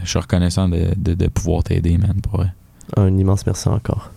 je 0.03 0.09
suis 0.09 0.19
reconnaissant 0.19 0.69
de, 0.69 0.89
de, 0.97 1.15
de 1.15 1.27
pouvoir 1.29 1.63
t'aider, 1.63 1.97
man, 1.99 2.21
pour 2.23 2.39
vrai. 2.41 2.53
Un 2.97 3.17
immense 3.17 3.47
merci 3.47 3.69
encore. 3.69 4.11